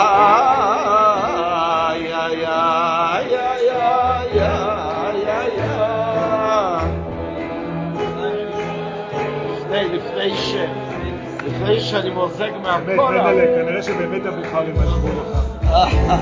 שאני 11.95 12.09
מוזג 12.09 12.39
באמת, 12.39 12.61
מהקולה. 12.88 13.23
בדלה, 13.23 13.45
כנראה 13.55 13.84
שבאמת 13.84 14.26
הבוכרים 14.26 14.76
עזבו 14.80 15.07
לך. 15.07 15.39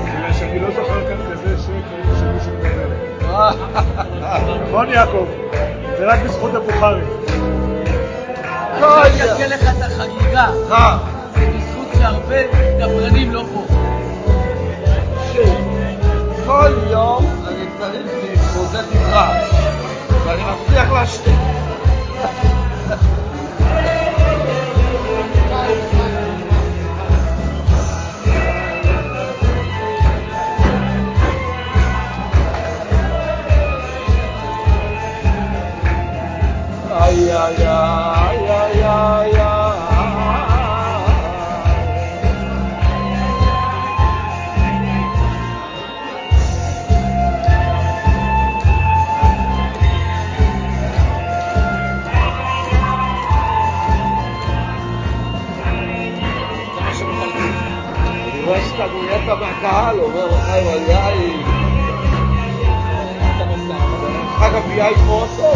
בגלל 0.04 0.32
שאני 0.32 0.58
לא 0.58 0.70
זוכר 0.70 1.08
כאן 1.08 1.16
כזה 1.32 1.58
שקט 1.58 2.18
שמישהו 2.18 2.52
מדבר. 2.58 2.94
נכון 4.68 4.88
יעקב? 4.88 5.26
זה 5.98 6.06
רק 6.06 6.20
בזכות 6.24 6.54
הבוכרים. 6.54 7.04
לא 8.80 9.02
אני 9.06 9.20
יודע. 9.20 9.34
אקלקל 9.34 9.54
לך 9.54 9.62
את 9.62 9.82
החגיגה. 9.82 10.50
אה, 10.70 10.98
זה 11.34 11.46
בזכות 11.56 11.86
שהרבה 11.98 12.36
דברנים 12.78 13.32
לא 13.32 13.44
פה. 13.54 13.64
כל 16.46 16.72
יום 16.90 17.24
אני 17.48 17.66
צריך 17.78 18.06
להתמודד 18.22 18.84
עם 18.94 19.12
רעש, 19.12 19.50
ואני 20.26 20.42
מצליח 20.42 20.92
להשתיק. 20.92 21.34
yeah, 37.14 37.50
yeah. 37.58 38.13
Carlos, 59.64 60.12
ai, 60.46 60.62
ai, 60.92 61.44
Hagabiai 64.38 64.94
Moça. 65.06 65.52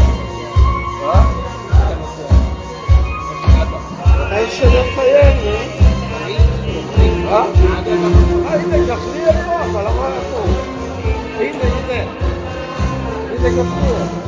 Aí 4.30 4.50
chegamos 4.50 4.94
pra 4.94 5.04
ele, 5.04 5.42
né? 5.44 5.58
Aí 8.48 8.64
tem 8.70 8.84
que 8.86 8.90
afliar, 8.90 9.36
pô, 9.44 9.52
fala, 9.74 9.90
pô. 9.90 10.38
Ainda, 11.38 11.64
ainda. 11.66 11.98
Ainda 13.30 13.50
que 13.50 13.60
afliar. 13.60 14.27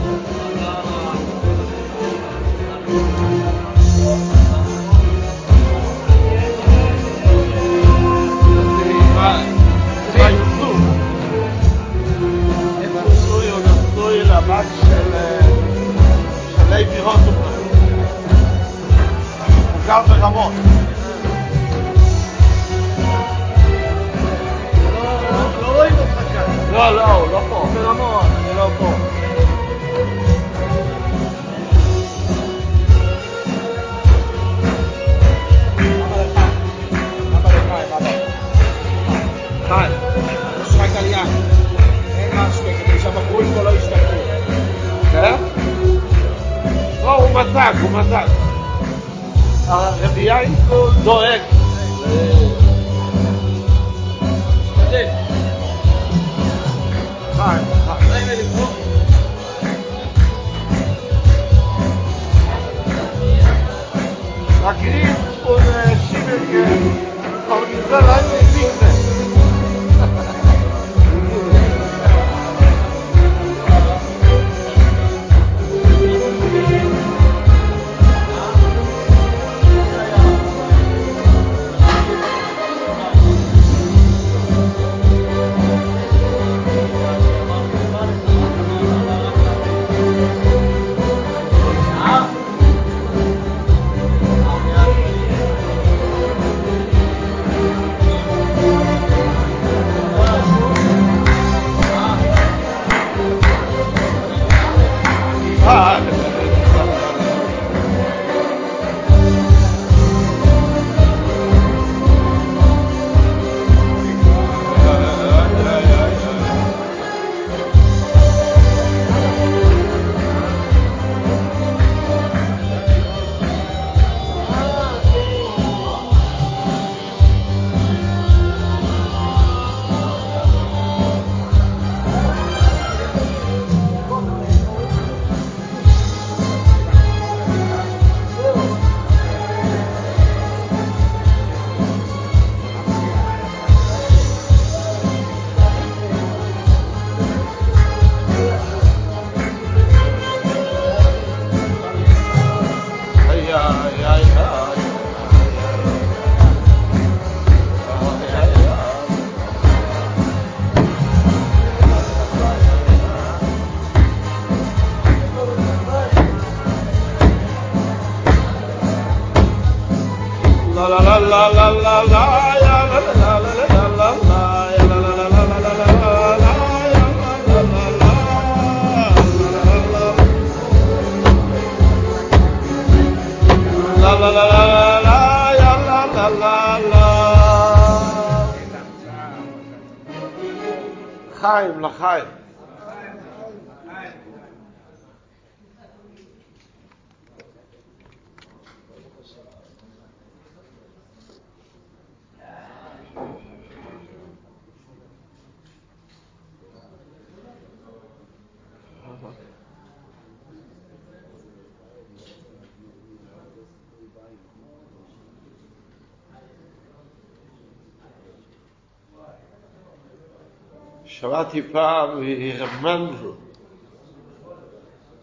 שמעתי 221.21 221.63
פעם 221.73 222.21
מרב 222.21 222.71
מנדל, 222.83 223.31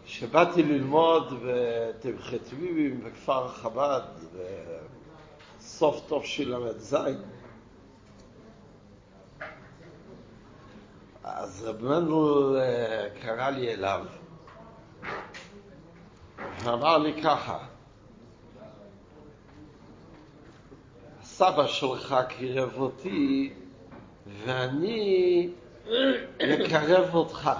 שבאתי 0.04 0.62
ללמוד 0.62 1.42
בתמחתביבים 1.46 3.04
בכפר 3.04 3.48
חב"ד 3.48 4.00
בסוף 5.58 6.12
ל"ז, 6.38 6.96
אז 11.24 11.64
רב 11.64 11.84
מנדל 11.84 12.60
אה, 12.60 13.08
קרא 13.22 13.50
לי 13.50 13.74
אליו 13.74 14.06
ואמר 16.64 16.98
לי 16.98 17.22
ככה, 17.22 17.58
סבא 21.22 21.66
שלך 21.66 22.16
קירב 22.28 22.72
אותי 22.76 23.52
ואני 24.26 25.50
לקרב 26.40 27.14
אותך. 27.14 27.50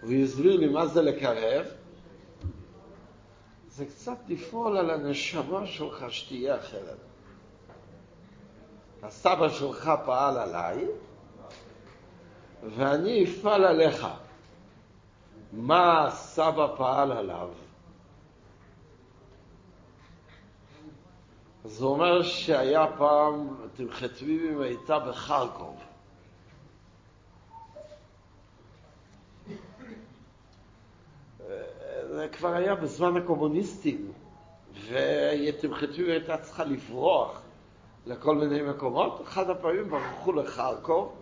הוא 0.00 0.12
הסביר 0.12 0.56
לי 0.56 0.66
מה 0.66 0.86
זה 0.86 1.02
לקרב. 1.02 1.66
זה 3.68 3.86
קצת 3.86 4.18
לפעול 4.28 4.76
על 4.76 4.90
הנשמה 4.90 5.66
שלך 5.66 6.04
שתהיה 6.08 6.56
אחרת. 6.56 6.98
הסבא 9.02 9.48
שלך 9.48 9.90
פעל 10.04 10.38
עליי, 10.38 10.86
ואני 12.76 13.24
אפעל 13.24 13.64
עליך. 13.64 14.06
מה 15.52 16.06
הסבא 16.06 16.74
פעל 16.76 17.12
עליו? 17.12 17.48
זה 21.64 21.84
אומר 21.84 22.22
שהיה 22.22 22.86
פעם, 22.98 23.56
תמחתביבים 23.76 24.60
הייתה 24.60 24.98
בחרקוב. 24.98 25.85
כבר 32.32 32.54
היה 32.54 32.74
בזמן 32.74 33.16
הקומוניסטים, 33.16 34.12
ותמחתביבים 34.88 36.10
הייתה 36.10 36.36
צריכה 36.36 36.64
לברוח 36.64 37.42
לכל 38.06 38.34
מיני 38.34 38.62
מקומות. 38.62 39.20
אחד 39.22 39.50
הפעמים 39.50 39.88
ברחו 39.90 40.32
לחרקוב, 40.32 41.12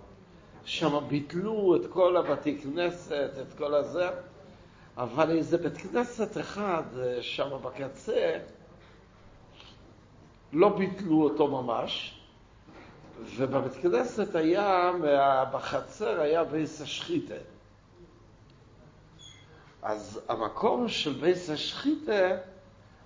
שם 0.65 0.99
ביטלו 1.09 1.77
את 1.77 1.87
כל 1.91 2.17
הבתי 2.17 2.59
כנסת, 2.59 3.31
את 3.43 3.59
כל 3.59 3.75
הזה, 3.75 4.09
אבל 4.97 5.31
איזה 5.31 5.59
בית 5.59 5.77
כנסת 5.77 6.39
אחד 6.41 6.83
שם 7.21 7.49
בקצה, 7.63 8.39
לא 10.53 10.69
ביטלו 10.69 11.23
אותו 11.23 11.49
ממש, 11.49 12.21
ובבית 13.37 13.73
כנסת 13.73 14.35
היה, 14.35 14.93
בחצר 15.53 16.21
היה 16.21 16.45
בית 16.45 16.81
השחיטה. 16.81 17.35
אז 19.85 20.21
המקום 20.29 20.89
של 20.89 21.13
בית 21.13 21.51
השחיטה, 21.51 22.37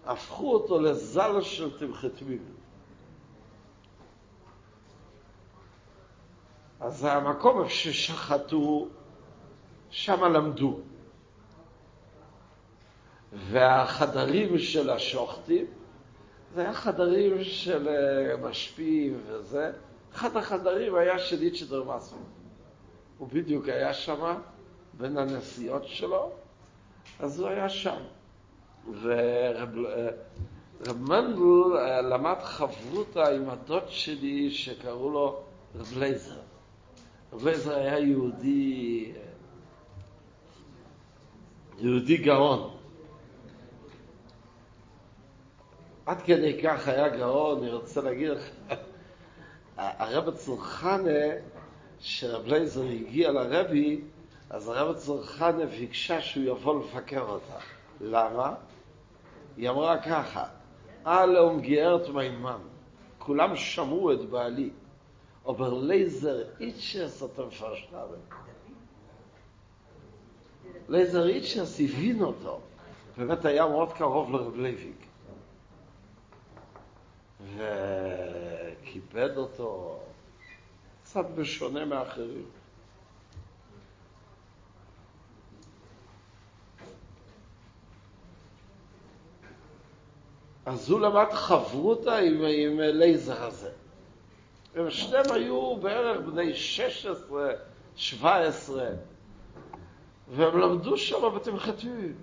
הפכו 0.07 0.53
אותו 0.53 0.81
לזאל 0.81 1.41
של 1.41 1.79
התמימים. 1.79 2.45
אז 6.81 7.05
המקום 7.05 7.59
איפה 7.59 7.71
ששחטו, 7.71 8.89
שם 9.91 10.25
למדו. 10.25 10.79
והחדרים 13.33 14.59
של 14.59 14.91
השוחטים, 14.91 15.67
זה 16.55 16.61
היה 16.61 16.73
חדרים 16.73 17.45
של 17.45 17.89
משפיעים 18.43 19.21
וזה. 19.27 19.73
אחד 20.15 20.37
החדרים 20.37 20.95
היה 20.95 21.19
של 21.19 21.43
איצ'דר 21.43 21.85
מסו. 21.85 22.17
הוא 23.19 23.29
בדיוק 23.29 23.69
היה 23.69 23.95
שם, 23.95 24.35
בין 24.95 25.19
הנסיעות 25.19 25.87
שלו, 25.87 26.31
אז 27.20 27.40
הוא 27.40 27.49
היה 27.49 27.69
שם. 27.69 28.01
ורב 29.03 29.74
מנדל 30.99 31.40
למד 32.11 32.39
חברותה 32.43 33.28
עם 33.28 33.51
הדוד 33.51 33.82
שלי 33.89 34.51
שקראו 34.51 35.11
לו 35.11 35.40
רב 35.74 35.99
לייזר. 35.99 36.40
רב 37.32 37.45
לייזר 37.45 37.78
היה 37.78 37.99
יהודי, 37.99 39.12
יהודי 41.78 42.16
גאון. 42.16 42.70
עד 46.07 46.23
כדי 46.23 46.62
כך 46.62 46.89
היה 46.89 47.09
גאון, 47.09 47.62
אני 47.62 47.73
רוצה 47.73 48.01
להגיד 48.01 48.28
לך, 48.28 48.43
הרביצן 49.77 50.37
חנה, 50.37 51.20
שרב 52.01 52.47
לייזר 52.47 52.85
הגיע 52.85 53.32
לרבי, 53.32 54.01
אז 54.51 54.69
הרביצן 54.69 54.97
חנה 54.97 55.66
ביקשה 55.66 56.20
שהוא 56.20 56.45
יבוא 56.45 56.85
לבקר 56.85 57.20
אותה. 57.20 57.59
למה? 58.01 58.55
היא 59.57 59.70
אמרה 59.70 60.03
ככה, 60.03 60.45
אלום 61.07 61.61
גארת 61.61 62.09
מיינמן, 62.09 62.61
כולם 63.19 63.57
שמעו 63.57 64.12
את 64.12 64.20
בעלי, 64.31 64.70
אבל 65.47 65.87
לייזר 65.87 66.45
איצ'ס 66.61 67.23
אתם 67.23 67.51
פרשנרים. 67.51 68.20
לייזר 70.89 71.29
איצ'ס 71.29 71.81
הבין 71.81 72.23
אותו, 72.23 72.61
באמת 73.16 73.45
היה 73.45 73.66
מאוד 73.66 73.93
קרוב 73.93 74.33
לרב 74.33 74.57
לייביק. 74.57 75.07
וכיבד 77.57 79.37
אותו 79.37 80.01
קצת 81.03 81.27
בשונה 81.35 81.85
מאחרים. 81.85 82.58
אז 90.69 90.90
הוא 90.90 91.01
למד 91.01 91.32
חברותה 91.32 92.19
עם, 92.19 92.35
עם 92.35 92.81
לייזר 92.81 93.45
הזה. 93.45 93.70
הם 94.74 94.90
שניהם 94.90 95.24
היו 95.32 95.77
בערך 95.77 96.20
בני 96.20 96.55
16, 96.55 97.51
17, 97.97 98.89
והם 100.28 100.59
למדו 100.59 100.97
שם 100.97 101.16
בתמחתים. 101.36 102.15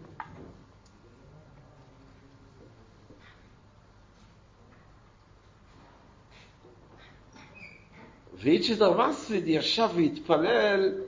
ואיצ'דר 8.33 9.07
מספיד 9.07 9.47
ישב 9.47 9.89
והתפלל 9.95 11.01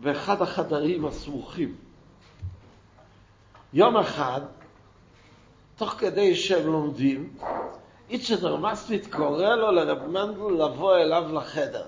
באחד 0.00 0.42
החדרים 0.42 1.06
הסמוכים. 1.06 1.76
יום 3.72 3.96
אחד, 3.96 4.40
תוך 5.76 5.90
כדי 5.90 6.34
שהם 6.34 6.66
לומדים, 6.66 7.34
איצ'דר 8.10 8.56
מספיד 8.56 9.06
קורא 9.12 9.54
לו 9.54 9.72
לרב 9.72 10.06
מנדל 10.06 10.64
לבוא 10.64 10.96
אליו 10.96 11.24
לחדר. 11.34 11.86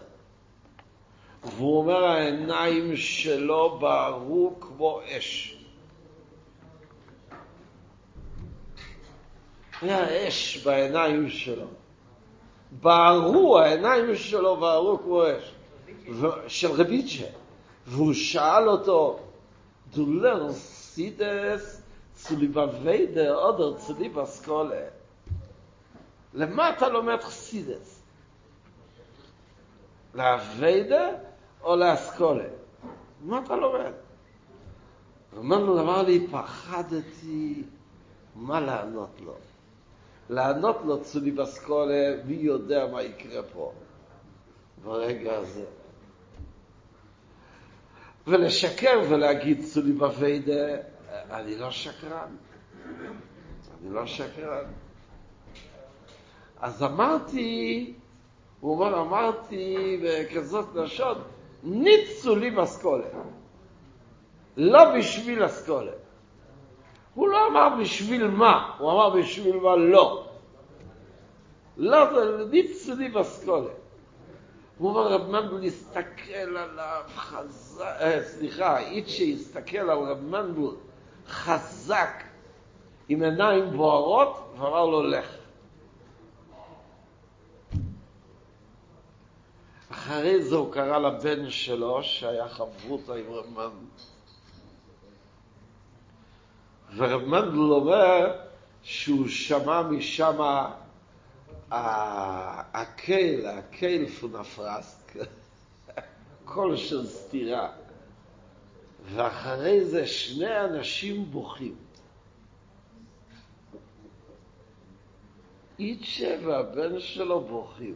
והוא 1.44 1.78
אומר, 1.78 2.04
העיניים 2.04 2.96
שלו 2.96 3.78
בערו 3.78 4.54
כמו 4.60 5.00
אש. 5.04 5.56
היה 9.82 10.28
אש 10.28 10.58
בעיניים 10.64 11.30
שלו. 11.30 11.66
בערו, 12.72 13.58
העיניים 13.58 14.16
שלו 14.16 14.56
בערו 14.56 14.98
כמו 14.98 15.22
אש. 15.26 15.54
של 16.48 16.70
רביצ'ה. 16.70 17.26
והוא 17.86 18.12
שאל 18.12 18.68
אותו, 18.68 19.18
lernst 19.94 20.52
סידס 20.52 21.77
zu 22.22 22.36
לבביידה 22.36 23.34
oder 23.36 23.78
zu 23.86 23.92
לבסקולה. 23.98 24.86
למה 26.34 26.70
אתה 26.70 26.88
לומד 26.88 27.20
חסידס? 27.20 28.02
לאביידה 30.14 31.08
או 31.62 31.76
לאסכולה? 31.76 32.48
מה 33.20 33.40
אתה 33.44 33.56
לומד? 33.56 33.92
הוא 35.30 35.38
אומר 35.38 35.58
לו, 35.58 35.80
אמר 35.80 36.02
לי, 36.02 36.26
פחדתי 36.30 37.62
מה 38.34 38.60
לענות 38.60 39.20
לו. 39.20 39.34
לענות 40.30 40.76
לו 40.84 41.02
צולי 41.02 41.30
בסקולה, 41.30 42.14
מי 42.24 42.34
יודע 42.34 42.86
מה 42.86 43.02
יקרה 43.02 43.42
פה 43.42 43.72
ברגע 44.84 45.36
הזה. 45.36 45.64
ולשקר 48.26 49.00
ולהגיד 49.08 49.64
צולי 49.64 49.92
בווידה, 49.92 50.76
אני 51.30 51.56
לא 51.56 51.70
שקרן. 51.70 52.36
אני 53.80 53.94
לא 53.94 54.06
שקרן. 54.06 54.64
אז 56.60 56.82
אמרתי, 56.82 57.94
הוא 58.60 58.72
אומר, 58.72 59.00
אמרתי 59.00 60.00
בכזאת 60.04 60.66
לשון, 60.74 61.22
ניצו 61.62 62.36
לי 62.36 62.50
בסקולה. 62.50 63.08
לא 64.56 64.98
בשביל 64.98 65.46
אסכולה. 65.46 65.92
הוא 67.14 67.28
לא 67.28 67.46
אמר 67.46 67.68
בשביל 67.80 68.28
מה, 68.28 68.74
הוא 68.78 68.92
אמר 68.92 69.10
בשביל 69.10 69.56
מה 69.56 69.76
לא. 69.76 70.26
לא, 71.76 72.36
זה 72.36 72.44
ניצו 72.44 72.94
לי 72.94 73.08
בסקולה. 73.08 73.70
הוא 74.78 74.90
אומר, 74.90 75.12
רב 75.12 75.30
מנדל 75.30 75.66
הסתכל 75.66 76.56
עליו 76.56 77.02
חזק, 77.16 77.84
אה, 78.00 78.22
סליחה, 78.22 78.78
איצ'ה 78.78 79.24
הסתכל 79.24 79.78
על 79.78 79.98
רב 79.98 80.20
מנדל 80.20 80.76
חזק 81.28 82.22
עם 83.08 83.22
עיניים 83.22 83.70
בוערות 83.70 84.54
ואמר 84.58 84.84
לו 84.84 85.02
לך. 85.02 85.26
אחרי 89.90 90.42
זה 90.42 90.56
הוא 90.56 90.72
קרא 90.72 90.98
לבן 90.98 91.50
שלו 91.50 92.02
שהיה 92.02 92.48
חברותא 92.48 93.12
עם 93.12 93.32
רב 93.32 93.46
מנדל. 93.46 94.02
ורב 96.96 97.22
מנדל 97.22 97.58
אומר 97.58 98.36
שהוא 98.82 99.28
שמע 99.28 99.82
משם 99.82 100.36
הקהל, 101.70 103.46
הקהל 103.46 104.06
פונפרסק, 104.06 105.16
קול 106.44 106.76
של 106.76 107.06
סתירה. 107.06 107.68
ואחרי 109.14 109.84
זה 109.84 110.06
שני 110.06 110.60
אנשים 110.64 111.24
בוכים. 111.24 111.74
איצ'ה 115.78 116.36
והבן 116.46 117.00
שלו 117.00 117.40
בוכים. 117.40 117.94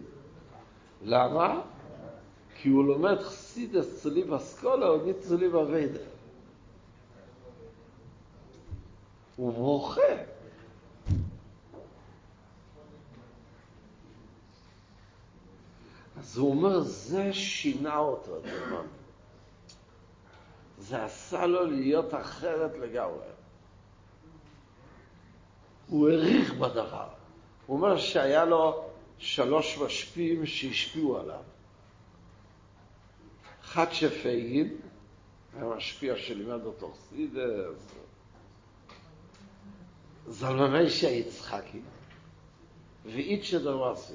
למה? 1.02 1.60
כי 2.56 2.68
הוא 2.68 2.84
לומד 2.84 3.18
חסידס 3.18 4.02
צולי 4.02 4.24
בסקולה 4.24 4.88
או 4.88 5.04
ניצולי 5.04 5.48
בווידה. 5.48 6.00
הוא 9.36 9.52
בוכה. 9.52 10.00
אז 16.16 16.38
הוא 16.38 16.50
אומר, 16.50 16.80
זה 16.80 17.32
שינה 17.32 17.98
אותו, 17.98 18.36
הדבר. 18.36 18.82
זה 20.82 21.04
עשה 21.04 21.46
לו 21.46 21.66
להיות 21.66 22.14
אחרת 22.14 22.78
לגמרי. 22.78 23.26
הוא 25.88 26.08
העריך 26.08 26.54
בדבר. 26.54 27.08
הוא 27.66 27.76
אומר 27.76 27.98
שהיה 27.98 28.44
לו 28.44 28.84
שלוש 29.18 29.78
משפיעים 29.78 30.46
שהשפיעו 30.46 31.18
עליו. 31.18 31.42
אחד 33.64 33.86
שפייגין, 33.92 34.76
היה 35.54 35.64
משפיע 35.64 36.16
שלימד 36.16 36.64
אותו 36.64 36.92
חסידס, 36.92 37.94
זלמנשי 40.28 41.10
יצחקי, 41.10 41.80
ואיצ'ה 43.04 43.58
דרמאסי. 43.58 44.14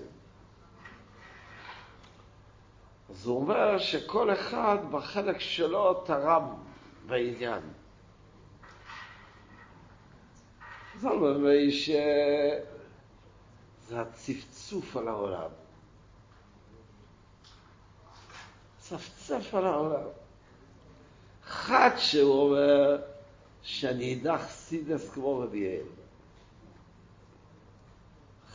אז 3.09 3.25
הוא 3.25 3.41
אומר 3.41 3.77
שכל 3.77 4.33
אחד 4.33 4.77
בחלק 4.91 5.39
שלו 5.39 5.93
תרם 5.93 6.55
בעניין. 7.07 7.61
זלמנשי 10.99 11.93
זה 13.87 14.01
הצפצוף 14.01 14.97
על 14.97 15.07
העולם. 15.07 15.49
צפצף 18.79 19.53
על 19.53 19.65
העולם. 19.65 20.07
אחד 21.47 21.89
שהוא 21.97 22.41
אומר 22.41 23.01
שאני 23.61 24.15
אדע 24.21 24.37
חסידס 24.37 25.09
כמו 25.09 25.43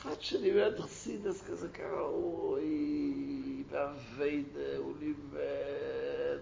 רבי 0.04 0.10
אל. 0.10 0.12
אחד 0.12 0.20
שלימד 0.20 0.80
חסידס 0.80 1.42
כזה 1.42 1.68
כראוי, 1.68 3.64
באביידה 3.70 4.76
הוא 4.78 4.94
לימד, 5.00 6.40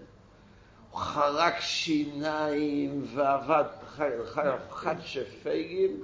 הוא 0.91 0.99
חרק 0.99 1.59
שיניים 1.59 3.03
ועבד, 3.15 3.63
אחד 4.69 4.95
שפייגין, 5.01 5.99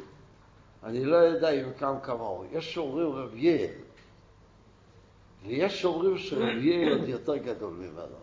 אני 0.83 1.05
לא 1.05 1.15
יודע 1.15 1.49
אם 1.49 1.73
קם 1.73 1.95
כמוהו. 2.03 2.45
יש 2.51 2.77
אומרים 2.77 3.11
רבי 3.11 3.49
אל, 3.49 3.73
ויש 5.45 5.85
אומרים 5.85 6.17
שרבי 6.17 6.83
אל 6.83 6.99
עוד 6.99 7.09
יותר 7.09 7.37
גדול 7.37 7.73
ממנו. 7.73 8.17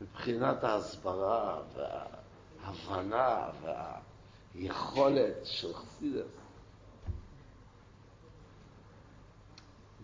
מבחינת 0.00 0.64
ההסברה 0.64 1.60
וההבנה 1.76 3.46
והיכולת 4.54 5.34
של 5.44 5.74
חסידס. 5.74 6.41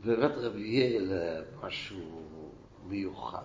רבי 0.06 0.68
יעל 0.68 1.12
משהו 1.62 2.22
מיוחד. 2.86 3.44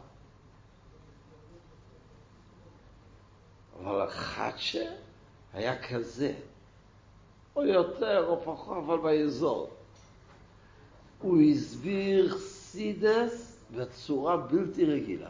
אבל 3.79 4.01
החדשה 4.01 4.91
היה 5.53 5.83
כזה, 5.83 6.33
או 7.55 7.65
יותר 7.65 8.27
או 8.27 8.41
פחות, 8.45 8.77
אבל 8.77 8.97
באזור. 8.97 9.69
הוא 11.19 11.41
הסביר 11.41 12.29
חסידס 12.37 13.57
בצורה 13.75 14.37
בלתי 14.37 14.85
רגילה. 14.85 15.29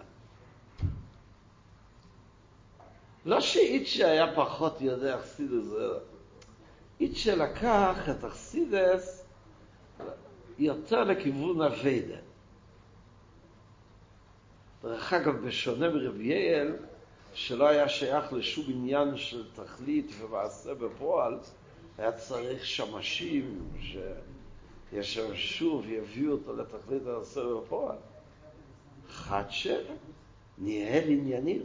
לא 3.26 3.41
שאיצ'ה 3.41 4.12
היה 4.12 4.36
פחות 4.36 4.82
יודע 4.82 5.22
חסידס, 5.22 5.66
איצ'ה 7.00 7.36
לקח 7.36 8.10
את 8.10 8.24
החסידס 8.24 9.23
יותר 10.60 11.04
לכיוון 11.04 11.62
הווידה. 11.62 12.18
דרך 14.84 15.14
אגב, 15.14 15.46
בשונה 15.46 15.90
מרבי 15.90 16.24
יעל, 16.24 16.76
שלא 17.34 17.68
היה 17.68 17.90
שייך 17.90 18.34
לשום 18.34 18.66
עניין 18.68 19.18
של 19.18 19.44
תכלית 19.56 20.12
ומעשה 20.20 20.74
בפועל, 20.74 21.40
היה 21.98 22.12
צריך 22.12 22.66
שמשים 22.66 23.70
שישמשו 24.92 25.84
ויביאו 25.86 26.32
אותו 26.32 26.56
לתכלית 26.56 27.02
המעשה 27.08 27.42
בפועל. 27.44 27.96
חדשה 29.10 29.78
ניהל 30.58 31.10
עניינים, 31.10 31.62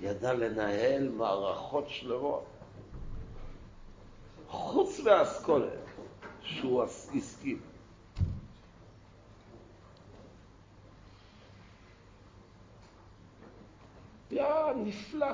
ידע 0.00 0.32
לנהל 0.32 1.08
מערכות 1.08 1.88
שלמות. 1.88 2.44
חוץ 4.48 5.00
מהאסכולה. 5.00 5.85
שהוא 6.46 6.84
הסכים. 7.16 7.60
היה 14.30 14.72
נפלא. 14.76 15.26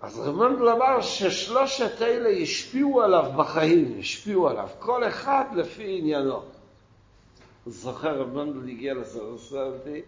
אז 0.00 0.18
רמנדל 0.18 0.68
אמר 0.68 1.00
ששלושת 1.00 2.02
אלה 2.02 2.28
השפיעו 2.28 3.02
עליו 3.02 3.32
בחיים, 3.36 3.96
השפיעו 4.00 4.48
עליו, 4.48 4.68
כל 4.78 5.08
אחד 5.08 5.44
לפי 5.54 5.98
עניינו. 5.98 6.42
זוכר 7.66 8.22
רמנדל 8.22 8.68
הגיע 8.68 8.94
לסרסנטי, 8.94 10.02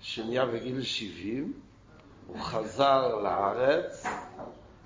שנהיה 0.00 0.46
בגיל 0.46 0.82
70, 0.82 1.52
הוא 2.26 2.40
חזר 2.40 3.14
לארץ, 3.16 4.04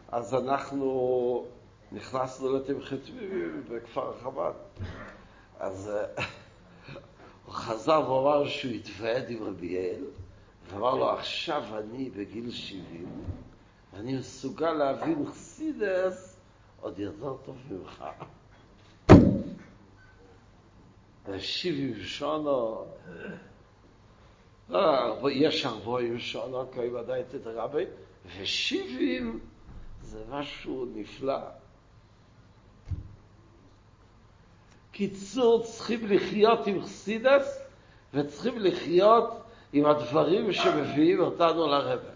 אז 0.08 0.34
אנחנו 0.34 1.46
נכנסנו 1.92 2.56
לתמחתבים 2.56 3.64
בכפר 3.70 4.12
חב"ד. 4.22 4.52
אז 5.58 5.90
אה, 5.90 6.24
הוא 7.46 7.54
חזר 7.54 8.10
ואמר 8.10 8.48
שהוא 8.48 8.72
התוועד 8.72 9.24
עם 9.28 9.42
רבי 9.42 9.76
אל, 9.76 10.04
ואמר 10.68 10.94
לו, 10.94 11.10
עכשיו 11.10 11.62
אני 11.78 12.10
בגיל 12.10 12.50
70, 12.50 13.06
אני 13.94 14.18
מסוגל 14.18 14.72
להבין 14.72 15.26
חסידס 15.26 16.36
עוד 16.80 16.98
יותר 16.98 17.36
טוב 17.44 17.56
ממך. 17.70 18.04
שבעים 21.38 21.94
שונו, 22.04 22.84
יש 25.30 25.66
ארבעים 25.66 26.18
שנה, 26.18 26.62
כי 26.72 26.80
ודאי 26.80 27.22
תתרבה, 27.30 27.82
ושבעים 28.40 29.40
זה 30.02 30.24
משהו 30.30 30.86
נפלא. 30.94 31.38
קיצור, 34.92 35.62
צריכים 35.62 36.06
לחיות 36.06 36.66
עם 36.66 36.82
חסידס, 36.82 37.62
וצריכים 38.14 38.58
לחיות 38.58 39.42
עם 39.72 39.86
הדברים 39.86 40.52
שמביאים 40.52 41.20
אותנו 41.20 41.66
לרבה. 41.66 42.10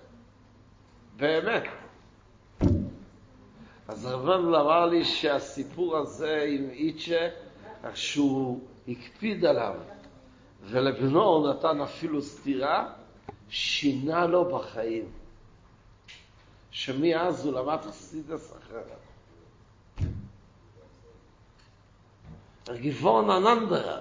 באמת. 1.16 1.64
אז 3.88 4.06
רבנו 4.06 4.60
אמר 4.60 4.86
לי 4.86 5.04
שהסיפור 5.04 5.96
הזה 5.96 6.46
עם 6.48 6.70
איצ'ה, 6.70 7.28
שהוא 7.94 8.60
הקפיד 8.88 9.44
עליו, 9.44 9.74
ולבנו 10.64 11.22
הוא 11.22 11.48
נתן 11.48 11.80
אפילו 11.80 12.22
סתירה, 12.22 12.92
שינה 13.48 14.26
לו 14.26 14.44
בחיים. 14.44 15.04
שמאז 16.70 17.46
הוא 17.46 17.54
למד 17.54 17.78
חסידס 17.82 18.52
אחרת. 18.56 18.98
גיבורן 22.80 23.30
אננדרה. 23.30 24.00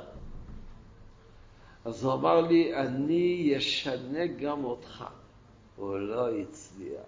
אז 1.86 2.04
הוא 2.04 2.14
אמר 2.14 2.42
לי, 2.42 2.76
אני 2.76 3.54
אשנה 3.58 4.26
גם 4.28 4.64
אותך. 4.64 5.04
הוא 5.76 5.98
לא 5.98 6.28
הצליח. 6.38 7.02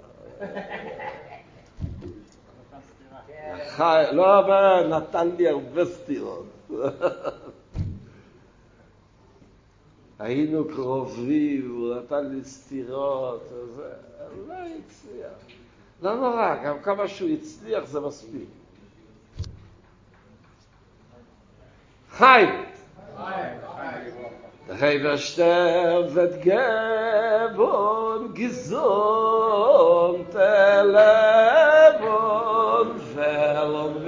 לא, 4.13 4.39
אבל 4.39 4.97
נתן 4.97 5.29
לי 5.29 5.49
הרבה 5.49 5.85
סתירות. 5.85 6.45
היינו 10.19 10.65
קרובים, 10.75 11.75
הוא 11.77 11.95
נתן 11.95 12.25
לי 12.25 12.43
סתירות, 12.43 13.49
זה 13.75 13.89
לא 14.47 14.53
הצליח. 14.53 15.57
לא 16.01 16.15
נורא, 16.15 16.55
גם 16.65 16.75
כמה 16.83 17.07
שהוא 17.07 17.29
הצליח 17.29 17.85
זה 17.85 17.99
מספיק. 17.99 18.47
חי! 22.11 22.45
Der 24.67 25.17
sterb 25.17 26.15
wird 26.15 26.41
geboren, 26.41 28.33
gesund, 28.33 30.33
erleben, 30.33 32.09
verlern 33.15 34.05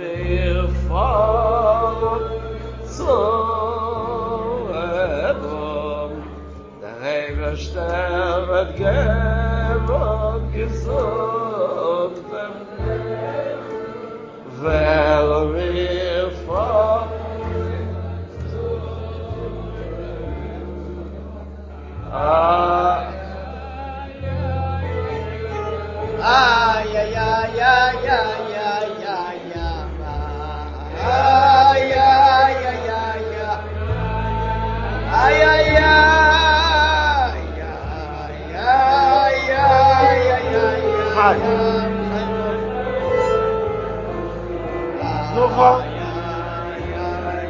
versterbt 7.55 8.75
gewon 8.77 10.41
gesorgt 10.53 12.23
dem 12.31 12.55
vel 14.61 15.29
wir 15.53 16.31
vor 16.45 17.07
Ah 26.27 26.54
חי. 41.25 41.39
סנופו. 45.33 45.77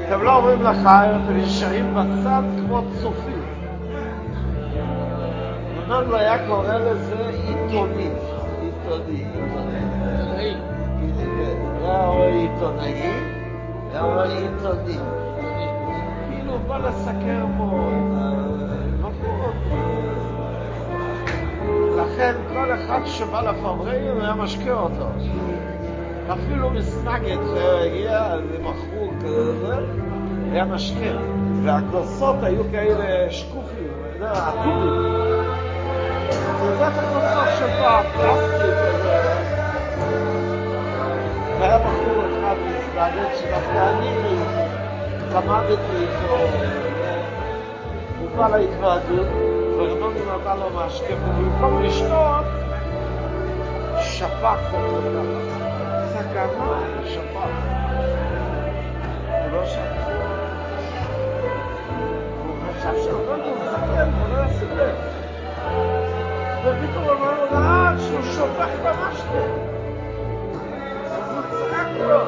אתם 0.07 0.21
לא 0.21 0.35
אומרים 0.35 0.61
לחיים, 0.61 1.11
אתם 1.23 1.37
נשארים 1.37 1.95
בצד 1.95 2.41
כמו 2.59 2.81
צופים. 3.01 3.43
רבנו 5.87 6.15
היה 6.15 6.47
קורא 6.47 6.73
לזה. 6.73 7.15
עיתונאי. 7.47 8.09
היה 11.81 12.05
רואה 12.07 12.27
עיתונאי, 12.27 12.93
היה 13.91 14.01
רואה 14.01 14.23
עיתונים. 14.23 15.01
כאילו 16.29 16.59
בא 16.67 16.77
לסקר 16.77 17.45
פה 17.57 17.89
לכן 22.15 22.35
כל 22.53 22.73
אחד 22.73 22.99
שבא 23.05 23.41
לפבראים 23.41 24.21
היה 24.21 24.35
משקה 24.35 24.73
אותו. 24.73 25.07
אפילו 26.33 26.69
מסנגד 26.69 27.37
שהגיע, 27.53 28.35
זה 28.51 28.57
מכרו 28.59 29.11
כזה, 29.19 29.75
היה 30.51 30.65
משקה. 30.65 31.17
והכוסות 31.63 32.35
היו 32.41 32.63
כאלה 32.71 33.31
שקופים, 33.31 33.87
זה 34.19 34.31
עטורים. 34.31 35.43
זה 36.77 36.87
הכוסות 36.87 37.23
של 37.59 37.67
פעם, 37.67 38.03
פלסטיק. 38.13 38.75
והיה 41.59 41.79
בחור 41.79 42.23
אחד 42.25 42.55
מסנגד 42.67 43.35
שדווקא 43.35 43.89
אני 43.89 44.35
למדתי 45.33 45.95
איתו, 46.01 46.37
הוא 48.19 48.29
בא 48.37 48.57
להתוועדות, 48.57 49.27
ורבנו 49.77 50.09
נתן 50.09 50.57
לו 50.57 50.69
משקה, 50.75 51.13
ובמקום 51.13 51.81
לשתות, 51.83 52.45
ככה. 54.45 54.77
סכנה, 56.13 56.79
שפך. 57.05 57.49
הוא 59.27 59.51
לא 59.51 59.65
שפך. 59.65 60.07
הוא 62.45 62.55
חשב 62.63 63.03
שרבנו 63.03 63.53
זקן, 63.71 64.09
הוא 64.19 64.37
לא 64.37 64.43
ישים 64.45 64.77
לב. 64.77 64.95
ופתאום 66.63 67.09
אמר 67.09 67.43
לו, 67.43 67.51
רעד 67.51 67.99
שהוא 67.99 68.21
שופך 68.21 68.69
את 68.81 68.85
המשקה. 68.85 69.45
אז 71.11 71.31
הוא 71.31 71.41
צעק 71.51 71.87
לו, 71.99 72.19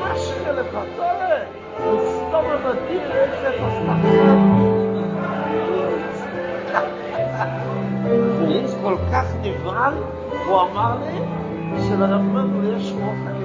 משקה 0.00 0.52
לפתולה, 0.52 1.44
וסתום 1.76 2.44
המדיר 2.50 3.12
איזה 3.12 3.62
והוא 3.62 4.59
כל 8.82 8.96
כך 9.12 9.24
נבהל, 9.42 9.94
הוא 10.46 10.60
אמר 10.60 10.96
לי 11.00 11.18
שלרב 11.88 12.20
מנדל 12.20 12.76
יש 12.76 12.92
רוח 12.92 13.14
נכון. 13.24 13.40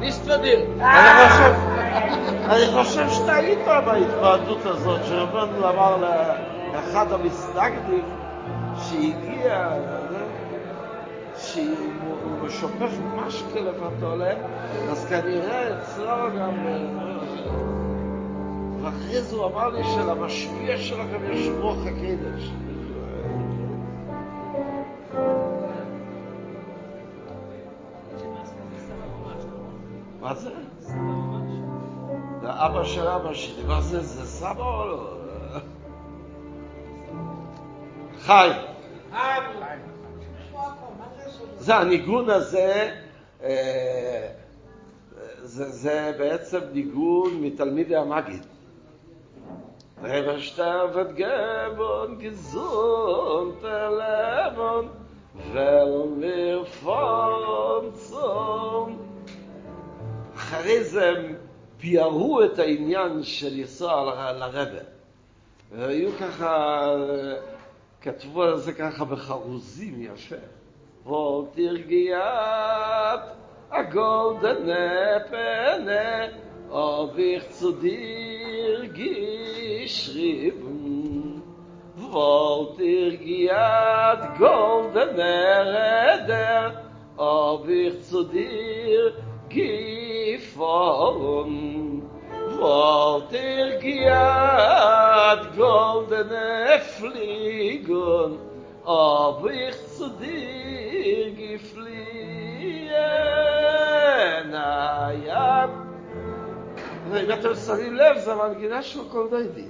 נסתדר. 0.00 0.60
אני 0.80 1.28
חושב, 1.28 1.54
אני 2.50 2.66
חושב 2.72 3.08
שאתה 3.08 3.34
היית 3.34 3.66
בהתוועדות 3.66 4.66
הזאת, 4.66 5.00
שרבנו 5.04 5.68
אמר 5.68 5.96
לאחד 6.72 7.12
המסתגדים 7.12 8.04
שהגיע, 8.76 9.68
שהוא 11.54 12.48
שופך 12.48 12.90
משקה 13.16 13.60
לפתולה, 13.60 14.34
אז 14.90 15.06
כנראה 15.08 15.78
אצלו 15.78 16.38
גם... 16.38 16.54
ואחרי 18.82 19.22
זה 19.22 19.36
הוא 19.36 19.46
אמר 19.46 19.68
לי 19.68 19.84
שלמשפיע 19.84 20.78
שלכם 20.78 21.32
יש 21.32 21.48
רוח 21.60 21.76
הקדש. 21.86 22.50
מה 30.20 30.34
זה? 30.34 30.50
זה 32.40 32.48
אבא 32.48 32.84
של 32.84 33.08
אבא 33.08 33.34
שלי, 33.34 33.64
מה 33.68 33.80
זה? 33.80 34.00
זה 34.00 34.26
סבא 34.26 34.64
או 34.64 34.86
לא? 34.86 35.16
חי. 38.20 38.69
זה 41.60 41.74
הניגון 41.76 42.30
הזה, 42.30 42.96
זה, 45.42 45.70
זה 45.70 46.12
בעצם 46.18 46.60
ניגון 46.72 47.40
מתלמידי 47.40 47.96
המגיד. 47.96 48.46
Gebon 51.20 52.18
gesund 52.18 53.62
erleben, 53.62 54.88
weil 55.52 55.94
wir 56.20 56.64
von 56.82 57.84
zum 58.08 58.98
אחרי 60.36 60.84
זה 60.84 61.08
הם 61.08 61.34
פיארו 61.78 62.44
את 62.44 62.58
העניין 62.58 63.22
של 63.22 63.48
לנסוע 63.52 64.32
לרבה. 64.32 64.84
והיו 65.72 66.10
ככה, 66.20 66.94
כתבו 68.00 68.42
על 68.42 68.58
זה 68.58 68.72
ככה 68.72 69.04
בחרוזים 69.04 70.02
יפה. 70.02 70.36
וולטירגיית 71.05 73.21
הגולדנה 73.71 75.19
פנה, 75.29 76.25
אביך 76.71 77.43
צו 77.49 77.71
דיר 77.71 78.85
גישריבן. 78.93 80.75
wollt 82.15 82.79
ihr 82.79 83.17
giat 83.17 84.37
goldener 84.37 85.65
Eder, 86.13 86.83
ob 87.17 87.67
ich 87.69 88.01
zu 88.03 88.23
dir 88.23 89.13
gefahren. 89.49 90.73
Wollt 92.59 93.33
ihr 93.33 93.79
giat 93.79 95.57
goldene 95.57 96.79
Fliegen, 96.95 98.39
ob 98.85 99.49
ich 99.49 99.87
zu 99.97 100.09
dir 100.21 100.68
מת 107.30 107.44
על 107.44 107.54
שמים 107.54 107.94
לב, 107.94 108.18
זה 108.18 108.32
המנגינה 108.32 108.82
של 108.82 109.00
כל 109.10 109.26
דיידי. 109.30 109.68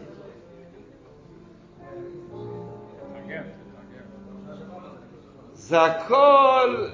זה 5.52 5.82
הכל 5.82 6.86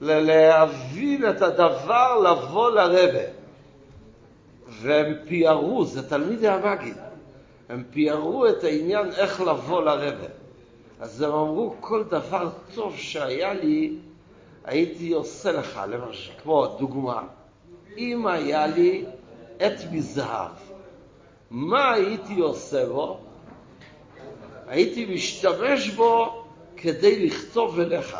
להבין 0.00 1.30
את 1.30 1.42
הדבר 1.42 2.18
לבוא 2.18 2.70
לרבה. 2.70 3.36
והם 4.68 5.14
פיארו, 5.28 5.84
זה 5.84 6.08
תלמידי 6.08 6.48
המגיד, 6.48 6.96
הם 7.68 7.84
פיארו 7.90 8.48
את 8.48 8.64
העניין 8.64 9.10
איך 9.12 9.40
לבוא 9.40 9.82
לרבה. 9.82 10.35
אז 11.00 11.22
הם 11.22 11.32
אמרו, 11.32 11.74
כל 11.80 12.04
דבר 12.04 12.50
טוב 12.74 12.96
שהיה 12.96 13.54
לי, 13.54 13.94
הייתי 14.64 15.12
עושה 15.12 15.52
לך, 15.52 15.80
למשל, 15.88 16.32
כמו 16.42 16.66
דוגמה, 16.78 17.22
אם 17.98 18.26
היה 18.26 18.66
לי 18.66 19.04
עט 19.58 19.80
מזהב, 19.92 20.50
מה 21.50 21.92
הייתי 21.92 22.40
עושה 22.40 22.86
בו? 22.86 23.20
הייתי 24.68 25.14
משתמש 25.14 25.90
בו 25.90 26.44
כדי 26.76 27.26
לכתוב 27.26 27.80
אליך. 27.80 28.16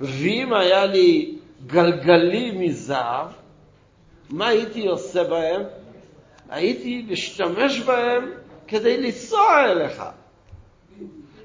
ואם 0.00 0.52
היה 0.52 0.86
לי 0.86 1.38
גלגלים 1.66 2.60
מזהב, 2.60 3.26
מה 4.30 4.48
הייתי 4.48 4.86
עושה 4.86 5.24
בהם? 5.24 5.62
הייתי 6.48 7.06
משתמש 7.10 7.80
בהם 7.80 8.30
כדי 8.68 8.96
לנסוע 8.96 9.64
אליך. 9.64 10.02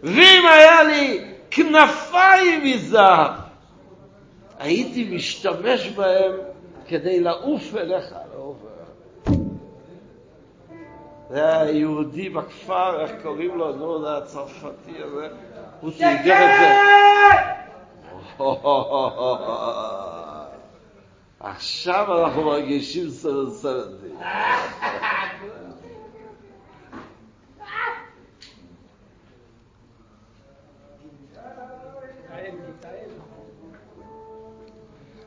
ואם 0.04 0.44
היה 0.52 0.84
לי 0.84 1.22
כנפיים 1.52 2.64
מזהב, 2.64 3.32
הייתי 4.60 5.16
משתמש 5.16 5.88
בהם 5.88 6.32
כדי 6.88 7.20
לעוף 7.20 7.76
אליך. 7.76 8.06
לעוף 8.34 8.58
אליך. 8.62 9.40
זה 11.30 11.60
היהודי 11.60 12.30
בכפר, 12.30 13.02
איך 13.02 13.12
קוראים 13.24 13.58
לו? 13.58 13.76
נו, 13.76 14.02
זה 14.02 14.18
הצרפתי 14.18 14.92
הזה. 15.04 15.28
הוא 15.82 15.92
תרגם 15.92 16.38
את 16.44 16.60
זה. 16.60 16.76
עכשיו 21.40 22.26
אנחנו 22.26 22.44
מרגישים 22.44 23.10
סרסרתי. 23.10 24.08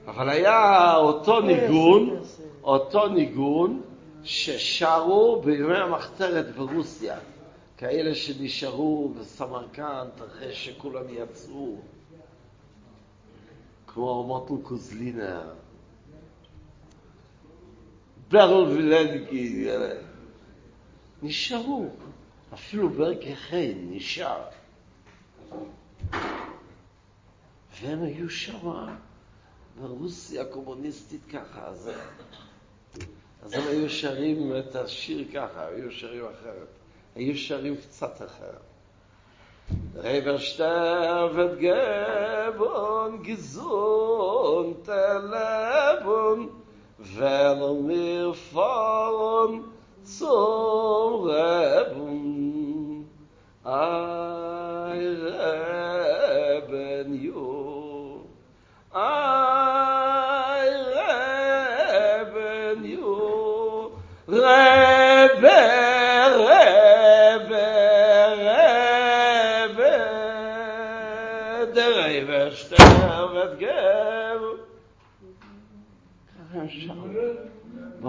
אבל 0.09 0.29
היה 0.29 0.97
אותו 0.97 1.41
ניגון, 1.41 2.21
אותו 2.63 3.09
ניגון 3.09 3.83
ששרו 4.25 5.43
בימי 5.45 5.77
המחתרת 5.77 6.57
ברוסיה, 6.57 7.19
כאלה 7.77 8.15
שנשארו 8.15 9.09
בסמרקנט 9.09 10.23
אחרי 10.27 10.55
שכולם 10.55 11.05
יצאו, 11.09 11.77
כמו 13.87 14.25
מוטל 14.25 14.63
קוזלינר, 14.63 15.51
ברל 18.29 18.65
וילנקי, 18.65 19.69
נשארו, 21.23 21.87
אפילו 22.55 22.89
ברקי 22.89 23.37
חן 23.37 23.75
נשאר. 23.91 24.43
והם 27.81 28.03
היו 28.03 28.31
שמה 28.31 28.97
ברוסיה 29.81 30.43
הקומוניסטית 30.43 31.21
ככה, 31.33 31.67
אז, 31.67 31.91
אז 33.43 33.53
הם 33.53 33.63
היו 33.69 33.91
שרים 33.91 34.53
את 34.59 34.77
השיר 34.77 35.25
ככה, 35.35 35.67
היו 35.67 35.93
שרים 35.93 36.25
אחרת, 36.25 36.69
היו 37.15 37.39
שרים 37.39 37.77
קצת 37.77 38.23
אחרת. 38.23 38.69
Reber 39.95 40.39
stervet 40.39 41.59
gebon 41.61 43.23
gesund 43.23 44.87
leben 45.35 46.41
wenn 46.99 47.87
mir 47.87 48.35
fahren 48.35 49.65
zum 50.03 51.23
Reben 51.29 53.09
ay 53.65 55.01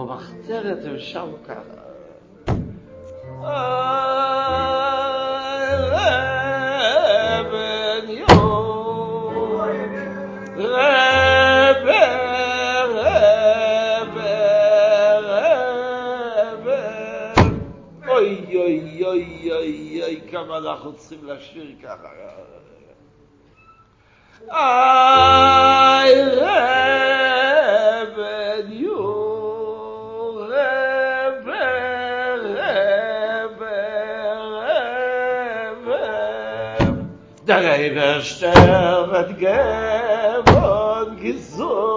במחתרת 0.10 0.99
שרו 0.99 1.38
ככה. 1.48 1.80
כמה 20.31 20.57
אנחנו 20.57 20.94
צריכים 20.94 21.27
לשיר 21.27 21.76
ככה. 21.84 22.10
I 24.52 26.10
Eider 37.80 38.22
stelt 38.22 39.27
gebon 39.39 41.18
gesund. 41.22 41.88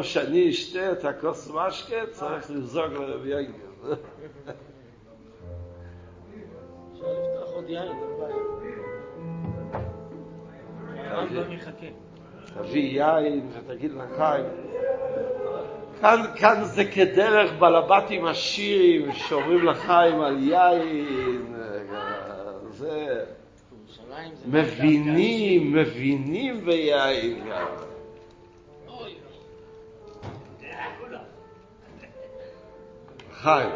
במקום 0.00 0.12
שאני 0.12 0.50
אשתה 0.50 0.92
את 0.92 1.04
הכוס 1.04 1.50
משקה, 1.54 2.06
צריך 2.10 2.50
לזוג. 2.50 2.92
הרמב"ם 10.96 11.52
יחכה. 11.52 11.86
תביא 12.54 13.02
יין 13.02 13.50
ותגיד 13.52 13.92
לחיים. 13.92 14.44
כאן, 16.00 16.22
כאן 16.36 16.64
זה 16.64 16.84
כדרך 16.84 17.52
בלבטים 17.58 18.26
עשירים 18.26 19.12
שאומרים 19.12 19.66
לחיים 19.66 20.20
על 20.20 20.38
יין, 20.48 21.54
זה... 22.70 23.24
מבינים, 24.46 25.72
מבינים 25.72 26.64
ביין 26.64 27.48
גם. 27.48 27.66
חיים. 33.42 33.70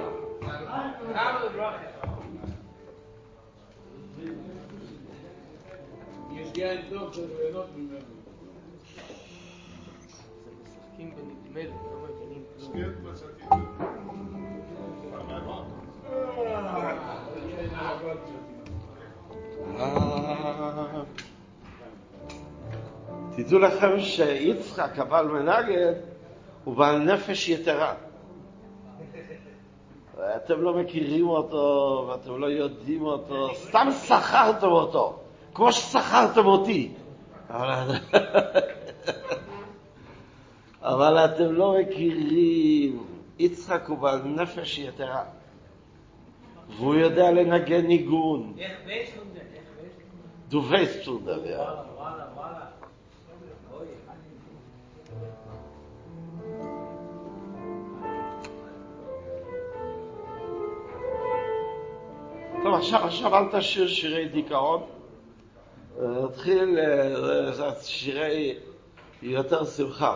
יש 6.32 6.48
יין 6.56 6.80
טוב, 6.90 7.12
צריך 7.12 7.30
ליהנות 7.38 7.66
ממנו. 7.76 7.98
משחקים 9.98 11.14
בנדמה 11.14 11.60
לי, 11.60 11.68
לא 11.68 12.06
מבינים 12.08 12.44
כלום. 12.56 12.94
תדעו 23.36 23.58
לכם 23.58 24.00
שיצחק 24.00 24.98
הבעל 24.98 25.26
מנגד 25.28 25.94
הוא 26.64 26.76
בעל 26.76 26.98
נפש 26.98 27.48
יתרה. 27.48 27.94
אתם 30.44 30.62
לא 30.62 30.74
מכירים 30.74 31.28
אותו 31.28 32.06
ואתם 32.08 32.40
לא 32.40 32.46
יודעים 32.46 33.02
אותו, 33.02 33.54
סתם 33.54 33.88
שכרתם 34.06 34.66
אותו, 34.66 35.18
כמו 35.54 35.72
ששכרתם 35.72 36.46
אותי. 36.46 36.92
אבל, 40.82 41.18
אתם 41.24 41.52
לא 41.52 41.76
מכירים, 41.80 43.04
יצחק 43.38 43.88
הוא 43.88 43.98
בעל 43.98 44.22
נפש 44.24 44.78
יתרה, 44.78 45.24
והוא 46.76 46.94
יודע 46.94 47.30
לנגן 47.30 47.86
ניגון. 47.86 48.54
איך 48.58 48.72
טוב, 62.64 62.74
עכשיו, 62.74 63.06
עכשיו 63.06 63.36
אל 63.36 63.44
תשאיר 63.52 63.88
שירי 63.88 64.28
דיכאון. 64.28 64.82
אה, 66.00 66.06
אה, 66.78 67.52
זה 67.52 67.64
שירי 67.82 68.54
יותר 69.22 69.64
שמחה. 69.64 70.14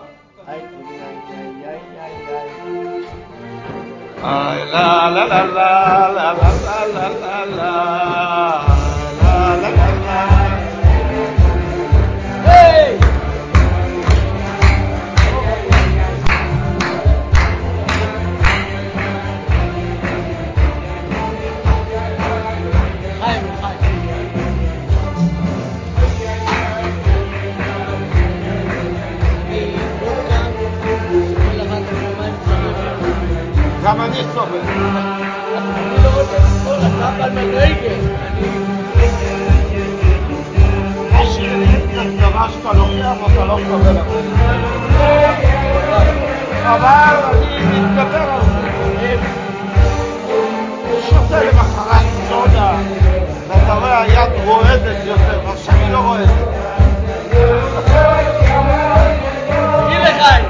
לה 4.23 5.11
לה 5.11 5.27
לה 5.27 5.27
לה 5.27 6.09
לה 6.09 6.33
לה 6.33 6.87
לה 6.87 6.87
לה 6.87 7.45
לה 7.47 7.47
לה 7.47 8.69
גם 33.89 34.01
אני 34.01 34.23
סובל. 34.35 34.59
אני 35.57 36.05
לא 36.05 36.09
רוצה 36.09 36.39
לסבול, 36.39 36.79
אתה 36.79 37.09
אבל 37.09 37.31
מדרגת. 37.31 38.01
יש 41.21 41.39
דבר 42.19 42.49
שאתה 42.49 42.73
לוקח 42.73 43.15
ואתה 43.23 43.45
לא 43.45 43.59
מקבל. 43.59 43.97
אבל 46.65 47.17
אני 47.33 47.81
מתגבר 47.81 48.31
על 48.31 48.41
זה. 48.41 49.17
שותה 51.09 51.45
למחרת 51.45 52.07
סודה, 52.29 52.73
ואתה 53.49 53.75
רואה 53.75 54.03
היד 54.03 54.33
רועדת 54.45 54.97
יותר, 55.05 55.51
עכשיו 55.51 55.75
היא 55.75 55.93
לא 55.93 55.99
רועדת. 55.99 56.29
תגיד 59.87 60.01
לחיים. 60.01 60.45
יין 60.45 60.48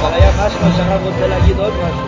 אבל 0.00 0.12
היה 0.12 0.30
משהו 0.46 0.60
שהרב 0.76 1.00
רוצה 1.04 1.26
להגיד 1.26 1.58
עוד 1.58 1.72
משהו. 1.74 2.06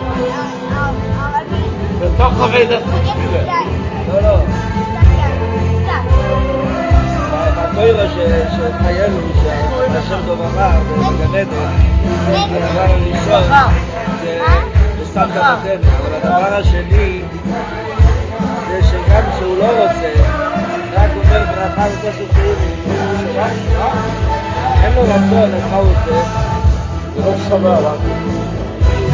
בתוך 1.99 2.41
אבידת 2.41 2.81
התפילה. 2.85 3.61
לא, 4.07 4.21
לא, 4.21 4.37
בתוירה 7.71 8.07
שחיינו, 8.51 9.19
שהשם 9.43 10.19
טוב 10.25 10.41
אמר, 10.41 10.79
בגן 10.97 11.35
עדן, 11.35 11.71
הדבר 12.27 12.81
הראשון 12.81 13.43
זה 14.21 14.39
בסתם 15.01 15.25
תמתנו, 15.33 15.91
אבל 15.99 16.13
הדבר 16.15 16.53
השני 16.53 17.21
זה 18.67 18.79
שגם 18.83 19.23
כשהוא 19.35 19.57
לא 19.57 19.65
רוצה, 19.65 20.13
רק 20.93 21.11
אומר 21.15 21.43
ברכה 21.45 21.85
וכסף 21.91 22.33
תהילים, 22.33 22.77
אין 24.83 24.93
לו 24.95 25.01
רצון, 25.01 25.53
אז 25.53 25.71
מה 25.71 25.77
הוא 25.77 25.87
עושה? 25.91 26.46
Nasıl 27.17 27.49
sabah? 27.49 27.95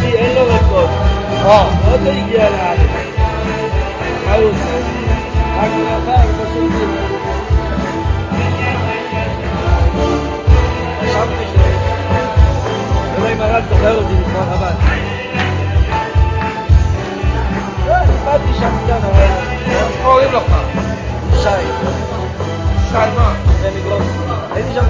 Cielo 0.02 0.46
de 0.46 0.60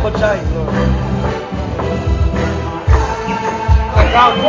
No 0.03 0.10
te 0.11 1.12
Round 4.14 4.44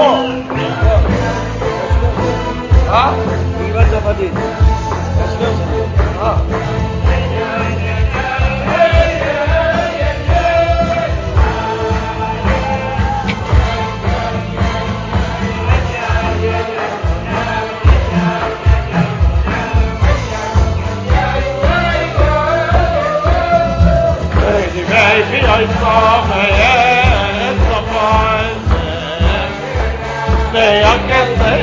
I 25.57 25.67
saw 25.79 26.24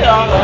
Yeah. 0.02 0.41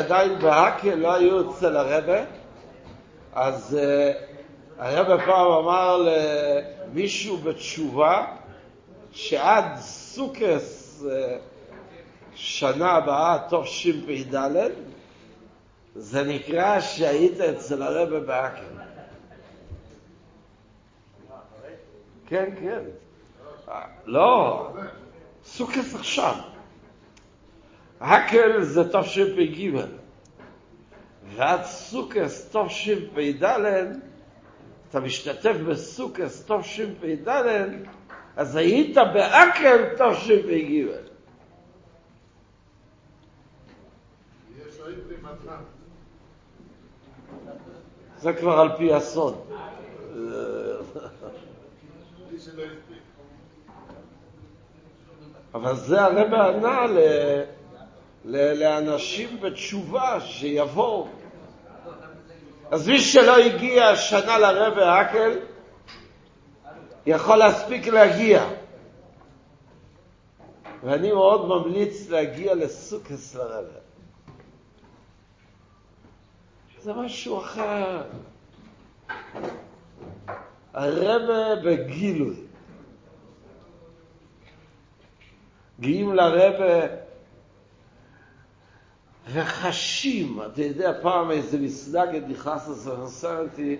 שעדיין 0.00 0.38
בהאקל 0.38 0.94
לא 0.94 1.14
היו 1.14 1.50
אצל 1.50 1.76
הרבה, 1.76 2.24
אז 3.32 3.78
uh, 3.78 4.78
הרבה 4.78 5.24
פעם 5.24 5.52
אמר 5.52 6.06
למישהו 6.06 7.36
בתשובה 7.36 8.26
שעד 9.12 9.64
סוכס 9.78 11.02
uh, 11.04 11.10
שנה 12.34 12.90
הבאה, 12.90 13.38
תשפ"ד, 13.50 14.70
זה 15.94 16.24
נקרא 16.24 16.80
שהיית 16.80 17.40
אצל 17.40 17.82
הרבה 17.82 18.20
בהאקל. 18.20 18.62
כן, 22.26 22.50
כן. 22.60 22.80
לא, 24.04 24.66
סוכס 25.44 25.94
עכשיו. 25.94 26.34
הקל 28.00 28.62
זה 28.62 28.82
תשפ"ג, 28.92 29.70
ועד 31.36 31.64
סוכס 31.64 32.56
תשפ"ד, 32.56 33.44
אתה 34.90 35.00
משתתף 35.00 35.56
בסוכס 35.68 36.44
תשפ"ד, 36.46 37.28
אז 38.36 38.56
היית 38.56 38.96
באקל 38.96 39.94
תשפ"ג. 39.94 40.86
זה 48.18 48.32
כבר 48.32 48.60
על 48.60 48.76
פי 48.76 48.94
הסוד. 48.94 49.34
אבל 55.54 55.74
זה 55.76 56.00
הרב 56.02 56.34
ענה. 56.34 56.86
לאנשים 58.24 59.40
בתשובה 59.40 60.20
שיבואו. 60.20 61.08
אז 62.70 62.88
מי 62.88 63.00
שלא 63.00 63.36
הגיע 63.36 63.96
שנה 63.96 64.38
לרב 64.38 64.78
האקל, 64.78 65.38
יכול 67.06 67.36
להספיק 67.36 67.86
להגיע. 67.86 68.48
ואני 70.82 71.12
מאוד 71.12 71.48
ממליץ 71.48 72.08
להגיע 72.08 72.54
לסוכס 72.54 73.34
לרב. 73.34 73.64
זה 76.82 76.92
משהו 76.92 77.38
אחר. 77.38 78.02
הרבה 80.74 81.56
בגילוי. 81.64 82.36
גאים 85.80 86.14
לרבה 86.14 86.86
וחשים, 89.32 90.42
אתה 90.42 90.62
יודע, 90.62 90.92
פעם 91.02 91.30
איזה 91.30 91.58
מסלגת 91.58 92.22
נכנס 92.28 92.68
לסרנסרנטי 92.68 93.76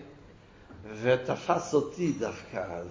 ותפס 1.02 1.74
אותי 1.74 2.12
דווקא. 2.12 2.82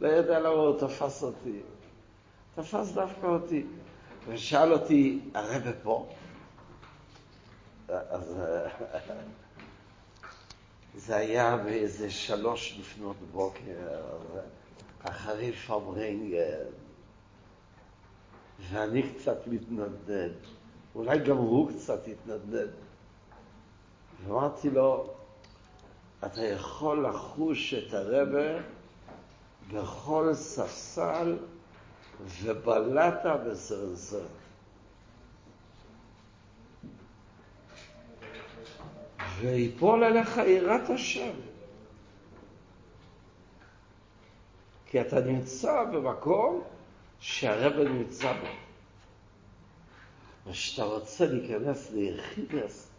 לא 0.00 0.08
יודע 0.08 0.40
למה 0.40 0.48
הוא 0.48 0.80
תפס 0.80 1.22
אותי. 1.22 1.60
תפס 2.54 2.92
דווקא 2.92 3.26
אותי. 3.26 3.64
ושאל 4.28 4.72
אותי, 4.72 5.20
הרבה 5.34 5.72
פה? 5.82 6.08
אז 7.88 8.34
זה 10.96 11.16
היה 11.16 11.56
באיזה 11.56 12.10
שלוש 12.10 12.76
לפנות 12.80 13.16
בוקר, 13.32 14.00
אחרי 15.02 15.52
פברנגר. 15.52 16.64
ואני 18.70 19.02
קצת 19.02 19.46
מתנדנד, 19.46 20.32
אולי 20.94 21.18
גם 21.18 21.36
הוא 21.36 21.70
קצת 21.70 22.08
התנדנד. 22.08 22.70
ואמרתי 24.26 24.70
לו, 24.70 25.10
אתה 26.26 26.44
יכול 26.44 27.06
לחוש 27.06 27.74
את 27.74 27.94
הרבה 27.94 28.62
בכל 29.72 30.34
ספסל 30.34 31.38
ובלטה 32.42 33.36
בסרסר. 33.36 34.22
ויפול 39.40 40.04
עליך 40.04 40.36
יראת 40.36 40.90
השם. 40.90 41.30
כי 44.86 45.00
אתה 45.00 45.20
נמצא 45.20 45.84
במקום 45.84 46.62
שהרבא 47.20 47.84
נמצא 47.84 48.32
בו. 48.32 48.69
וכשאתה 50.46 50.84
רוצה 50.84 51.26
להיכנס 51.26 51.90
ליחידס, 51.90 52.90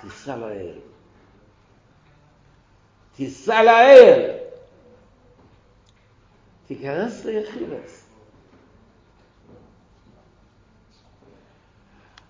תיסע 0.00 0.36
לאל. 0.36 0.78
תיסע 3.16 3.62
לאל. 3.62 4.38
תיכנס 6.66 7.24
ליחידס. 7.24 8.02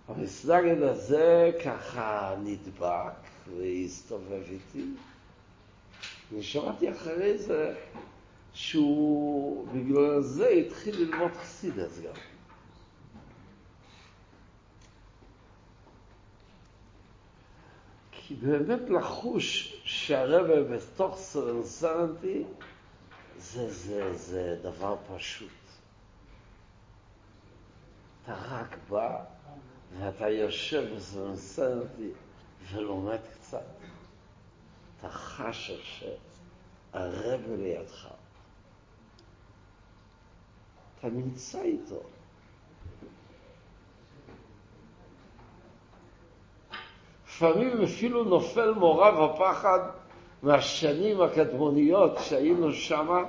המסנגד 0.08 0.82
הזה 0.82 1.50
ככה 1.64 2.34
נדבק 2.44 3.12
והסתובב 3.56 4.42
איתי. 4.50 4.86
אני 6.32 6.42
שמעתי 6.42 6.90
אחרי 6.90 7.38
זה 7.38 7.74
שהוא 8.52 9.66
בגלל 9.68 10.22
זה 10.22 10.48
התחיל 10.48 10.96
ללמוד 10.96 11.32
חסידס 11.32 12.00
גם. 12.00 12.31
כי 18.26 18.34
באמת 18.34 18.90
לחוש 18.90 19.76
שהרבה 19.84 20.62
בתוך 20.62 21.16
סרנסנטי 21.18 22.44
זה, 23.38 23.70
זה, 23.70 24.16
זה 24.16 24.58
דבר 24.62 24.96
פשוט. 25.14 25.50
אתה 28.24 28.34
רק 28.34 28.76
בא 28.88 29.24
ואתה 29.98 30.28
יושב 30.28 30.94
בסרנסנטי 30.96 32.10
ולומד 32.72 33.18
קצת. 33.34 33.66
אתה 34.98 35.08
חש 35.08 35.70
עכשיו 35.70 37.40
לידך. 37.56 38.08
אתה 40.98 41.08
נמצא 41.08 41.62
איתו. 41.62 42.02
לפעמים 47.42 47.82
אפילו 47.82 48.24
נופל 48.24 48.74
מורה 48.74 49.26
בפחד 49.28 49.78
מהשנים 50.42 51.20
הקדמוניות 51.20 52.18
שהיינו 52.20 52.72
שם, 52.72 53.24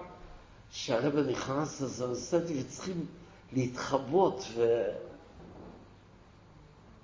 שהרבא 0.71 1.21
נכנס 1.21 1.81
לזרסטי 1.81 2.61
וצריכים 2.61 3.05
להתחבות 3.53 4.43
ו... 4.55 4.83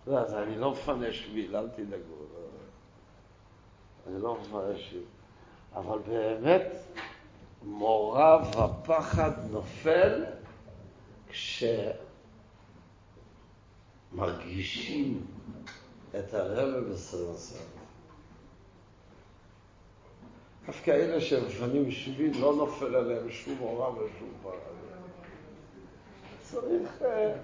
לא, 0.08 0.20
אז 0.20 0.34
אני 0.34 0.58
לא 0.58 0.72
מפנה 0.72 1.14
שביל, 1.14 1.56
אל 1.56 1.70
תדאגו. 1.70 2.16
לא. 2.34 2.40
אני 4.08 4.22
לא 4.22 4.38
מפנה 4.42 4.78
שביל. 4.78 5.04
אבל 5.76 6.00
באמת, 6.08 6.76
מורא 7.64 8.38
ופחד 8.38 9.32
נופל 9.52 10.26
כשמרגישים 14.12 15.26
את 16.16 16.34
הרבל 16.34 16.84
בסרסר. 16.92 17.60
דווקא 20.66 20.92
אלה 20.92 21.22
שמפנים 21.22 21.92
שביל, 21.92 22.42
לא 22.42 22.56
נופל 22.56 22.96
עליהם 22.96 23.32
שום 23.32 23.58
מורא 23.58 23.90
ושום 23.90 24.30
פחד. 24.44 24.80
צריך 26.42 27.02
אה, 27.02 27.36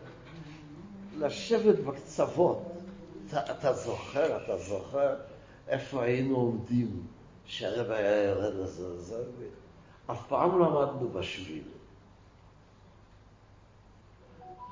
לשבת 1.18 1.80
בקצוות. 1.80 2.62
אתה, 3.34 3.74
זוכר, 3.74 4.44
אתה 4.44 4.58
זוכר 4.58 5.16
איפה 5.68 6.04
היינו 6.04 6.36
עומדים 6.36 7.04
שהרב 7.46 7.92
היה 7.92 8.24
יורד 8.24 8.54
לזרזר? 8.54 9.24
אף 10.08 10.28
פעם 10.28 10.60
לא 10.60 10.84
עמדנו 10.84 11.10
בשביל. 11.10 11.64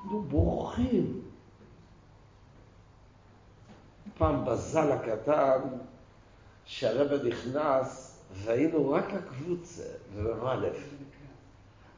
היינו 0.04 0.22
בורחים. 0.22 1.23
פעם 4.18 4.44
בזל 4.44 4.92
הקטן, 4.92 5.60
שהרבא 6.64 7.28
נכנס, 7.28 8.20
והיינו 8.32 8.90
רק 8.90 9.04
הקבוצה, 9.14 9.82
ובמאלף. 10.14 10.76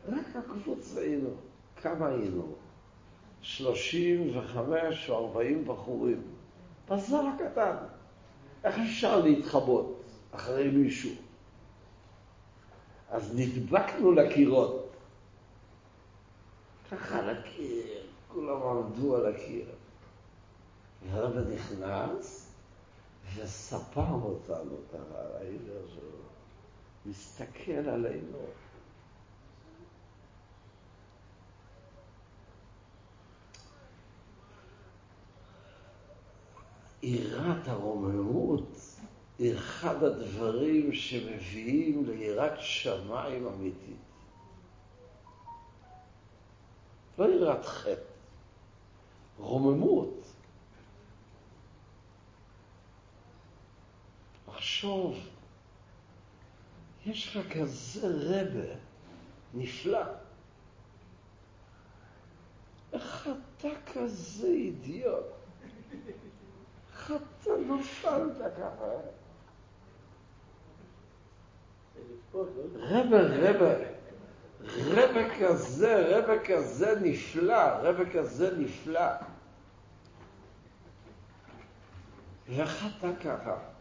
רק 0.09 0.37
הקבוצה 0.37 1.01
היינו. 1.01 1.31
כמה 1.83 2.09
היינו? 2.09 2.55
שלושים 3.41 4.39
וחמש 4.39 5.11
או 5.11 5.17
ארבעים 5.27 5.65
בחורים. 5.65 6.23
בזל 6.91 7.25
הקטן. 7.35 7.77
איך 8.65 8.79
אפשר 8.79 9.21
להתחבות 9.21 10.03
אחרי 10.33 10.69
מישהו? 10.69 11.11
אז 13.11 13.39
נדבקנו 13.39 14.13
לקירות. 14.13 14.91
ככה 16.91 17.23
לקיר, 17.23 18.03
כולם 18.29 18.63
עמדו 18.63 19.17
על 19.17 19.27
הקיר. 19.35 19.67
והרבא 21.11 21.41
נכנס 21.55 22.53
וספר 23.37 24.13
אותנו 24.23 24.77
את 24.91 24.95
הרגע 24.95 25.73
הזה, 25.85 26.01
מסתכל 27.07 27.73
עלינו. 27.73 28.39
יראת 37.03 37.69
הרוממות 37.69 38.77
היא 39.39 39.55
אחד 39.55 40.03
הדברים 40.03 40.93
שמביאים 40.93 42.05
ליראת 42.05 42.61
שמיים 42.61 43.47
אמיתית. 43.47 43.97
לא 47.19 47.25
יראת 47.25 47.65
חטא, 47.65 48.01
רוממות. 49.39 50.26
תחשוב, 54.57 55.19
יש 57.07 57.37
לך 57.37 57.53
כזה 57.53 58.09
רבה 58.09 58.75
נפלא. 59.55 60.05
איך 62.93 63.29
אתה 63.59 63.69
כזה 63.93 64.47
אידיוט? 64.47 65.25
איך 66.93 67.13
אתה 67.43 67.51
נפלת 67.57 68.53
ככה? 68.59 68.91
רבה, 72.75 73.21
רבה, 73.21 73.75
רבה 74.77 75.39
כזה, 75.41 76.19
רבה 76.19 76.45
כזה 76.45 76.95
נפלא, 77.03 77.79
רבה 77.83 78.11
כזה 78.13 78.59
נפלא. 78.59 79.11
ואיך 82.49 82.87
אתה 82.99 83.09
ככה? 83.25 83.76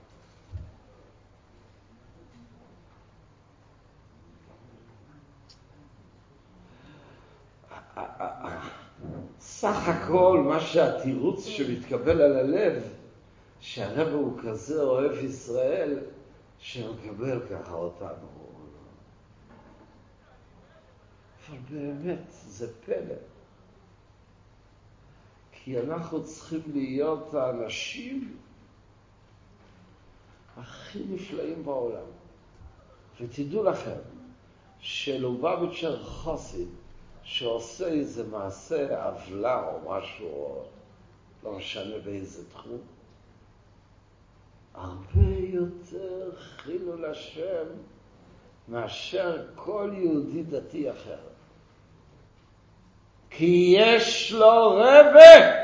סך 9.40 9.88
הכל 9.88 10.44
מה 10.48 10.60
שהתירוץ 10.60 11.46
שמתקבל 11.46 12.22
על 12.22 12.38
הלב, 12.38 12.84
שהרב 13.60 14.14
הוא 14.14 14.40
כזה 14.44 14.82
אוהב 14.82 15.24
ישראל, 15.24 16.00
שמקבל 16.60 17.40
ככה 17.50 17.74
אותנו. 17.74 18.28
אבל 21.50 21.58
באמת, 21.70 22.24
זה 22.30 22.74
פלא. 22.86 23.16
כי 25.52 25.80
אנחנו 25.80 26.24
צריכים 26.24 26.62
להיות 26.74 27.34
האנשים 27.34 28.38
הכי 30.58 31.04
נפלאים 31.10 31.66
בעולם. 31.66 32.06
ותדעו 33.22 33.64
לכם, 33.64 34.00
שלובביצ'ר 34.80 36.04
חסיד, 36.04 36.68
שעושה 37.26 37.88
איזה 37.88 38.24
מעשה 38.24 39.06
עוולה 39.06 39.68
או 39.68 39.92
משהו, 39.92 40.64
לא 41.44 41.52
משנה 41.52 41.98
באיזה 42.06 42.50
תחום, 42.50 42.78
הרבה 44.74 45.36
יותר 45.40 46.32
חילול 46.36 47.06
השם 47.06 47.66
מאשר 48.68 49.46
כל 49.56 49.92
יהודי 49.94 50.44
דתי 50.44 50.92
אחר. 50.92 51.18
כי 53.30 53.76
יש 53.78 54.32
לו 54.32 54.70
רבה. 54.70 55.56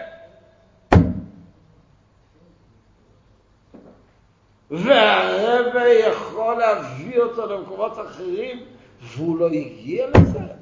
והרבה 4.71 5.89
יכול 5.89 6.57
להביא 6.57 7.19
אותו 7.19 7.45
למקומות 7.45 7.99
אחרים, 7.99 8.65
והוא 9.01 9.39
לא 9.39 9.47
הגיע 9.47 10.07
לזה. 10.09 10.60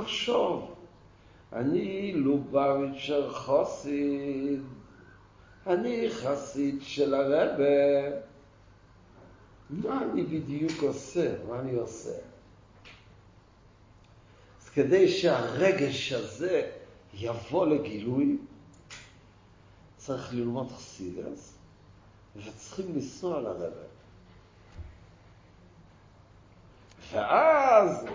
לחשוב. 0.00 0.74
אני 1.52 2.12
לובביצ'ר 2.12 3.32
חסיד, 3.32 4.62
אני 5.66 6.10
חסיד 6.10 6.78
של 6.82 7.14
הרבה. 7.14 8.26
מה 9.70 10.02
אני 10.02 10.22
בדיוק 10.22 10.82
עושה? 10.82 11.34
מה 11.48 11.60
אני 11.60 11.74
עושה? 11.74 12.10
אז 14.62 14.68
כדי 14.68 15.08
שהרגש 15.08 16.12
הזה 16.12 16.70
יבוא 17.14 17.66
לגילוי, 17.66 18.36
צריך 19.96 20.34
ללמוד 20.34 20.72
חסידס, 20.72 21.58
וצריכים 22.36 22.94
לנסוע 22.94 23.40
לרבה. 23.40 23.86
ואז 27.12 28.06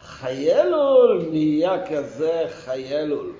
חיילול 0.00 1.26
נהיה 1.30 1.86
כזה 1.86 2.44
חיילול, 2.50 3.32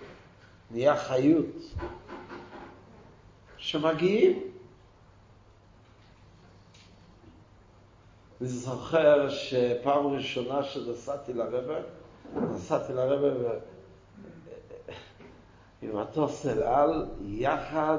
נהיה 0.70 0.96
חיות. 0.96 1.74
שמגיעים. 3.56 4.42
אני 8.40 8.48
זוכר 8.48 9.28
שפעם 9.30 10.06
ראשונה 10.06 10.62
שנסעתי 10.62 11.32
לרבע, 11.32 11.80
נסעתי 12.34 12.92
לרבה 12.92 13.40
ו... 13.40 13.58
עם 15.82 16.00
מטוס 16.00 16.46
אל 16.46 16.62
על, 16.62 17.06
יחד 17.26 17.98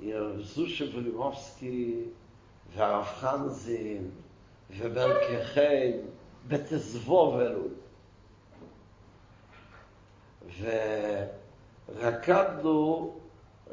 עם 0.00 0.42
זושה 0.42 0.84
ולימובסקי 0.96 1.94
והרב 2.74 3.04
חנזין 3.04 4.10
וברקי 4.78 5.44
חן 5.44 5.90
בתזבוב 6.48 7.34
ורקדנו, 11.88 13.14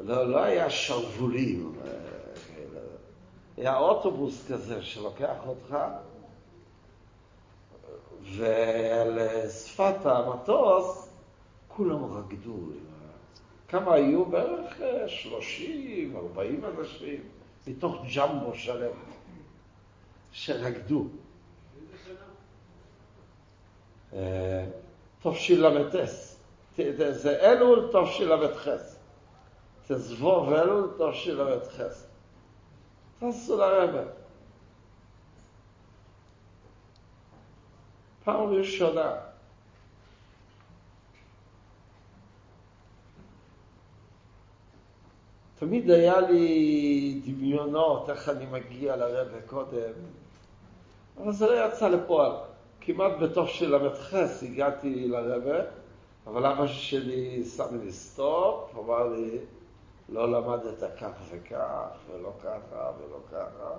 לא, 0.00 0.30
לא 0.30 0.42
היה 0.42 0.70
שרוולים, 0.70 1.72
היה 3.56 3.76
אוטובוס 3.76 4.50
כזה 4.52 4.82
שלוקח 4.82 5.36
אותך, 5.46 5.76
ועל 8.22 9.18
שפת 9.48 10.06
המטוס 10.06 11.08
כולם 11.68 12.04
רקדו. 12.04 12.56
כמה 13.68 13.94
היו? 13.94 14.24
בערך 14.24 14.80
30, 15.06 16.16
40 16.16 16.64
אנשים, 16.64 17.20
מתוך 17.66 17.96
ג'מבו 18.16 18.54
שלם, 18.54 18.92
שרקדו. 20.32 21.06
תשל"ס. 25.22 26.27
זה 27.10 27.38
אלול 27.40 27.90
תשל"ח. 27.92 28.68
זה 29.86 29.98
זבוב 29.98 30.52
אלול 30.52 30.90
תשל"ח. 30.98 31.82
תעשו 33.18 33.56
לרבה. 33.56 34.02
פעם 38.24 38.46
ראשונה. 38.46 39.12
תמיד 45.58 45.90
היה 45.90 46.20
לי 46.20 47.20
דמיונות 47.26 48.10
איך 48.10 48.28
אני 48.28 48.46
מגיע 48.46 48.96
לרבה 48.96 49.42
קודם, 49.46 49.92
אבל 51.16 51.32
זה 51.32 51.46
לא 51.46 51.66
יצא 51.66 51.88
לפועל. 51.88 52.32
כמעט 52.80 53.12
בתוך 53.20 53.48
של 53.48 53.76
ל"ח 53.76 54.14
הגעתי 54.42 55.08
לרבה, 55.08 55.60
אבל 56.28 56.46
אבא 56.46 56.66
שלי 56.66 57.44
שם 57.44 57.80
לי 57.80 57.92
סטופ, 57.92 58.78
אמר 58.78 59.08
לי, 59.08 59.38
לא 60.08 60.32
למדת 60.32 60.92
כך 61.00 61.12
וכך, 61.30 61.88
ולא 62.10 62.32
ככה 62.42 62.92
ולא 62.98 63.18
ככה. 63.32 63.70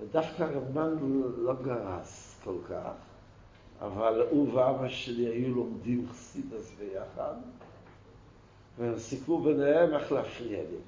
ודווקא 0.00 0.42
רבן 0.42 0.96
לא 1.36 1.54
גרס 1.62 2.40
כל 2.44 2.56
כך, 2.68 2.92
אבל 3.80 4.26
הוא 4.30 4.54
ואבא 4.54 4.88
שלי 4.88 5.26
היו 5.26 5.54
לומדים 5.54 6.06
חסידס 6.10 6.72
ביחד, 6.78 7.34
והם 8.78 8.98
סיכמו 8.98 9.42
ביניהם 9.42 9.94
איך 9.94 10.12
להפריע 10.12 10.62
לי. 10.62 10.78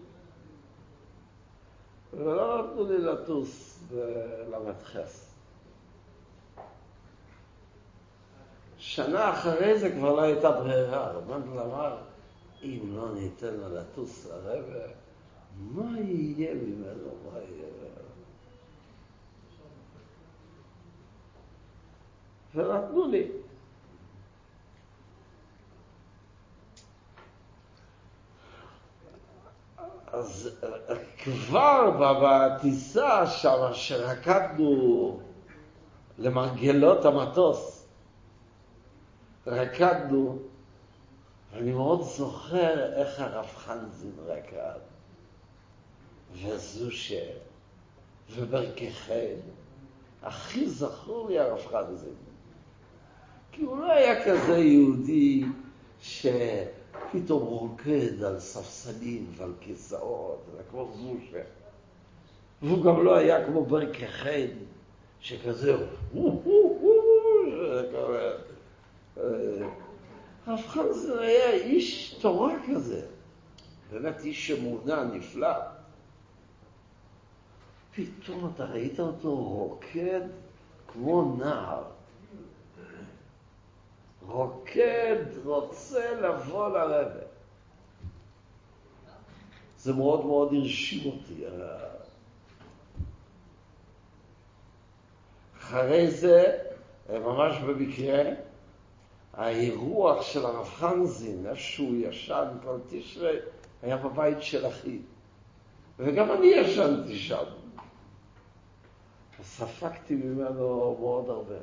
ולא 2.12 2.62
נתנו 2.62 2.84
לי 2.84 2.98
לטוס 2.98 3.82
בל"ח. 3.90 4.96
שנה 8.94 9.31
אחרי 9.31 9.78
זה 9.78 9.90
כבר 9.90 10.12
לא 10.12 10.23
הייתה 10.23 10.51
ברירה. 10.51 11.12
רבן 11.12 11.40
אמר, 11.59 11.97
אם 12.62 12.81
לא 12.97 13.14
ניתן 13.14 13.55
לה 13.55 13.69
לטוס 13.69 14.27
לרבה, 14.27 14.85
מה 15.59 16.01
יהיה 16.01 16.55
ממנו? 16.55 17.09
מה 17.32 17.39
יהיה? 17.39 17.69
ונתנו 22.55 23.09
לי. 23.09 23.28
אז 30.06 30.60
כבר 31.24 31.90
בטיסה 32.23 33.27
שם, 33.27 33.69
שרקדנו 33.73 35.20
למרגלות 36.19 37.05
המטוס, 37.05 37.81
רקדנו, 39.47 40.39
ואני 41.52 41.73
מאוד 41.73 42.02
זוכר 42.02 42.93
איך 42.94 43.20
הרב 43.20 43.47
חנזין 43.47 44.12
רקד, 44.27 44.78
וזושה, 46.35 47.24
וברככם. 48.31 49.35
הכי 50.23 50.69
זכור 50.70 51.28
לי 51.28 51.39
הרב 51.39 51.66
חנזין. 51.70 52.14
כי 53.52 53.62
הוא 53.62 53.78
לא 53.78 53.93
היה 53.93 54.24
כזה 54.24 54.59
יהודי 54.59 55.44
שפתאום 56.01 57.43
רוקד 57.43 58.23
על 58.23 58.40
ספסלים 58.40 59.27
ועל 59.36 59.52
כיסאות, 59.60 60.44
זה 60.56 60.62
כמו 60.70 60.93
זושה. 60.94 61.43
והוא 62.62 62.85
גם 62.85 63.05
לא 63.05 63.16
היה 63.16 63.47
כמו 63.47 63.64
ברקכן, 63.64 64.48
שכזה, 65.20 65.77
הרב 69.16 70.60
חנזן 70.66 71.18
היה 71.18 71.51
איש 71.51 72.14
תורה 72.20 72.55
כזה, 72.68 73.06
באמת 73.90 74.20
איש 74.20 74.51
אמונה 74.51 75.05
נפלא. 75.05 75.56
פתאום 77.94 78.52
אתה 78.55 78.64
ראית 78.64 79.01
אותו 79.01 79.34
רוקד 79.36 80.20
כמו 80.86 81.36
נער. 81.39 81.84
רוקד, 84.26 85.16
רוצה 85.44 86.20
לבוא 86.20 86.68
לרבה. 86.68 87.24
זה 89.78 89.93
מאוד 89.93 90.26
מאוד 90.26 90.52
הרשים 90.52 91.12
אותי. 91.12 91.44
אחרי 95.59 96.10
זה, 96.10 96.59
ממש 97.10 97.59
במקרה, 97.59 98.22
האירוח 99.32 100.22
של 100.22 100.46
הרב 100.46 100.68
חנזין, 100.68 101.46
איפה 101.46 101.60
שהוא 101.60 101.94
ישן 101.96 102.48
כל 102.64 102.78
תשרי, 102.88 103.36
היה 103.82 103.96
בבית 103.96 104.42
של 104.42 104.66
אחי. 104.66 104.98
וגם 105.98 106.32
אני 106.32 106.46
ישנתי 106.46 107.18
שם. 107.18 107.44
ספגתי 109.42 110.14
ממנו 110.14 110.96
מאוד 111.00 111.30
הרבה. 111.30 111.54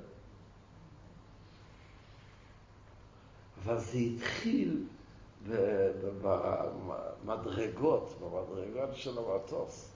אבל 3.63 3.77
זה 3.77 3.97
התחיל 3.97 4.83
במדרגות, 7.23 8.19
במדרגות 8.21 8.95
של 8.95 9.17
המטוס. 9.17 9.91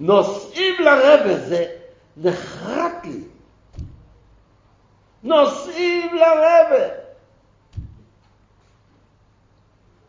נוסעים 0.00 0.74
לרבה, 0.80 1.38
זה 1.48 1.78
נחרט 2.16 3.04
לי. 3.04 3.35
נוסעים 5.22 6.14
לרבה. 6.14 6.88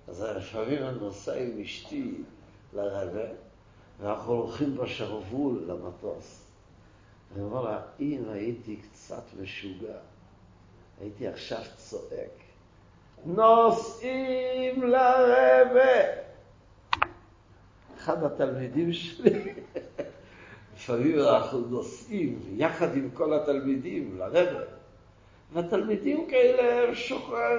אז 0.07 0.21
לפעמים 0.21 0.83
אני 0.83 0.99
נוסע 0.99 1.35
עם 1.35 1.61
אשתי 1.61 2.13
לרבה, 2.73 3.29
ואנחנו 3.99 4.33
הולכים 4.33 4.77
בשרוול 4.77 5.63
למטוס. 5.67 6.43
אני 7.35 7.43
אומר 7.43 7.63
לה, 7.63 7.81
אם 7.99 8.23
הייתי 8.31 8.75
קצת 8.75 9.23
משוגע, 9.41 9.97
הייתי 11.01 11.27
עכשיו 11.27 11.61
צועק, 11.75 12.43
נוסעים 13.25 14.83
לרבה. 14.83 16.27
אחד 17.97 18.23
התלמידים 18.23 18.93
שלי, 18.93 19.53
לפעמים 20.75 21.19
אנחנו 21.19 21.59
נוסעים 21.59 22.39
יחד 22.55 22.95
עם 22.97 23.09
כל 23.13 23.33
התלמידים 23.33 24.17
לרבה, 24.17 24.76
והתלמידים 25.53 26.27
כאלה 26.29 26.83
הם 26.83 26.95
שוחררים, 26.95 27.57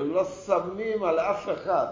הם 0.00 0.12
לא 0.12 0.24
שמים 0.24 1.04
על 1.04 1.18
אף 1.18 1.48
אחד. 1.48 1.86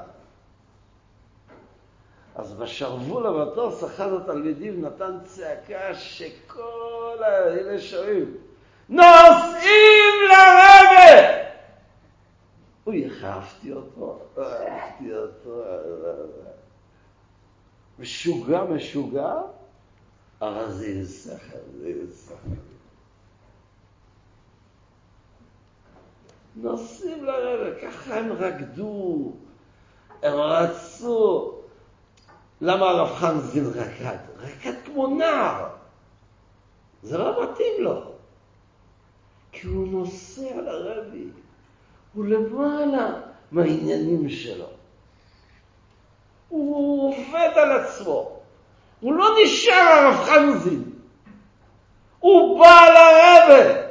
אז 2.34 2.52
בשרוול 2.54 3.26
המטוס 3.26 3.84
אחד 3.84 4.12
התלמידים 4.12 4.84
נתן 4.84 5.18
צעקה 5.24 5.94
שכל 5.94 7.16
האלה 7.20 7.80
שומעים. 7.80 8.34
נוסעים 8.88 10.14
לרבה! 10.28 11.42
אוי, 12.86 13.06
החרפתי 13.06 13.72
אותו, 13.72 14.18
החרפתי 14.36 15.14
אותו. 15.14 15.62
משוגע, 17.98 18.64
משוגע, 18.64 19.32
אבל 20.40 20.70
זה 20.70 20.86
שכל, 20.86 21.26
זה 21.80 21.88
עם 21.88 22.06
נוסעים 26.56 27.24
לרבה, 27.24 27.80
ככה 27.80 28.14
הם 28.14 28.32
רקדו, 28.32 29.32
הם 30.22 30.34
רצו. 30.34 31.52
למה 32.60 32.90
הרב 32.90 33.14
חנזין 33.14 33.66
רקד? 33.74 34.16
רקד 34.38 34.72
כמו 34.84 35.06
נער. 35.06 35.68
זה 37.02 37.18
לא 37.18 37.42
מתאים 37.42 37.74
לו. 37.78 38.02
כי 39.52 39.66
הוא 39.66 39.88
נוסע 39.88 40.60
לרבי, 40.60 41.24
הוא 42.14 42.24
למעלה 42.24 43.10
מהעניינים 43.52 44.28
שלו. 44.28 44.66
הוא 46.48 47.08
עובד 47.08 47.50
על 47.56 47.72
עצמו. 47.72 48.38
הוא 49.00 49.14
לא 49.14 49.28
נשאר 49.44 49.74
הרב 49.74 50.24
חנזין. 50.24 50.84
הוא 52.20 52.60
בא 52.60 52.80
לרבה. 52.86 53.81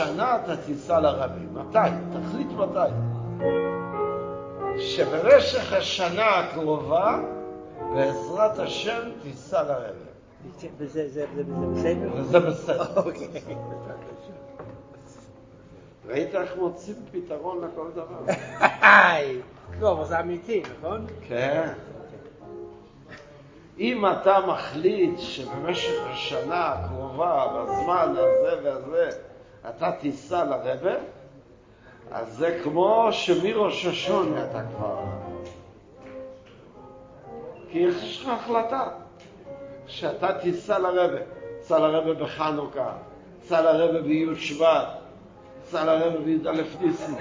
השנה 0.00 0.36
אתה 0.44 0.56
תיסע 0.56 1.00
לרבי. 1.00 1.46
מתי? 1.52 1.78
תחליט 2.12 2.46
מתי. 2.52 2.92
שבמשך 4.78 5.72
השנה 5.72 6.26
הקרובה, 6.38 7.18
בעזרת 7.94 8.58
השם, 8.58 9.00
תיסע 9.22 9.62
לרבי. 9.62 10.68
וזה 10.78 11.08
זה- 11.08 11.26
זה- 11.34 11.42
זה 11.60 11.66
בסדר? 11.74 12.08
וזה 12.14 12.40
בסדר. 12.40 12.96
אוקיי. 12.96 13.28
ראית 16.08 16.34
איך 16.34 16.56
מוצאים 16.58 16.96
פתרון 17.12 17.58
לכל 17.64 17.86
דבר? 17.94 18.32
אבל 19.92 20.04
זה 20.04 20.20
אמיתי, 20.20 20.62
נכון? 20.78 21.06
כן. 21.28 21.72
אם 23.78 24.04
אתה 24.06 24.38
מחליט 24.46 25.18
שבמשך 25.18 25.92
השנה 26.12 26.72
הקרובה, 26.72 27.46
בזמן 27.64 28.14
הזה 28.16 28.60
והזה, 28.64 29.10
אתה 29.68 29.92
תיסע 29.92 30.44
לרבה, 30.44 30.94
אז 32.12 32.36
זה 32.36 32.60
כמו 32.64 33.08
שמראש 33.12 33.86
השונה 33.86 34.44
אתה 34.50 34.60
כבר... 34.76 35.04
כי 37.70 37.78
יש 37.78 38.22
לך 38.22 38.28
החלטה 38.28 38.88
שאתה 39.86 40.38
תיסע 40.38 40.78
לרבה. 40.78 41.18
תיסע 41.60 41.78
לרבה 41.78 42.24
בחנוכה, 42.24 42.92
תיסע 43.40 43.60
לרבה 43.60 44.00
בי' 44.02 44.26
שבט, 44.36 44.86
תיסע 45.62 45.84
לרבה 45.84 46.18
בי"א 46.20 46.52
ניסים. 46.80 47.14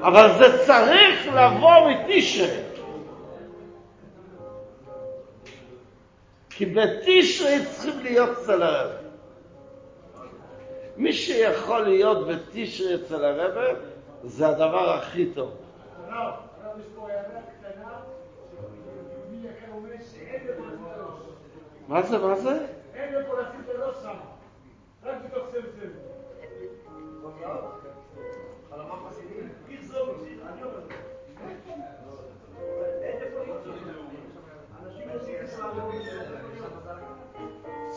אבל 0.00 0.30
זה 0.38 0.66
צריך 0.66 1.26
לבוא 1.26 1.90
מתשרי. 1.90 2.60
כי 6.50 6.66
בתשרי 6.66 7.66
צריכים 7.66 8.00
להיות 8.02 8.30
אצל 8.38 8.62
הרב. 8.62 9.05
מי 10.96 11.12
שיכול 11.12 11.80
להיות 11.80 12.26
בתשרי 12.28 12.94
אצל 12.94 13.24
הרב, 13.24 13.76
זה 14.24 14.48
הדבר 14.48 14.90
הכי 14.90 15.26
טוב. 15.34 15.50
מה 21.88 22.02
זה, 22.02 22.18
מה 22.18 22.34
זה? 22.36 22.66
אין 22.94 23.14
לפה 23.14 23.40
לשים 23.40 23.60
את 23.64 23.74
הראש 23.74 23.96
שם. 24.02 24.16
רק 25.04 25.16
בתוך 25.24 25.48
זה 25.50 25.60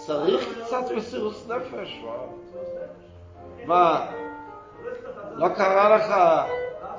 צריך 0.10 0.64
קצת 0.66 0.92
מסירות 0.96 1.34
נפש, 1.48 2.00
מה? 2.04 2.16
מה? 3.66 4.06
לא 5.34 5.50
קרה 5.50 5.96
לך 5.98 6.14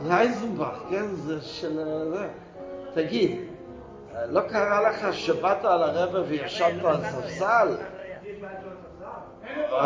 לייזנבך, 0.08 0.82
כן? 0.90 1.06
זה 1.06 1.40
של... 1.40 1.84
זה. 2.10 2.28
תגיד, 2.94 3.40
לא 4.28 4.40
קרה 4.40 4.90
לך 4.90 5.14
שבאת 5.14 5.64
על 5.64 5.82
הרבה 5.82 6.20
וישבת 6.28 6.84
על 6.84 6.96
ספסל? 7.04 7.76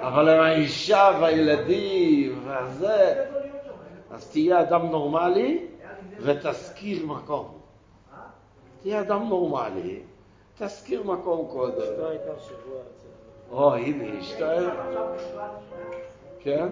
אבל 0.00 0.28
עם 0.28 0.40
האישה 0.40 1.10
והילדים 1.20 2.42
והזה, 2.44 3.24
אז 4.10 4.30
תהיה 4.30 4.60
אדם 4.60 4.86
נורמלי 4.86 5.66
ותשכיר 6.20 7.06
מקום. 7.06 7.58
תהיה 8.82 9.00
אדם 9.00 9.28
נורמלי, 9.28 10.02
תשכיר 10.58 11.02
מקום 11.02 11.48
קודם. 11.50 11.82
או, 13.50 13.74
הנה 13.74 14.20
אשתו. 14.20 14.46
כן? 16.40 16.68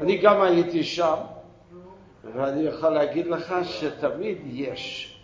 אני 0.00 0.18
גם 0.18 0.42
הייתי 0.42 0.84
שם, 0.84 1.16
ואני 2.34 2.60
יכול 2.60 2.90
להגיד 2.90 3.26
לך 3.26 3.54
שתמיד 3.62 4.38
יש. 4.44 5.14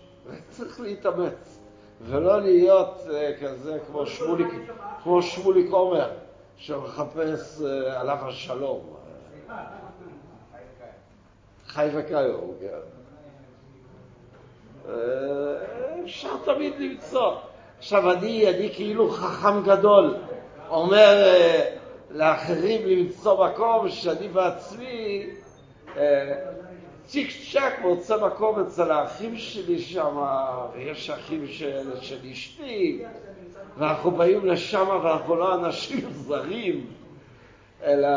צריך 0.49 0.81
להתאמץ, 0.81 1.61
ולא 2.03 2.41
להיות 2.41 3.01
אה, 3.11 3.33
כזה 3.43 3.79
כמו 3.87 4.07
שמוליק, 4.07 4.49
כמו 5.03 5.23
שמוליק 5.23 5.71
עומר, 5.71 6.11
שמחפש 6.57 7.63
אה, 7.63 8.01
עליו 8.01 8.19
השלום. 8.29 8.97
חי 11.67 11.89
וכיום, 11.95 12.53
כן. 12.61 12.94
אה, 14.89 14.95
אפשר 16.05 16.37
תמיד 16.45 16.73
למצוא. 16.79 17.35
עכשיו, 17.79 18.13
אני, 18.13 18.49
אני 18.49 18.71
כאילו 18.75 19.11
חכם 19.11 19.63
גדול, 19.63 20.17
אומר 20.69 21.23
אה, 21.25 21.77
לאחרים 22.11 22.87
למצוא 22.87 23.47
מקום 23.47 23.89
שאני 23.89 24.29
בעצמי 24.29 25.27
אה, 25.97 26.35
צ'יק 27.07 27.31
צ'אק 27.53 27.81
מוצא 27.83 28.27
מקום 28.27 28.61
אצל 28.61 28.91
האחים 28.91 29.37
שלי 29.37 29.79
שם, 29.79 30.25
ויש 30.75 31.11
אחים 31.11 31.47
של, 31.47 32.01
של 32.01 32.27
אשתי, 32.33 33.05
ואנחנו 33.79 34.11
באים 34.11 34.47
לשם 34.47 34.89
ואנחנו 35.03 35.37
לא 35.37 35.55
אנשים 35.55 36.01
זרים, 36.27 36.87
אלא 37.83 38.09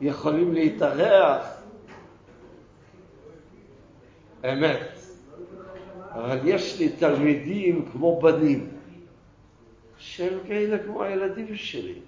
יכולים 0.00 0.54
להתארח. 0.54 1.46
אמת. 4.44 5.01
אבל 6.14 6.40
יש 6.44 6.78
לי 6.80 6.88
תלמידים 6.88 7.88
כמו 7.92 8.20
בנים, 8.20 8.68
שהם 9.98 10.38
כאלה 10.46 10.78
כמו 10.84 11.02
הילדים 11.02 11.56
שלי, 11.56 11.98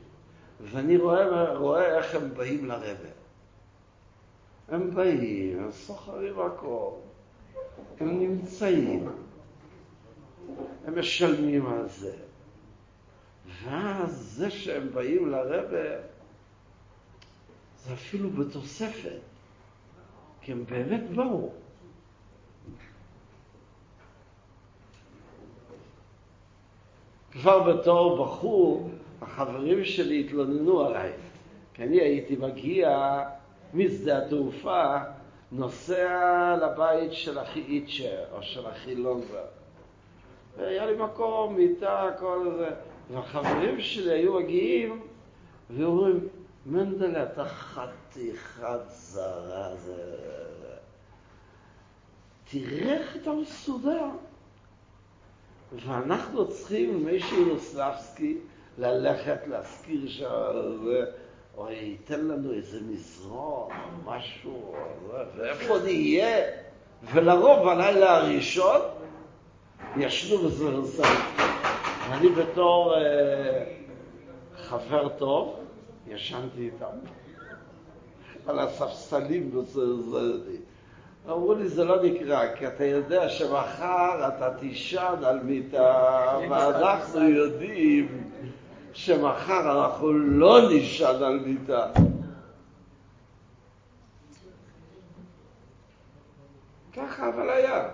ואני 0.61 0.97
רואה, 0.97 1.55
רואה 1.57 1.99
איך 1.99 2.15
הם 2.15 2.35
באים 2.35 2.65
לרבה. 2.65 3.09
הם 4.69 4.95
באים, 4.95 5.59
הם 5.59 5.73
סוחרים 5.73 6.35
מקום, 6.47 7.01
הם 8.01 8.19
נמצאים, 8.19 9.09
הם 10.87 10.99
משלמים 10.99 11.67
על 11.67 11.89
זה. 11.89 12.13
ואז 13.65 14.33
זה 14.37 14.51
שהם 14.51 14.89
באים 14.95 15.31
לרבה, 15.31 15.97
זה 17.85 17.93
אפילו 17.93 18.31
בתוספת, 18.31 19.21
כי 20.41 20.53
הם 20.53 20.65
באמת 20.65 21.11
באו. 21.11 21.64
כבר 27.35 27.73
בתור 27.73 28.25
בחור, 28.25 28.91
החברים 29.23 29.85
שלי 29.85 30.21
התלוננו 30.21 30.81
עליי, 30.87 31.13
כי 31.75 31.83
אני 31.83 32.01
הייתי 32.01 32.37
מגיע 32.37 33.21
משדה 33.75 34.19
התעופה, 34.19 34.97
נוסע 35.53 36.57
לבית 36.63 37.13
של 37.13 37.39
אחי 37.39 37.61
איצ'ר 37.61 38.25
או 38.33 38.43
של 38.43 38.69
אחי 38.69 38.95
לונזר. 38.95 39.45
והיה 40.57 40.87
לי 40.87 40.97
מקום, 40.97 41.57
מיטה, 41.57 42.09
כל 42.19 42.51
זה. 42.59 42.71
והחברים 43.11 43.81
שלי 43.81 44.13
היו 44.13 44.41
מגיעים 44.41 45.01
ואומרים, 45.71 46.29
מנדלה, 46.67 47.23
אתה 47.23 47.45
חתיכת 47.45 48.81
זרה, 48.89 49.75
זה... 49.77 50.15
תראה 52.51 52.95
איך 52.95 53.17
אתה 53.17 53.33
מסודר. 53.33 54.07
ואנחנו 55.87 56.49
צריכים, 56.49 57.05
מישהו 57.05 57.45
נוסלבסקי, 57.45 58.39
ללכת 58.79 59.47
להזכיר 59.47 60.09
שם, 60.09 60.27
או 61.57 61.71
ייתן 61.71 62.21
לנו 62.21 62.53
איזה 62.53 62.81
מזרון, 62.91 63.71
משהו, 64.05 64.75
ואיפה 65.37 65.79
נהיה? 65.85 66.45
ולרוב 67.13 67.65
בלילה 67.65 68.17
הראשון 68.17 68.81
ישנו 69.97 70.39
בזרזל. 70.39 71.03
אני 72.11 72.29
בתור 72.29 72.95
אה, 72.95 73.65
חבר 74.57 75.09
טוב, 75.09 75.57
ישנתי 76.07 76.61
איתם 76.61 76.97
על 78.47 78.59
הספסלים 78.59 79.51
בזרזל. 79.51 80.41
אמרו 81.29 81.55
לי, 81.55 81.69
זה 81.69 81.85
לא 81.85 82.03
נקרא, 82.03 82.55
כי 82.55 82.67
אתה 82.67 82.85
יודע 82.85 83.29
שמחר 83.29 84.29
אתה 84.29 84.55
תישן 84.61 85.15
על 85.25 85.41
מיטה, 85.43 86.39
ואנחנו 86.51 87.29
יודעים 87.29 88.31
שמחר 88.93 89.85
אנחנו 89.85 90.13
לא 90.13 90.69
נישן 90.69 91.23
על 91.23 91.41
מיטה. 91.47 91.87
ככה 96.97 97.29
אבל 97.29 97.51
היה. 97.51 97.89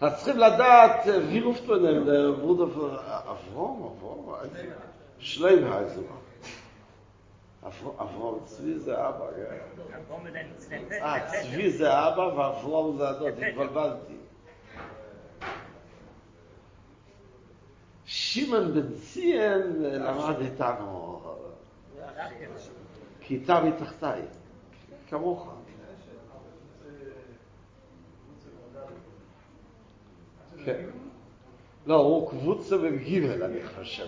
אז 0.00 0.16
צריכים 0.16 0.38
לדעת, 0.38 1.06
וירופטונם, 1.28 2.04
ברודו, 2.04 2.68
אברום, 3.06 3.92
אברום, 3.96 4.34
שליימהייזר. 5.18 6.00
אברום 8.00 8.40
צבי 8.44 8.78
זה 8.78 9.08
אבא, 9.08 9.26
כן. 9.36 10.82
אה, 10.92 11.26
צבי 11.26 11.70
זה 11.70 12.08
אבא 12.08 12.20
ואברום 12.20 12.96
זה 12.96 13.08
הדוד, 13.08 13.32
התבלבלתי. 13.42 14.14
שמעון 18.04 18.74
בן 18.74 18.94
ציין 18.94 19.82
למד 19.82 20.40
איתנו 20.40 21.20
כיתה 23.20 23.60
מתחתיי, 23.60 24.22
כמוך. 25.08 25.54
כן. 30.64 30.84
לא, 31.86 31.96
הוא 31.96 32.30
קבוצה 32.30 32.78
במגיבל, 32.78 33.42
אני 33.42 33.66
חושב. 33.66 34.06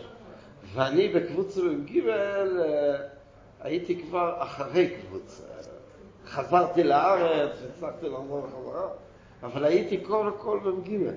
ואני 0.74 1.08
בקבוצה 1.08 1.60
אה, 1.60 3.19
הייתי 3.60 4.02
כבר 4.02 4.42
אחרי 4.42 4.96
קבוצה. 5.00 5.42
חזרתי 6.26 6.84
לארץ, 6.84 7.58
הצלחתי 7.68 8.08
לחזור 8.08 8.46
לחזרה, 8.46 8.88
אבל 9.42 9.64
הייתי 9.64 10.04
כל 10.04 10.28
הכל 10.28 10.60
במגיבל. 10.64 11.14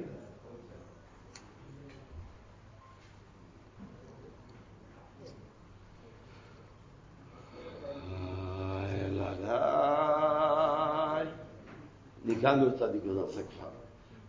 ניגענו 12.25 12.67
את 12.67 12.81
הניגון 12.81 13.17
הזה 13.17 13.43
כבר. 13.43 13.69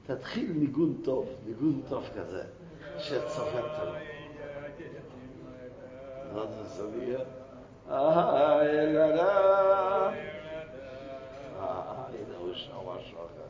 תתחיל 0.06 0.52
ניגון 0.52 1.00
טוב, 1.04 1.28
ניגון 1.46 1.82
טוב 1.88 2.04
כזה, 2.16 2.42
שצובט 2.98 3.78
עליו. 3.78 3.94
מה 6.34 6.44
זה 7.88 7.92
סביר? 7.92 7.98
אה, 7.98 8.62
אלא 8.62 9.06
לה. 9.06 10.08
אה, 11.60 11.82
הנה 12.08 12.36
הוא 12.38 12.54
שר 12.54 12.72
משהו 12.72 13.18
אחר. 13.18 13.48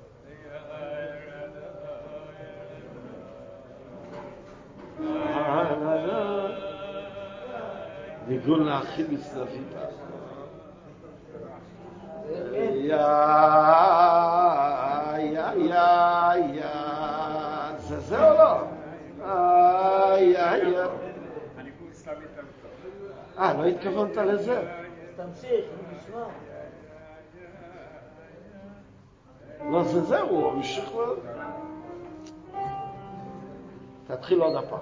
אה, 5.01 5.70
אלא 5.70 6.06
לה. 6.06 6.48
ניגון 8.28 8.65
לאחים 8.65 9.06
מסלבים. 9.11 9.69
יא, 12.52 12.97
יא, 15.19 15.51
יא, 15.56 16.35
יא. 16.55 16.66
זה 17.78 18.01
זה 18.01 18.31
או 18.31 18.35
לא? 18.35 18.61
אה, 19.24 20.16
יא, 20.20 20.55
יא. 20.56 20.86
אה, 23.45 23.53
לא 23.53 23.65
התכוונת 23.65 24.16
לזה? 24.16 24.62
תמשיך, 25.16 25.65
נשמע. 25.93 26.25
לא, 29.71 29.85
זה 29.85 30.01
זהו, 30.01 30.29
הוא 30.29 30.53
המשיך 30.53 30.91
ל... 30.95 30.99
תתחיל 34.07 34.41
עוד 34.41 34.57
הפעם. 34.57 34.79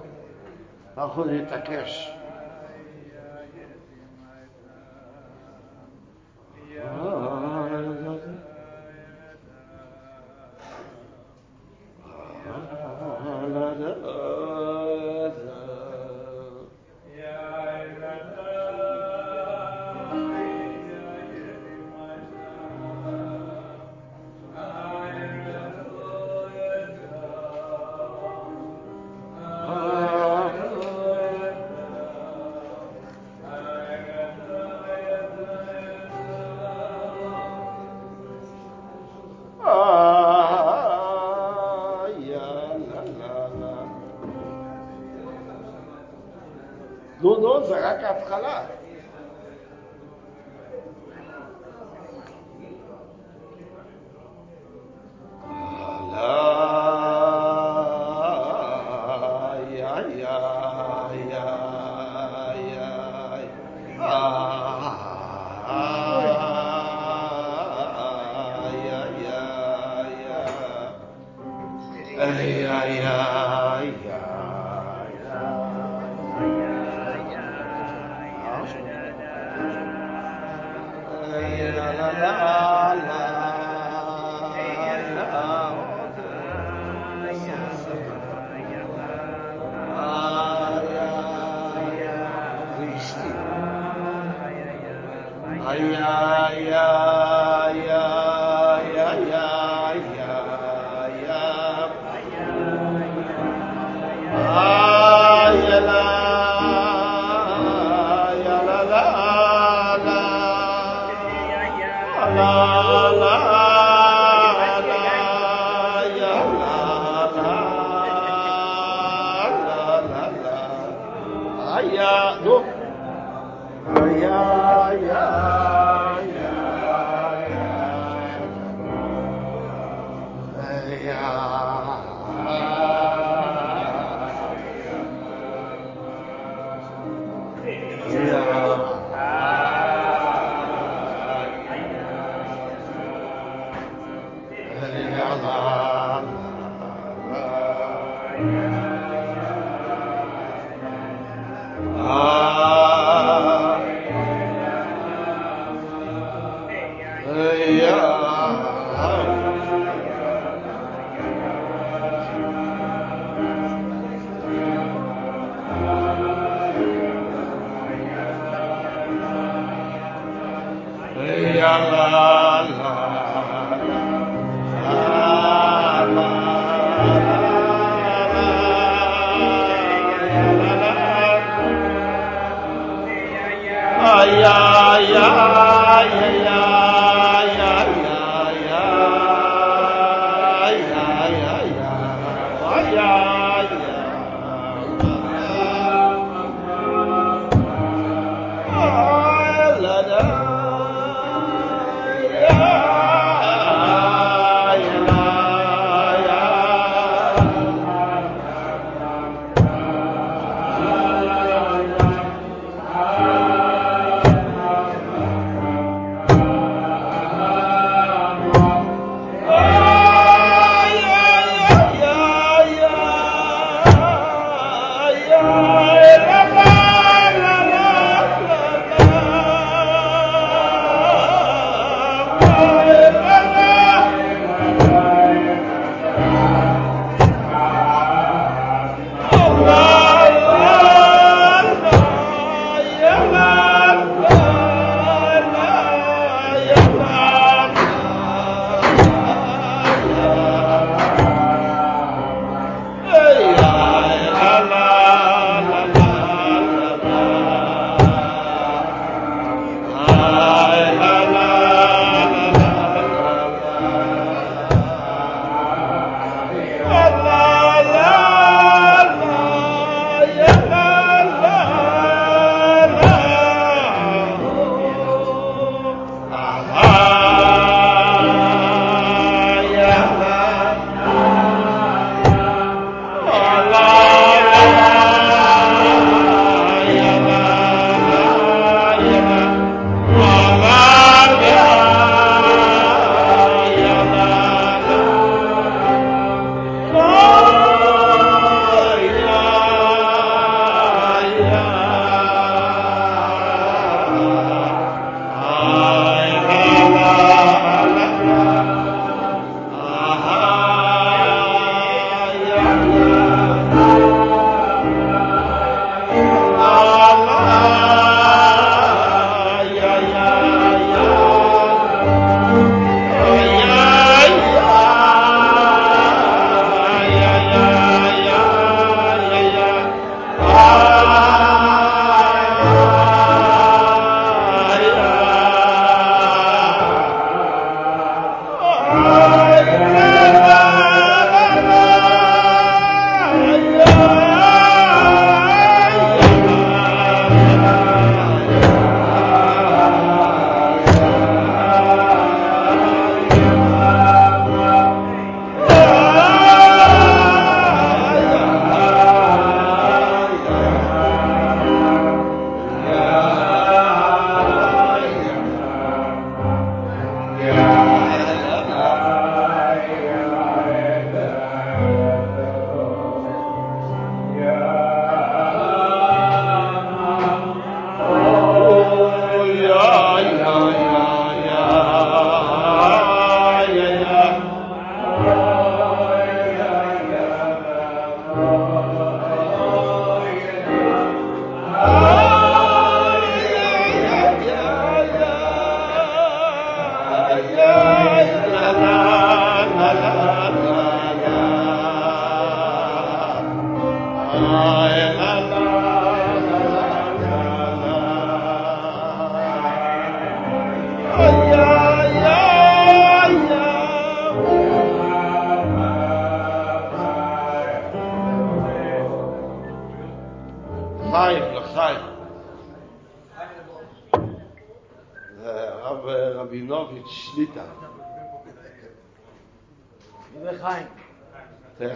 אנחנו 0.97 1.25
נתעקש. 1.25 2.17
אה, 6.77 7.12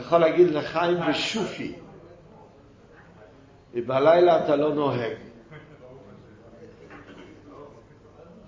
יכול 0.08 0.20
להגיד 0.20 0.48
לחיים 0.48 0.98
בשופי. 1.10 1.74
ובלילה 3.74 4.46
אתה 4.46 4.56
לא 4.56 4.74
נוהג. 4.74 5.18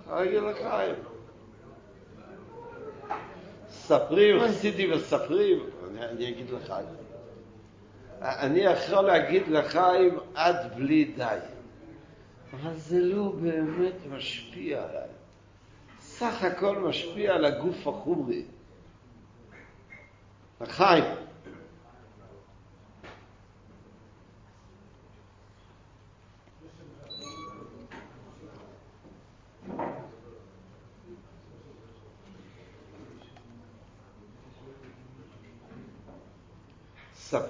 יכול 0.06 0.50
לחיים. 0.50 0.94
ספרים, 3.68 4.40
חסידים 4.40 4.90
וספרים, 4.92 5.58
אני, 5.90 6.06
אני 6.06 6.28
אגיד 6.28 6.50
לחיים. 6.50 6.86
אני 8.22 8.60
יכול 8.60 9.00
להגיד 9.04 9.48
לחיים 9.48 10.18
עד 10.34 10.56
בלי 10.76 11.04
די. 11.04 11.38
אבל 12.52 12.74
זה 12.74 12.98
לא 13.00 13.32
באמת 13.40 14.06
משפיע 14.10 14.82
עליי. 14.82 15.08
סך 16.00 16.44
הכל 16.44 16.78
משפיע 16.78 17.34
על 17.34 17.44
הגוף 17.44 17.86
החומרי. 17.86 18.44
לחיים. 20.60 21.29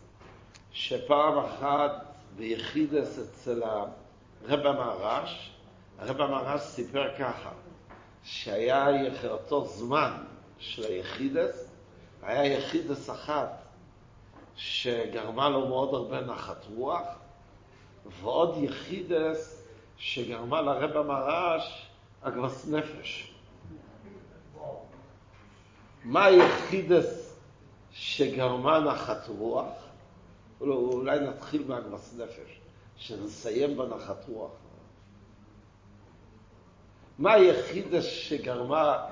שפעם 0.72 1.38
אחת 1.38 1.92
ביחידס 2.36 3.20
אצל 3.20 3.64
הרב 3.64 4.66
המהר"ש, 4.66 5.52
הרב 6.00 6.22
המהר"ש 6.22 6.62
סיפר 6.62 7.18
ככה, 7.20 7.52
שהיה 8.24 8.88
אותו 9.28 9.66
זמן 9.66 10.12
של 10.58 10.84
היחידס, 10.84 11.72
היה 12.22 12.46
יחידס 12.46 13.10
אחת 13.10 13.64
שגרמה 14.56 15.50
לו 15.50 15.68
מאוד 15.68 15.94
הרבה 15.94 16.22
נחת 16.22 16.66
רוח, 16.76 17.08
ועוד 18.06 18.58
יחידס 18.58 19.68
שגרמה 19.98 20.62
לרב 20.62 20.98
המרש 20.98 21.93
אגבס 22.24 22.68
נפש. 22.68 23.34
מה 26.04 26.26
היחידס 26.26 27.36
שגרמה 27.92 28.80
נחת 28.80 29.28
רוח? 29.28 29.68
אולי 30.62 31.20
נתחיל 31.20 31.64
מאגבס 31.68 32.14
נפש, 32.18 32.60
שנסיים 32.98 33.78
בנחת 33.78 34.26
רוח. 34.28 34.52
מה 37.20 37.34
היחידס 37.34 38.06
שגרמה 38.06 39.06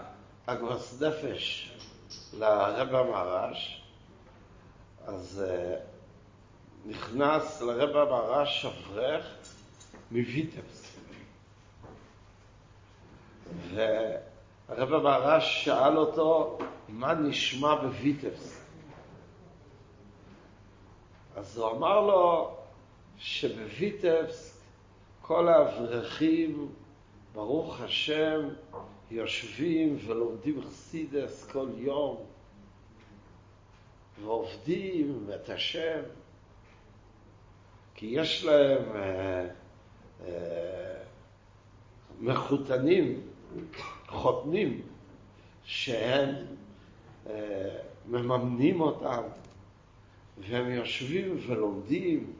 אגבס 0.45 1.01
נפש 1.01 1.71
לרב 2.33 2.95
המרש? 2.95 3.83
אז 5.05 5.43
uh, 5.47 6.89
נכנס 6.89 7.61
לרב 7.61 7.97
המרש 7.97 8.65
אברך 8.65 9.25
מוויטבס. 10.11 10.80
והרב 13.73 14.93
המהר"ש 14.93 15.65
שאל 15.65 15.97
אותו, 15.97 16.57
מה 16.89 17.13
נשמע 17.13 17.75
בוויטבס? 17.75 18.61
אז 21.35 21.57
הוא 21.57 21.71
אמר 21.71 21.99
לו 21.99 22.55
שבוויטבס 23.17 24.61
כל 25.21 25.47
האברכים, 25.47 26.69
ברוך 27.33 27.81
השם, 27.81 28.49
יושבים 29.11 29.97
ולומדים 30.05 30.61
חסידס 30.61 31.45
כל 31.51 31.67
יום, 31.77 32.17
ועובדים 34.23 35.27
את 35.35 35.49
השם, 35.49 36.01
כי 37.95 38.05
יש 38.05 38.45
להם 38.45 38.95
אה, 38.95 39.47
אה, 40.25 41.03
מחותנים, 42.19 43.21
חותנים, 44.07 44.81
שהם 45.63 46.35
אה, 47.29 47.77
מממנים 48.07 48.81
אותם, 48.81 49.23
והם 50.37 50.71
יושבים 50.71 51.37
ולומדים, 51.47 52.33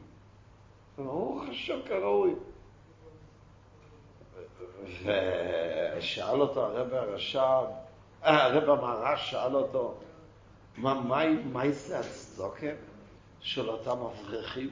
ברוך 0.98 1.42
השם 1.48 1.78
כראוי. 1.86 2.34
ושאל 5.02 6.40
אותו 6.40 6.64
הרב 6.64 6.94
הרש"ב, 6.94 7.64
אה, 8.24 8.44
הרב 8.44 8.70
המהר"ש 8.70 9.30
שאל 9.30 9.54
אותו, 9.54 9.94
מה, 10.76 11.00
מה, 11.00 11.22
מה 11.52 11.70
זה 11.70 11.98
הצדוקה 11.98 12.66
של 13.40 13.68
אותם 13.68 13.90
אברכים? 13.90 14.70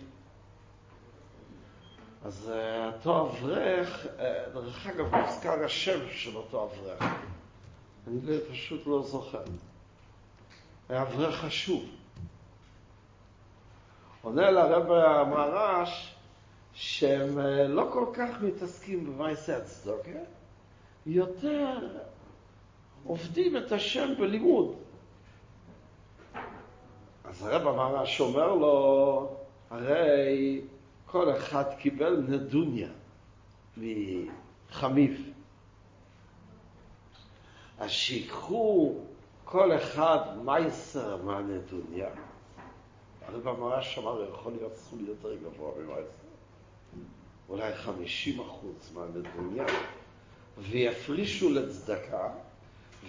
אז 2.24 2.50
אה, 2.50 2.86
אותו 2.86 3.26
אברך, 3.26 4.06
אה, 4.18 4.44
דרך 4.54 4.86
אגב, 4.86 5.14
מוזכר 5.16 5.64
השם 5.64 5.98
של 6.10 6.36
אותו 6.36 6.64
אברך. 6.64 7.02
אני 8.06 8.20
לא, 8.22 8.36
פשוט 8.50 8.86
לא 8.86 9.02
זוכר. 9.02 9.42
היה 10.88 11.02
אברך 11.02 11.34
חשוב. 11.34 11.84
עונה 14.22 14.50
לרב 14.50 14.90
המהר"ש 14.90 16.14
שהם 16.72 17.38
אה, 17.38 17.68
לא 17.68 17.88
כל 17.92 18.06
כך 18.14 18.42
מתעסקים 18.42 19.06
במעשה 19.06 19.56
הצדוקה, 19.56 20.18
יותר 21.06 21.88
עובדים 23.04 23.56
את 23.56 23.72
השם 23.72 24.14
בלימוד. 24.18 24.74
אז 27.24 27.42
הרב 27.46 27.66
המהר"ש 27.66 28.20
אומר 28.20 28.54
לו, 28.54 29.36
הרי 29.70 30.60
כל 31.10 31.36
אחד 31.36 31.64
קיבל 31.78 32.16
נדוניה 32.28 32.88
מחמיף. 33.76 35.20
אז 37.78 37.90
שיקחו 37.90 38.94
כל 39.44 39.76
אחד 39.76 40.18
מייסר 40.44 41.22
מהנדוניה, 41.22 42.08
הרב 43.26 43.48
המרש 43.48 43.98
אמר, 43.98 44.24
יכול 44.30 44.52
להיות 44.52 44.76
סכום 44.76 45.04
יותר 45.08 45.36
גבוה 45.36 45.72
ממייסר, 45.78 46.10
אולי 47.48 47.74
50 47.74 48.40
אחוז 48.40 48.92
מהנדוניה, 48.94 49.64
ויפרישו 50.58 51.50
לצדקה, 51.50 52.28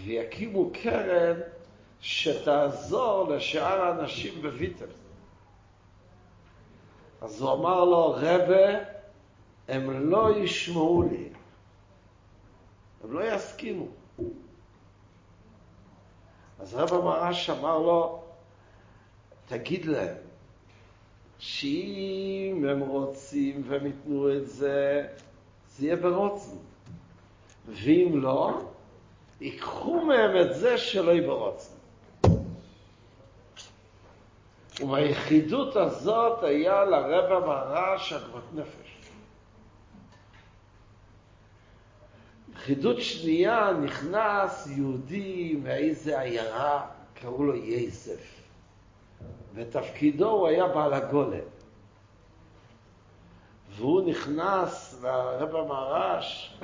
ויקימו 0.03 0.71
קרן 0.73 1.39
שתעזור 2.01 3.29
לשאר 3.29 3.81
האנשים 3.81 4.41
בוויטל. 4.41 5.00
אז 7.21 7.41
הוא 7.41 7.53
אמר 7.53 7.85
לו, 7.85 8.13
רבה, 8.17 8.79
הם 9.67 10.09
לא 10.09 10.37
ישמעו 10.37 11.03
לי, 11.03 11.29
הם 13.03 13.13
לא 13.13 13.35
יסכימו. 13.35 13.87
אז 16.59 16.75
רב 16.75 16.93
המרש 16.93 17.49
אמר 17.49 17.77
לו, 17.77 18.23
תגיד 19.47 19.85
להם, 19.85 20.15
שאם 21.39 22.65
הם 22.69 22.79
רוצים 22.79 23.63
והם 23.67 23.85
ייתנו 23.85 24.37
את 24.37 24.47
זה, 24.47 25.07
זה 25.69 25.85
יהיה 25.85 25.95
ברוצן. 25.95 26.57
ואם 27.67 28.11
לא, 28.13 28.61
ייקחו 29.41 30.05
מהם 30.05 30.41
את 30.41 30.55
זה 30.55 30.77
שלא 30.77 31.11
יהיה 31.11 31.27
ברוצן. 31.27 31.80
ומהיחידות 34.79 35.75
הזאת 35.75 36.43
היה 36.43 36.85
לרבע 36.85 37.39
מהרש 37.47 38.13
עגמת 38.13 38.43
נפש. 38.53 38.91
חידות 42.55 43.01
שנייה 43.01 43.71
נכנס 43.83 44.67
יהודי 44.67 45.59
מאיזה 45.63 46.19
עיירה, 46.19 46.87
קראו 47.13 47.43
לו 47.43 47.55
יסף, 47.55 48.41
ותפקידו 49.53 50.29
הוא 50.29 50.47
היה 50.47 50.67
בעל 50.67 50.93
הגולם. 50.93 51.47
והוא 53.69 54.09
נכנס 54.09 55.01
לרב 55.03 55.55
המהר"ש 55.55 56.59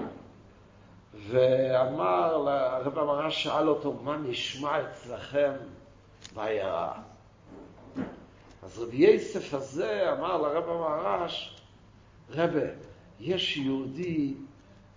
ואמר, 1.27 2.37
לרב 2.37 2.99
המהר"ש 2.99 3.43
שאל 3.43 3.69
אותו, 3.69 3.93
מה 3.93 4.17
נשמע 4.17 4.81
אצלכם 4.81 5.51
בעיירה? 6.35 6.93
אז 8.63 8.79
רבי 8.79 8.97
יסף 8.97 9.53
הזה 9.53 10.11
אמר 10.11 10.37
לרב 10.41 10.69
המהר"ש, 10.69 11.55
רבה, 12.29 12.67
יש 13.19 13.57
יהודי 13.57 14.33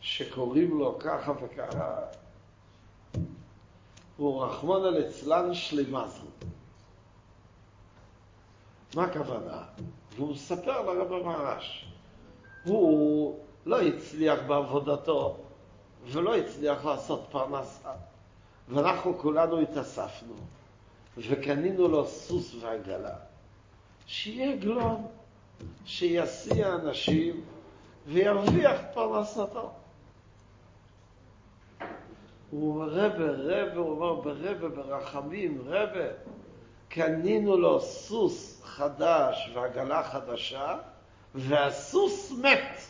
שקוראים 0.01 0.79
לו 0.79 0.99
ככה 0.99 1.33
וככה, 1.43 1.99
הוא 4.17 4.45
רחמון 4.45 4.95
ליצלן 4.95 5.55
שלימזל. 5.55 6.27
מה 8.95 9.05
הכוונה? 9.05 9.63
והוא 10.17 10.33
מספר 10.33 10.83
לרב 10.83 11.13
המהר"ש. 11.13 11.87
הוא 12.65 13.39
לא 13.67 13.83
הצליח 13.83 14.41
בעבודתו 14.47 15.37
ולא 16.07 16.37
הצליח 16.37 16.85
לעשות 16.85 17.27
פרנסה. 17.31 17.93
ואנחנו 18.69 19.19
כולנו 19.19 19.59
התאספנו 19.61 20.35
וקנינו 21.17 21.89
לו 21.89 22.07
סוס 22.07 22.55
ועגלה. 22.61 23.17
שיהיה 24.13 24.57
גלון, 24.57 25.07
שיסיע 25.85 26.75
אנשים 26.75 27.41
וירוויח 28.07 28.77
פרנסתו. 28.95 29.71
הוא 32.51 32.75
אומר, 32.75 32.89
רבה, 32.89 33.31
רבה, 33.31 33.77
הוא 33.77 33.91
אומר, 33.91 34.15
ברבה, 34.15 34.69
ברחמים, 34.69 35.63
רבה, 35.67 36.07
קנינו 36.89 37.57
לו 37.57 37.81
סוס 37.81 38.63
חדש 38.65 39.51
ועגלה 39.55 40.03
חדשה, 40.03 40.77
והסוס 41.35 42.33
מת. 42.43 42.81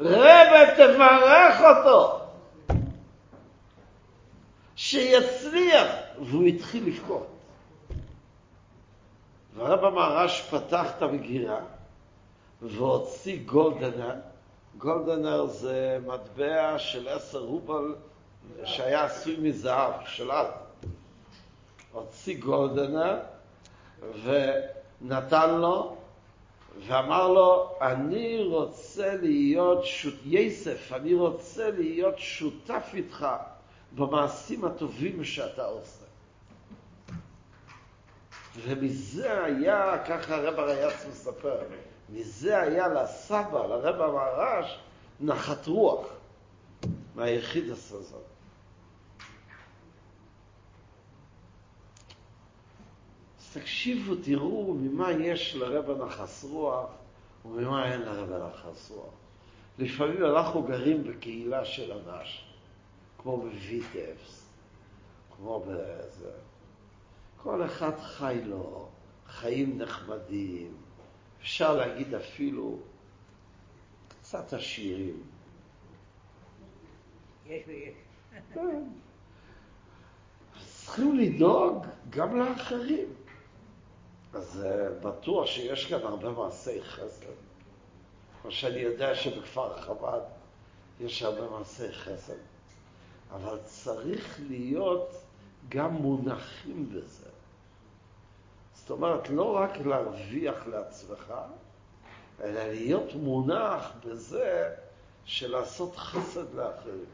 רבה, 0.00 0.74
תברך 0.76 1.60
אותו, 1.60 2.20
שיצליח. 4.76 5.88
והוא 6.20 6.44
התחיל 6.44 6.86
לבכות. 6.86 7.33
והרב 9.54 9.84
המהר"ש 9.84 10.40
פתח 10.40 10.86
את 10.96 11.02
המגירה 11.02 11.60
והוציא 12.62 13.38
גולדנר. 13.44 14.14
גולדנר 14.78 15.46
זה 15.46 15.98
מטבע 16.06 16.78
של 16.78 17.08
עשר 17.08 17.38
רובל 17.38 17.94
שהיה 18.64 19.04
עשוי 19.04 19.36
מזהב, 19.38 19.92
של 20.06 20.32
אז. 20.32 20.46
הוציא 21.92 22.38
גולדנר 22.38 23.18
ונתן 24.24 25.54
לו 25.54 25.96
ואמר 26.86 27.28
לו, 27.28 27.76
אני 27.80 28.42
רוצה 28.44 29.16
להיות, 29.16 29.84
שות... 29.84 30.14
יסף, 30.24 30.92
אני 30.92 31.14
רוצה 31.14 31.70
להיות 31.70 32.18
שותף 32.18 32.90
איתך 32.94 33.26
במעשים 33.92 34.64
הטובים 34.64 35.24
שאתה 35.24 35.64
עושה. 35.64 36.03
ומזה 38.62 39.44
היה, 39.44 40.04
ככה 40.08 40.36
הרב 40.36 40.58
הרייץ 40.58 41.06
מספר, 41.10 41.56
מזה 42.08 42.60
היה 42.60 42.88
לסבא, 42.88 43.66
לרב 43.66 44.00
המהר"ש, 44.00 44.78
נחת 45.20 45.66
רוח 45.66 46.06
מהיחידס 47.14 47.92
הזאת. 47.92 48.22
אז 53.38 53.52
תקשיבו, 53.52 54.14
תראו 54.14 54.74
ממה 54.74 55.12
יש 55.12 55.56
לרב 55.56 55.90
הנחס 55.90 56.44
רוח 56.44 56.90
וממה 57.44 57.92
אין 57.92 58.00
לרב 58.00 58.32
הנחס 58.32 58.90
רוח. 58.90 59.14
לפעמים 59.78 60.24
אנחנו 60.24 60.62
גרים 60.62 61.04
בקהילה 61.04 61.64
של 61.64 61.92
אנש, 61.92 62.44
כמו 63.18 63.36
בויטבס, 63.36 64.46
כמו 65.36 65.64
בזה. 65.66 66.30
כל 67.44 67.64
אחד 67.64 67.98
חי 68.00 68.40
לו 68.44 68.88
חיים 69.26 69.78
נחמדים, 69.78 70.76
אפשר 71.40 71.76
להגיד 71.76 72.14
אפילו 72.14 72.78
קצת 74.08 74.52
עשירים. 74.52 75.22
יש 77.46 77.62
ויש. 77.66 77.94
כן. 78.54 78.82
צריכים 80.56 81.18
לדאוג 81.18 81.86
גם 82.10 82.36
לאחרים. 82.36 83.08
אז 84.32 84.64
uh, 84.64 85.06
בטוח 85.06 85.46
שיש 85.46 85.86
כאן 85.86 86.00
הרבה 86.02 86.30
מעשי 86.30 86.82
חסד. 86.82 87.26
כמו 88.42 88.50
שאני 88.50 88.78
יודע 88.78 89.14
שבכפר 89.14 89.80
חב"ד 89.80 90.20
יש 91.00 91.22
הרבה 91.22 91.58
מעשי 91.58 91.92
חסד. 91.92 92.38
אבל 93.32 93.58
צריך 93.64 94.40
להיות 94.48 95.14
גם 95.68 95.92
מונחים 95.92 96.88
בזה. 96.88 97.23
זאת 98.84 98.90
אומרת, 98.90 99.30
לא 99.30 99.56
רק 99.56 99.76
להרוויח 99.86 100.66
לעצמך, 100.66 101.34
אלא 102.42 102.64
להיות 102.64 103.14
מונח 103.14 103.92
בזה 104.06 104.70
של 105.24 105.50
לעשות 105.50 105.96
חסד 105.96 106.44
לאחרים. 106.54 107.04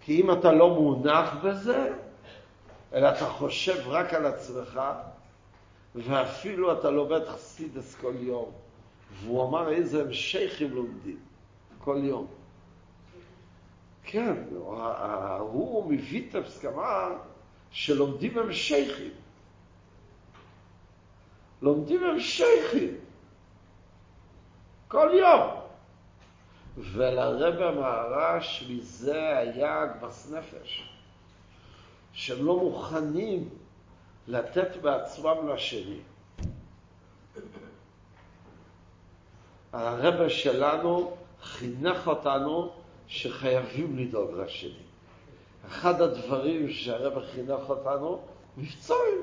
כי 0.00 0.20
אם 0.20 0.32
אתה 0.32 0.52
לא 0.52 0.74
מונח 0.74 1.34
בזה, 1.44 1.92
אלא 2.92 3.08
אתה 3.08 3.26
חושב 3.26 3.78
רק 3.86 4.14
על 4.14 4.26
עצמך, 4.26 4.80
ואפילו 5.94 6.72
אתה 6.72 6.90
לומד 6.90 7.28
חסידס 7.28 7.94
כל 7.94 8.14
יום, 8.18 8.50
והוא 9.20 9.48
אמר 9.48 9.68
איזה 9.72 10.00
הם 10.02 10.12
שייכים 10.12 10.70
לומדים 10.70 11.18
כל 11.78 12.00
יום. 12.02 12.37
כן, 14.10 14.34
הוא 15.38 15.92
מוויטבסק 15.92 16.64
אמר 16.64 17.12
שלומדים 17.70 18.38
הם 18.38 18.52
שייכים. 18.52 19.10
לומדים 21.62 22.04
הם 22.04 22.20
שייכים. 22.20 22.94
כל 24.88 25.10
יום. 25.12 25.60
ולרב 26.78 27.62
המהר"ש 27.62 28.64
מזה 28.70 29.38
היה 29.38 29.86
גבס 29.86 30.32
נפש, 30.32 30.92
שהם 32.12 32.46
לא 32.46 32.56
מוכנים 32.56 33.48
לתת 34.28 34.76
בעצמם 34.76 35.48
לשני. 35.48 36.00
הרב 39.72 40.28
שלנו 40.28 41.16
חינך 41.42 42.06
אותנו 42.06 42.77
שחייבים 43.08 43.98
לדאוג 43.98 44.30
לשני. 44.38 44.82
אחד 45.68 46.00
הדברים 46.00 46.70
שהרב 46.70 47.24
חינך 47.24 47.68
אותנו, 47.70 48.20
מבצועים. 48.56 49.22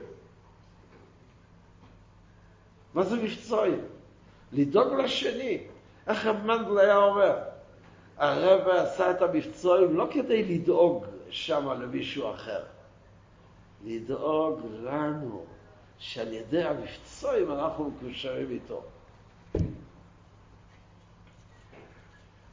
מה 2.93 3.03
זה 3.03 3.15
מבצועים? 3.15 3.81
לדאוג 4.51 4.93
לשני. 4.93 5.63
איך 6.07 6.25
רב 6.25 6.35
מנדל 6.35 6.77
היה 6.77 6.97
אומר? 6.97 7.35
הרב 8.17 8.67
עשה 8.67 9.11
את 9.11 9.21
המבצועים 9.21 9.97
לא 9.97 10.07
כדי 10.11 10.43
לדאוג 10.43 11.05
שם 11.29 11.69
למישהו 11.81 12.31
אחר, 12.31 12.63
לדאוג 13.85 14.59
לנו, 14.83 15.45
שעל 15.97 16.33
ידי 16.33 16.63
המבצועים 16.63 17.51
אנחנו 17.51 17.91
מקושרים 17.91 18.51
איתו. 18.51 18.83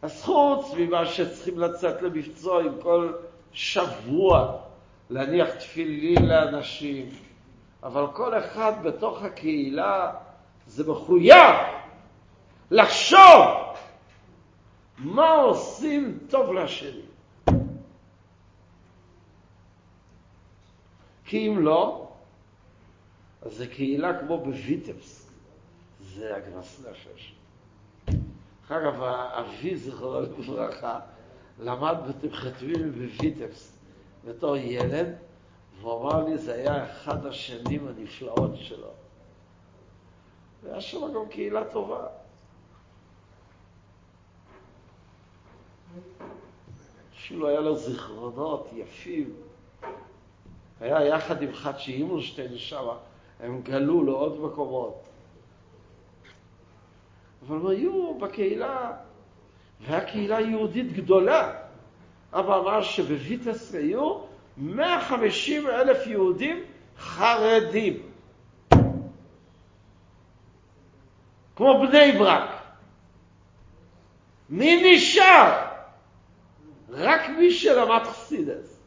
אז 0.03 0.23
חוץ 0.23 0.75
ממה 0.79 1.07
שצריכים 1.07 1.59
לצאת 1.59 2.03
למבצועים 2.03 2.73
כל 2.83 3.13
שבוע, 3.53 4.59
להניח 5.11 5.51
תפילין 5.51 6.27
לאנשים, 6.27 7.11
אבל 7.83 8.07
כל 8.13 8.39
אחד 8.39 8.73
בתוך 8.85 9.23
הקהילה 9.23 10.13
זה 10.67 10.91
מחויב 10.91 11.57
לחשוב 12.71 13.19
מה 14.99 15.33
עושים 15.33 16.19
טוב 16.31 16.53
לשני. 16.53 17.03
כי 21.25 21.49
אם 21.49 21.59
לא, 21.59 22.09
אז 23.43 23.53
זה 23.53 23.67
קהילה 23.67 24.21
כמו 24.21 24.39
בויטבסק, 24.39 25.31
זה 26.01 26.37
הגנס 26.37 26.85
נפש. 26.91 27.42
אחר 28.67 28.79
אגב, 28.79 29.03
אבי, 29.03 29.77
זכרו 29.77 30.21
לברכה, 30.21 31.01
למד 31.59 31.97
בתמחתבים 32.09 32.93
בויטבסק 32.93 33.75
בתור 34.25 34.57
ילד, 34.57 35.07
והוא 35.81 36.03
אמר 36.03 36.25
לי, 36.25 36.39
זה 36.39 36.55
היה 36.55 36.85
אחד 36.85 37.27
השנים 37.27 37.89
הנפלאות 37.89 38.51
שלו. 38.57 38.91
והיה 40.63 40.81
שם 40.81 41.13
גם 41.15 41.29
קהילה 41.31 41.65
טובה. 41.65 42.07
אפילו 47.17 47.49
היה 47.49 47.61
לו 47.61 47.77
זיכרונות 47.77 48.69
יפים. 48.73 49.35
היה 50.81 51.05
יחד 51.05 51.43
עם 51.43 51.53
חדשי 51.53 51.93
הימלשטיין 51.93 52.59
שם, 52.59 52.89
הם 53.41 53.63
גלו 53.63 54.05
לעוד 54.05 54.41
מקומות. 54.41 55.02
אבל 57.49 57.57
הם 57.57 57.67
היו 57.67 58.15
בקהילה, 58.19 58.93
והיה 59.81 60.05
קהילה 60.05 60.41
יהודית 60.41 60.93
גדולה. 60.93 61.53
אבא 62.33 62.59
אמר 62.59 62.83
שבויטס 62.83 63.75
היו 63.75 64.19
150 64.57 65.67
אלף 65.67 66.07
יהודים 66.07 66.65
חרדים. 66.99 68.03
כמו 71.57 71.87
בני 71.87 72.13
ברק. 72.13 72.51
מי 74.51 74.97
נשאר? 74.97 75.67
רק 76.91 77.21
מי 77.39 77.51
שלמד 77.51 78.03
חסידס. 78.05 78.81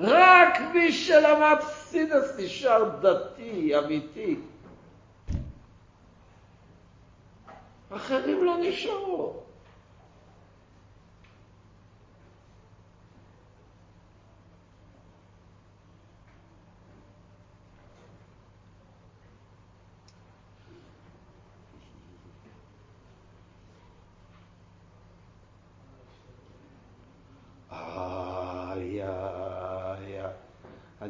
רק 0.00 0.60
מי 0.74 0.92
שלמד 0.92 1.56
חסידס 1.60 2.38
נשאר 2.38 2.88
דתי, 3.00 3.78
אמיתי. 3.78 4.36
אחרים 7.90 8.44
לא 8.44 8.56
נשארו. 8.62 9.42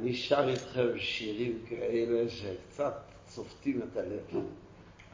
אני 0.08 0.14
שר 0.14 0.48
איתכם 0.48 0.98
שירים 0.98 1.58
כאלה 1.68 2.30
שקצת 2.30 2.94
צובטים 3.26 3.82
את 3.82 3.96
הלב. 3.96 4.44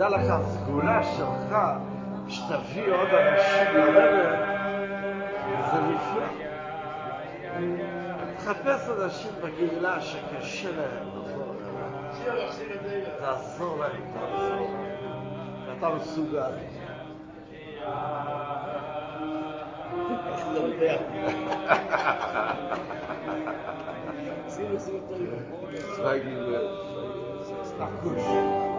תדע 0.00 0.08
לך, 0.08 0.30
הסגולה 0.30 1.02
שלך, 1.02 1.56
שתביא 2.28 2.92
עוד 2.92 3.08
אנשים 3.08 3.74
לרדת, 3.74 4.38
זה 5.72 5.80
נפלא. 5.80 6.26
תחפש 8.36 8.88
אנשים 8.88 9.30
בקהילה 9.42 10.00
שקשה 10.00 10.68
להם 10.76 11.08
לבוא 11.08 11.54
לרדת. 11.54 13.18
תעזור 13.18 13.78
להם, 13.78 14.02
תעזור 14.14 14.70
להם. 14.70 15.78
אתה 15.78 15.88
מסוגל. 15.88 16.52
לדבר. 20.54 20.96
שים 24.48 24.76
את 27.62 28.69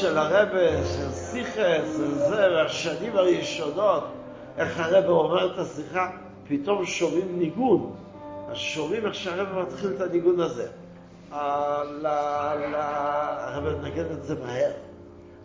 של 0.00 0.18
הרבה, 0.18 0.84
של 0.84 1.10
סיכס, 1.12 1.96
של 1.96 2.14
זה, 2.14 2.48
והשנים 2.54 3.16
הראשונות, 3.16 4.04
איך 4.58 4.80
הרבה 4.80 5.08
אומר 5.08 5.54
את 5.54 5.58
השיחה, 5.58 6.10
פתאום 6.48 6.84
שומעים 6.86 7.38
ניגון. 7.38 7.94
אז 8.50 8.56
שומעים 8.56 9.06
איך 9.06 9.14
שהרבה 9.14 9.62
מתחיל 9.62 9.90
את 9.96 10.00
הניגון 10.00 10.40
הזה. 10.40 10.66
אה, 11.32 11.82
לה, 11.84 12.54
לה, 12.54 13.54
הרב 13.54 13.84
נגן 13.84 14.04
את 14.12 14.24
זה 14.24 14.34
מהר. 14.44 14.70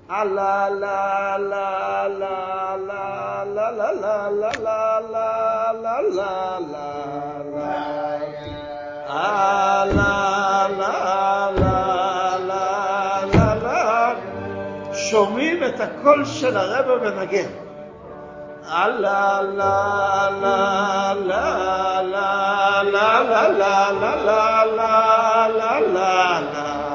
אה, 0.09 0.23
לה, 0.23 0.69
לה, 0.69 1.37
לה, 1.37 2.07
לה, 2.07 2.75
לה, 2.77 3.43
לה, 3.45 3.71
לה, 3.71 3.91
לה, 3.91 4.29
לה, 4.29 5.01
לה, 5.01 5.71
לה, 5.71 6.01
לה, 6.09 6.59
לה. 6.59 7.13
אה, 9.09 9.85
לה, 9.85 10.67
לה, 10.67 10.97
לה, 10.99 11.12
את 15.75 15.81
הקול 15.81 16.25
של 16.25 16.57
הרב 16.57 17.03
מנגן. 17.03 17.49
לה, 18.63 18.87
לה, 18.87 19.41
לה, 19.41 20.29
לה, 20.41 21.13
לה, 21.23 22.83
לה, 22.83 23.23
לה, 23.23 23.43
לה, 23.51 23.91
לה, 23.91 24.65
לה, 24.65 24.65
לה, 24.65 25.49
לה, 25.49 26.39
לה, 26.39 26.39
לה. 26.55 26.93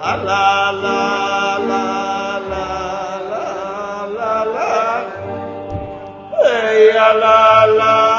Ah, 0.00 0.16
la 0.16 0.70
la 0.84 1.58
la 1.68 1.82
la 2.50 2.66
la 3.30 3.46
la 4.16 4.34
la 4.54 4.70
Hey, 6.38 6.94
ya 6.94 7.08
la 7.22 7.38
la 7.64 7.94
la 8.12 8.17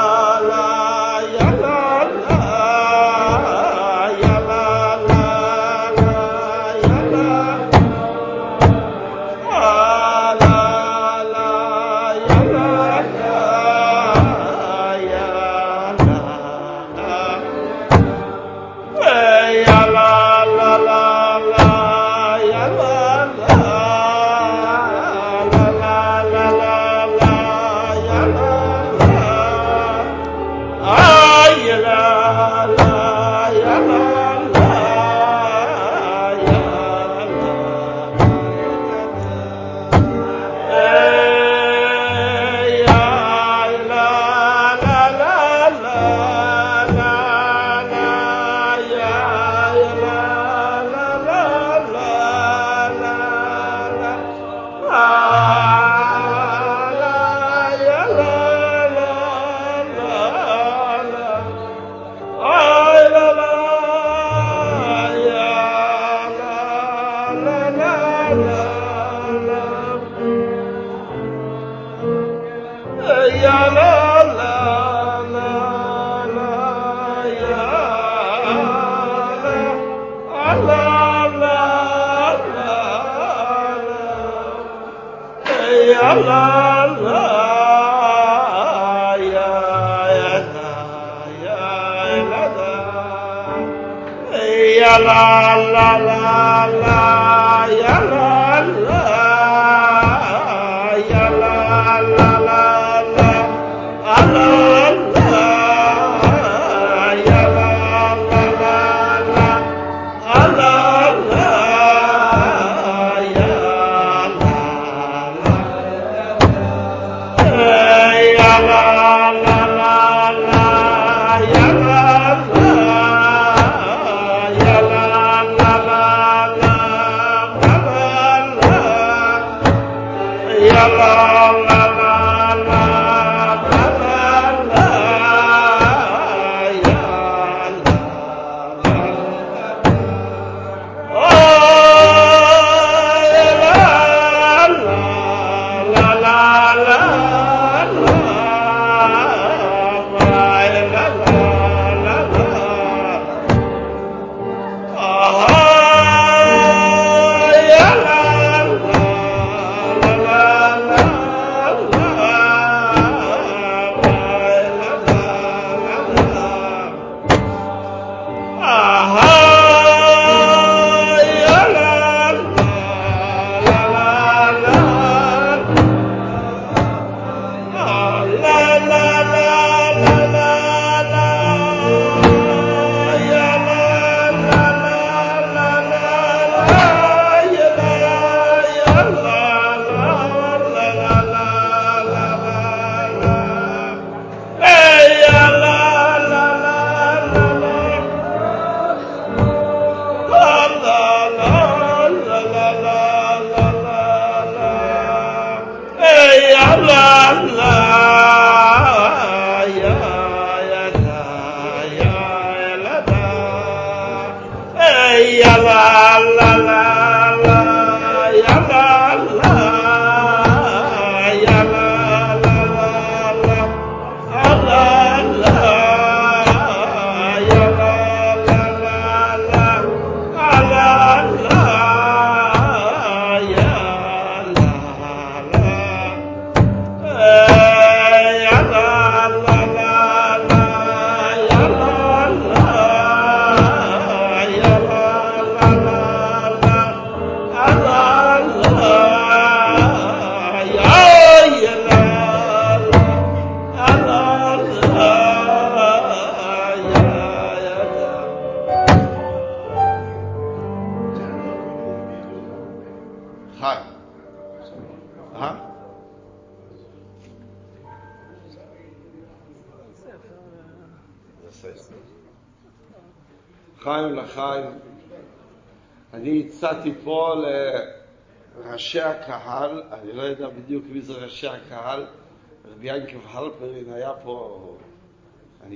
חיים 95.08 95.70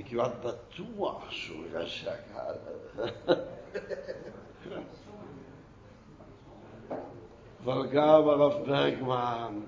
כמעט 0.05 0.31
בטוח 0.43 1.31
שהוא 1.31 1.65
הקהל. 2.07 2.55
אבל 7.63 7.87
גם 7.87 8.29
הרב 8.29 8.65
ברגמן, 8.65 9.59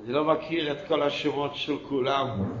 אני 0.00 0.12
לא 0.12 0.24
מכיר 0.24 0.72
את 0.72 0.88
כל 0.88 1.02
השמות 1.02 1.50
של 1.54 1.76
כולם. 1.88 2.54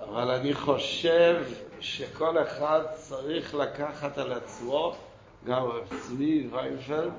אבל 0.00 0.30
אני 0.30 0.54
חושב 0.54 1.44
שכל 1.80 2.42
אחד 2.42 2.80
צריך 2.94 3.54
לקחת 3.54 4.18
על 4.18 4.32
עצמו, 4.32 4.94
גם 5.44 5.66
צבי 5.90 6.48
ויינפלד, 6.52 7.12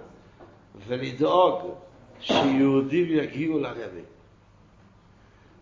ולדאוג 0.87 1.75
שיהודים 2.19 3.05
יגיעו 3.09 3.59
לרבי. 3.59 4.01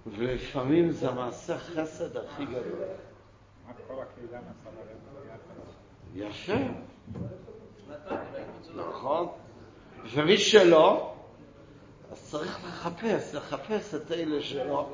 ולפעמים 0.08 0.92
זה 0.92 1.12
מעשה 1.12 1.58
חסד 1.58 2.18
הכי 2.18 2.46
גדול. 2.46 2.80
יפה. 6.16 6.54
נכון. 8.76 9.28
ומי 10.14 10.38
שלא, 10.38 11.14
אז 12.12 12.32
צריך 12.32 12.60
לחפש, 12.68 13.36
לחפש 13.36 13.96
את 13.96 14.12
אלה 14.12 14.42
שלא. 14.42 14.90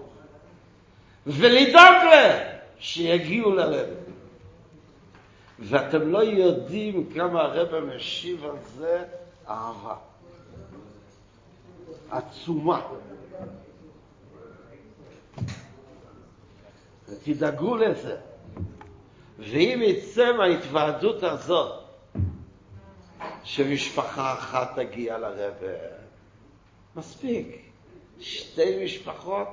ולדאוג 1.28 1.96
להם 2.12 2.58
שיגיעו 2.80 3.52
לרב. 3.52 3.88
ואתם 5.60 6.12
לא 6.12 6.24
יודעים 6.24 7.10
כמה 7.14 7.42
הרב 7.42 7.86
משיב 7.96 8.46
על 8.46 8.58
זה 8.76 9.04
אהבה. 9.48 9.96
עצומה. 12.12 12.82
ותדאגו 17.10 17.76
לזה. 17.76 18.18
ואם 19.40 19.80
יצא 19.84 20.34
מההתוועדות 20.38 21.24
הזאת 21.24 21.84
שמשפחה 23.44 24.34
אחת 24.34 24.76
תגיע 24.76 25.18
לרב, 25.18 25.54
מספיק. 26.96 27.62
שתי 28.20 28.84
משפחות 28.86 29.48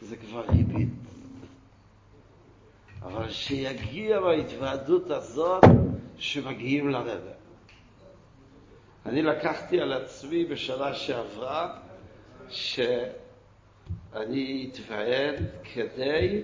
זה 0.00 0.16
כבר 0.16 0.44
ריבית. 0.48 0.88
אבל 3.02 3.30
שיגיע 3.30 4.20
בהתוועדות 4.20 5.10
הזאת 5.10 5.64
שמגיעים 6.18 6.90
לרבה. 6.90 7.36
אני 9.06 9.22
לקחתי 9.22 9.80
על 9.80 9.92
עצמי 9.92 10.44
בשנה 10.44 10.94
שעברה 10.94 11.78
שאני 12.48 13.10
אתוועד 14.72 15.34
כדי 15.74 16.42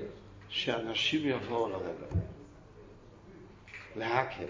שאנשים 0.48 1.28
יבואו 1.28 1.68
לרבע. 1.68 2.06
להקל. 3.96 4.46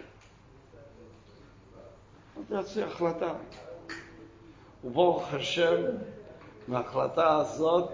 יצאו 2.51 2.83
החלטה. 2.83 3.35
וברוך 4.85 5.35
השם, 5.35 5.83
מההחלטה 6.69 7.37
הזאת 7.37 7.91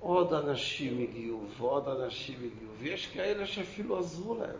עוד 0.00 0.32
אנשים 0.32 1.02
הגיעו 1.02 1.44
ועוד 1.58 1.88
אנשים 1.88 2.34
הגיעו, 2.34 2.72
ויש 2.78 3.06
כאלה 3.06 3.46
שאפילו 3.46 3.98
עזרו 3.98 4.34
להם 4.34 4.56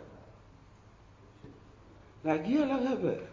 להגיע 2.25 2.65
לרבה. 2.65 3.32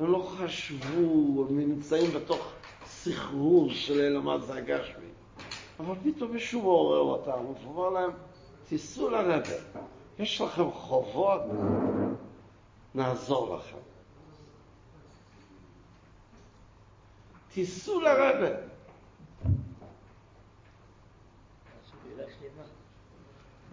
הם 0.00 0.12
לא 0.12 0.18
חשבו, 0.38 1.46
הם 1.48 1.58
נמצאים 1.58 2.10
בתוך 2.10 2.52
סחרור 2.86 3.70
של 3.70 4.00
אלמד 4.00 4.40
זה 4.40 4.54
הגשמי. 4.54 5.06
אבל 5.80 5.94
פתאום 6.04 6.32
מישהו 6.32 6.62
מעורר 6.62 7.00
אותם, 7.00 7.30
הוא 7.44 7.56
אומר 7.64 7.90
להם, 7.90 8.10
תיסעו 8.68 9.10
לרבה, 9.10 9.54
יש 10.18 10.40
לכם 10.40 10.70
חובות, 10.70 11.42
נעזור 12.94 13.56
לכם. 13.56 13.76
תיסעו 17.54 18.00
לרבה. 18.00 18.56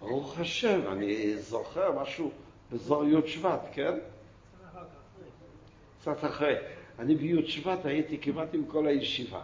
ברוך 0.00 0.38
השם, 0.38 0.80
אני 0.92 1.36
זוכר 1.38 2.02
משהו 2.02 2.30
בזור 2.72 3.04
י' 3.04 3.28
שבט, 3.28 3.60
כן? 3.72 3.98
קצת 6.02 6.24
אחרי. 6.24 6.54
אני 6.98 7.14
בי' 7.14 7.50
שבט 7.50 7.84
הייתי 7.86 8.18
כמעט 8.18 8.54
עם 8.54 8.66
כל 8.66 8.86
הישיבה. 8.86 9.42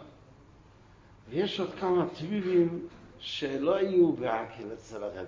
ויש 1.29 1.59
עוד 1.59 1.73
כמה 1.79 2.05
תמימים 2.19 2.87
שלא 3.19 3.75
היו 3.75 4.11
בעקל 4.11 4.73
אצל 4.73 5.03
הרב. 5.03 5.27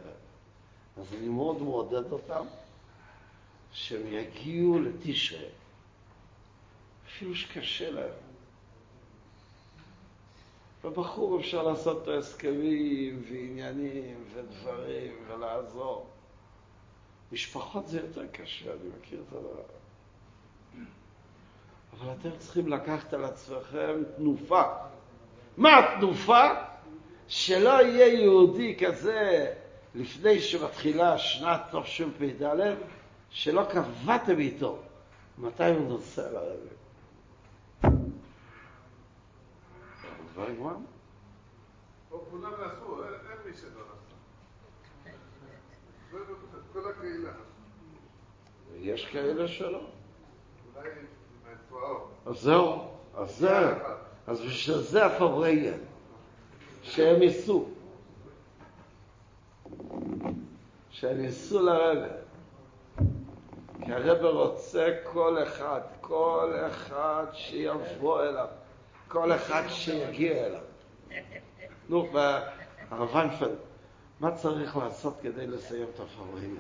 אז 0.98 1.14
אני 1.14 1.28
מאוד 1.28 1.62
מעודד 1.62 2.12
אותם 2.12 2.46
שהם 3.72 4.02
יגיעו 4.08 4.80
לתשרה. 4.80 5.48
אפילו 7.08 7.36
שקשה 7.36 7.92
להם. 7.92 8.14
בבחור 10.84 11.40
אפשר 11.40 11.64
לעשות 11.64 12.04
את 12.04 12.08
ההסכמים 12.08 13.24
ועניינים 13.30 14.24
ודברים 14.34 15.14
ולעזור. 15.28 16.10
משפחות 17.32 17.88
זה 17.88 18.00
יותר 18.00 18.28
קשה, 18.28 18.74
אני 18.74 18.90
מכיר 19.00 19.24
את 19.28 19.34
הדבר. 19.34 19.81
אבל 22.00 22.14
אתם 22.20 22.30
צריכים 22.38 22.68
לקחת 22.68 23.14
על 23.14 23.26
עצמכם 23.26 24.04
תנופה. 24.18 24.64
מה 25.58 25.80
התנופה? 25.80 26.54
שלא 27.28 27.70
יהיה 27.70 28.08
יהודי 28.08 28.78
כזה 28.80 29.54
לפני 29.96 30.40
שמתחילה 30.40 31.18
שנת 31.18 31.62
תשפ"ד, 31.72 32.76
שלא 33.30 33.64
קבעתם 33.72 34.40
איתו 34.40 34.80
מתי 35.38 35.70
הוא 35.70 35.88
נוסע 35.88 36.32
לרבי. 36.32 36.76
כבר 40.34 40.50
נגמר? 40.50 40.76
כולם 42.10 42.52
נסעו, 42.54 43.04
אין 43.04 43.12
מי 43.46 43.58
שלא 43.58 43.70
נסע. 43.72 44.16
כל 46.74 46.90
הקהילה. 46.90 47.32
יש 48.76 49.06
כאלה 49.06 49.48
שלא. 49.48 49.82
אולי. 50.76 50.90
אז 52.26 52.42
זהו, 52.42 52.88
אז 53.16 53.38
זהו. 53.38 53.70
אז 54.28 54.42
בשביל 54.42 54.78
זה 54.78 55.06
הפבריין, 55.06 55.80
שהם 56.84 57.22
ייסעו. 57.22 57.70
שהם 60.90 61.24
ייסעו 61.24 61.60
לרבה. 61.60 62.08
כי 63.86 63.94
הרבה 63.94 64.30
רוצה 64.30 64.90
כל 65.04 65.44
אחד, 65.44 65.82
כל 66.02 66.54
אחד 66.68 67.26
שיבוא 67.34 68.24
אליו, 68.24 68.48
כל 69.08 69.32
אחד 69.32 69.64
שיגיע 69.68 70.46
אליו. 70.46 70.62
נו, 71.90 72.08
הרב 72.92 73.16
ויינפלד, 73.16 73.56
מה 74.20 74.36
צריך 74.36 74.78
לעשות 74.78 75.14
כדי 75.22 75.48
לסיים 75.48 75.88
את 75.96 76.00
הפבריין? 76.00 76.58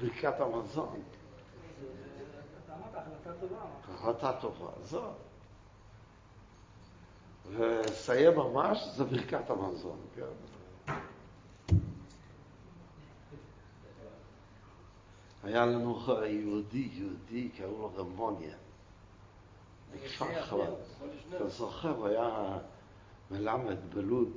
ברכת 0.00 0.40
המזון. 0.40 1.02
החלטה 3.94 4.32
טובה, 4.40 4.70
זו. 4.82 5.02
וסיים 7.50 8.36
ממש, 8.36 8.88
זה 8.96 9.04
ברכת 9.04 9.50
המזון, 9.50 9.98
כן? 10.14 10.94
היה 15.42 15.66
לנו 15.66 16.00
יהודי, 16.26 16.88
יהודי, 16.92 17.48
קראו 17.48 17.78
לו 17.78 17.92
רמוניה, 17.96 18.56
בכפר 19.92 20.42
חב"ד. 20.42 20.72
אתה 21.36 21.48
זוכר, 21.48 21.90
הוא 21.90 22.06
היה 22.06 22.58
מלמד 23.30 23.94
בלוד. 23.94 24.28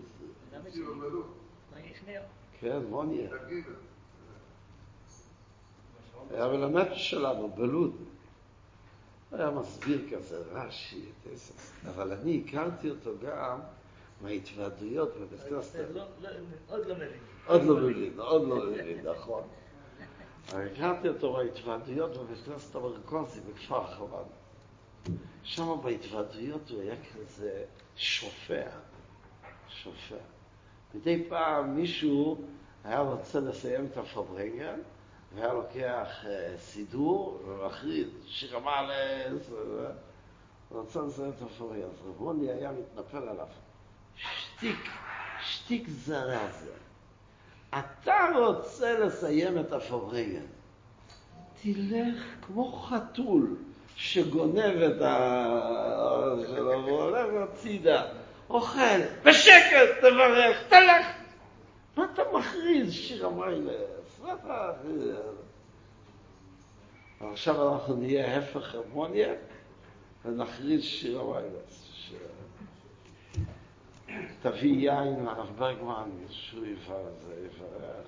כן, 2.60 2.80
מוניה. 2.90 3.30
היה 6.30 6.48
מלמד 6.48 6.88
שלנו 6.94 7.52
בלוד. 7.56 7.96
היה 9.32 9.52
מסביר 9.52 10.02
כזה, 10.12 10.44
רש"י, 10.52 11.06
אבל 11.88 12.14
אני 12.14 12.44
הכרתי 12.46 12.90
אותו 12.90 13.12
גם 13.22 13.60
מההתוועדויות 14.22 15.16
בבית 15.18 15.42
כנסת. 15.50 15.86
עוד 16.70 16.86
לא 16.88 16.96
מבין. 16.96 17.10
עוד 17.48 17.64
לא 17.64 17.78
מבין, 17.78 18.20
עוד 18.20 18.48
לא 18.48 18.56
מבין, 18.56 19.08
נכון. 19.08 19.44
הכרתי 20.50 21.10
אותו 21.10 21.34
בהתוועדויות 21.34 22.18
בבית 22.18 22.46
כנסת 22.46 22.76
המרכוזי 22.76 23.40
בכפר 23.42 23.88
חב"ד. 23.88 24.24
שם 25.44 25.76
בהתוועדויות 25.84 26.70
הוא 26.70 26.82
היה 26.82 26.96
כזה 26.96 27.64
שופע, 27.96 28.70
שופע. 29.70 30.16
מדי 30.96 31.26
פעם 31.30 31.76
מישהו 31.76 32.42
היה 32.84 33.00
רוצה 33.00 33.40
לסיים 33.40 33.86
את 33.86 33.98
הפברנגל, 33.98 34.76
והיה 35.36 35.54
לוקח 35.54 36.26
סידור 36.58 37.42
ומכריז, 37.48 38.08
שיר 38.28 38.58
המעלס, 38.58 39.50
ורצה 40.72 41.02
לסיים 41.02 41.30
את 41.30 41.42
הפברנגל. 41.42 41.84
אז 41.84 42.08
רבוני 42.08 42.52
היה 42.52 42.72
מתנפל 42.72 43.30
עליו. 43.30 43.48
שתיק, 44.16 44.90
שתיק 45.42 45.90
זרז. 45.90 46.70
אתה 47.70 48.28
רוצה 48.36 49.00
לסיים 49.00 49.60
את 49.60 49.74
הפברנגל. 49.74 50.46
תלך 51.62 52.24
כמו 52.42 52.72
חתול 52.72 53.56
שגונב 53.96 54.82
את 54.82 55.02
ה... 55.02 55.78
שלו 56.48 56.86
והולך 56.86 57.28
הצידה, 57.44 58.04
אוכל, 58.50 59.00
בשקט 59.24 59.90
תברך, 60.00 60.64
תלך. 60.70 61.08
מה 61.98 62.06
אתה 62.14 62.22
מכריז 62.34 62.94
שיר 62.94 63.28
המיילס? 63.28 63.97
עכשיו 67.20 67.74
אנחנו 67.74 67.96
נהיה 67.96 68.38
הפך 68.38 68.76
הרמוניה 68.76 69.34
ונכריז 70.26 70.84
שיר 70.84 71.20
הווילס. 71.20 71.90
ש... 71.94 72.14
תביא 74.42 74.92
יין 74.92 75.26
לרב 75.26 75.52
ברגמן, 75.58 76.10
שהוא 76.30 76.66
יברך 76.66 77.14
זה, 77.28 77.34
יברך. 77.46 78.08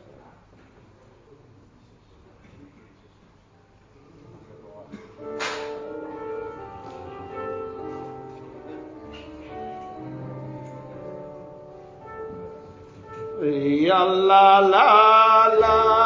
Yalla 13.41 14.59
la 14.59 15.47
la. 15.61 15.98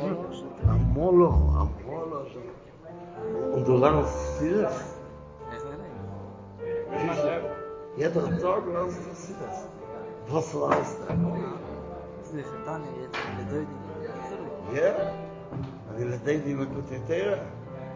Schiffe. 0.00 0.68
Amolo, 0.68 1.30
Molo. 1.30 2.26
Und 3.54 3.66
du 3.66 3.76
lang 3.76 3.98
auf 4.00 4.10
Sitz. 4.38 4.94
Ja, 7.96 8.08
das 8.10 8.30
ist 8.30 8.42
Tag 8.42 8.66
lang 8.66 8.86
auf 8.86 8.92
Sitz. 8.92 9.68
Was 10.28 10.54
war 10.54 10.70
das? 10.70 10.90
Ist 12.22 12.34
nicht 12.34 12.50
getan, 12.50 12.82
ihr 13.00 13.08
der 13.50 13.60
nicht. 13.60 13.70
Ja? 14.74 14.90
Aber 15.88 15.98
ihr 15.98 16.18
seid 16.24 16.46
nicht 16.46 16.58
mit 16.58 16.74
Kutetera. 16.74 17.38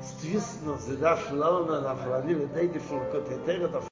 Stiss 0.02 0.62
noch, 0.64 0.78
sie 0.78 0.96
darf 0.98 1.28
schlau, 1.28 1.62
und 1.62 1.84
auf 1.84 2.06
Radio, 2.08 2.38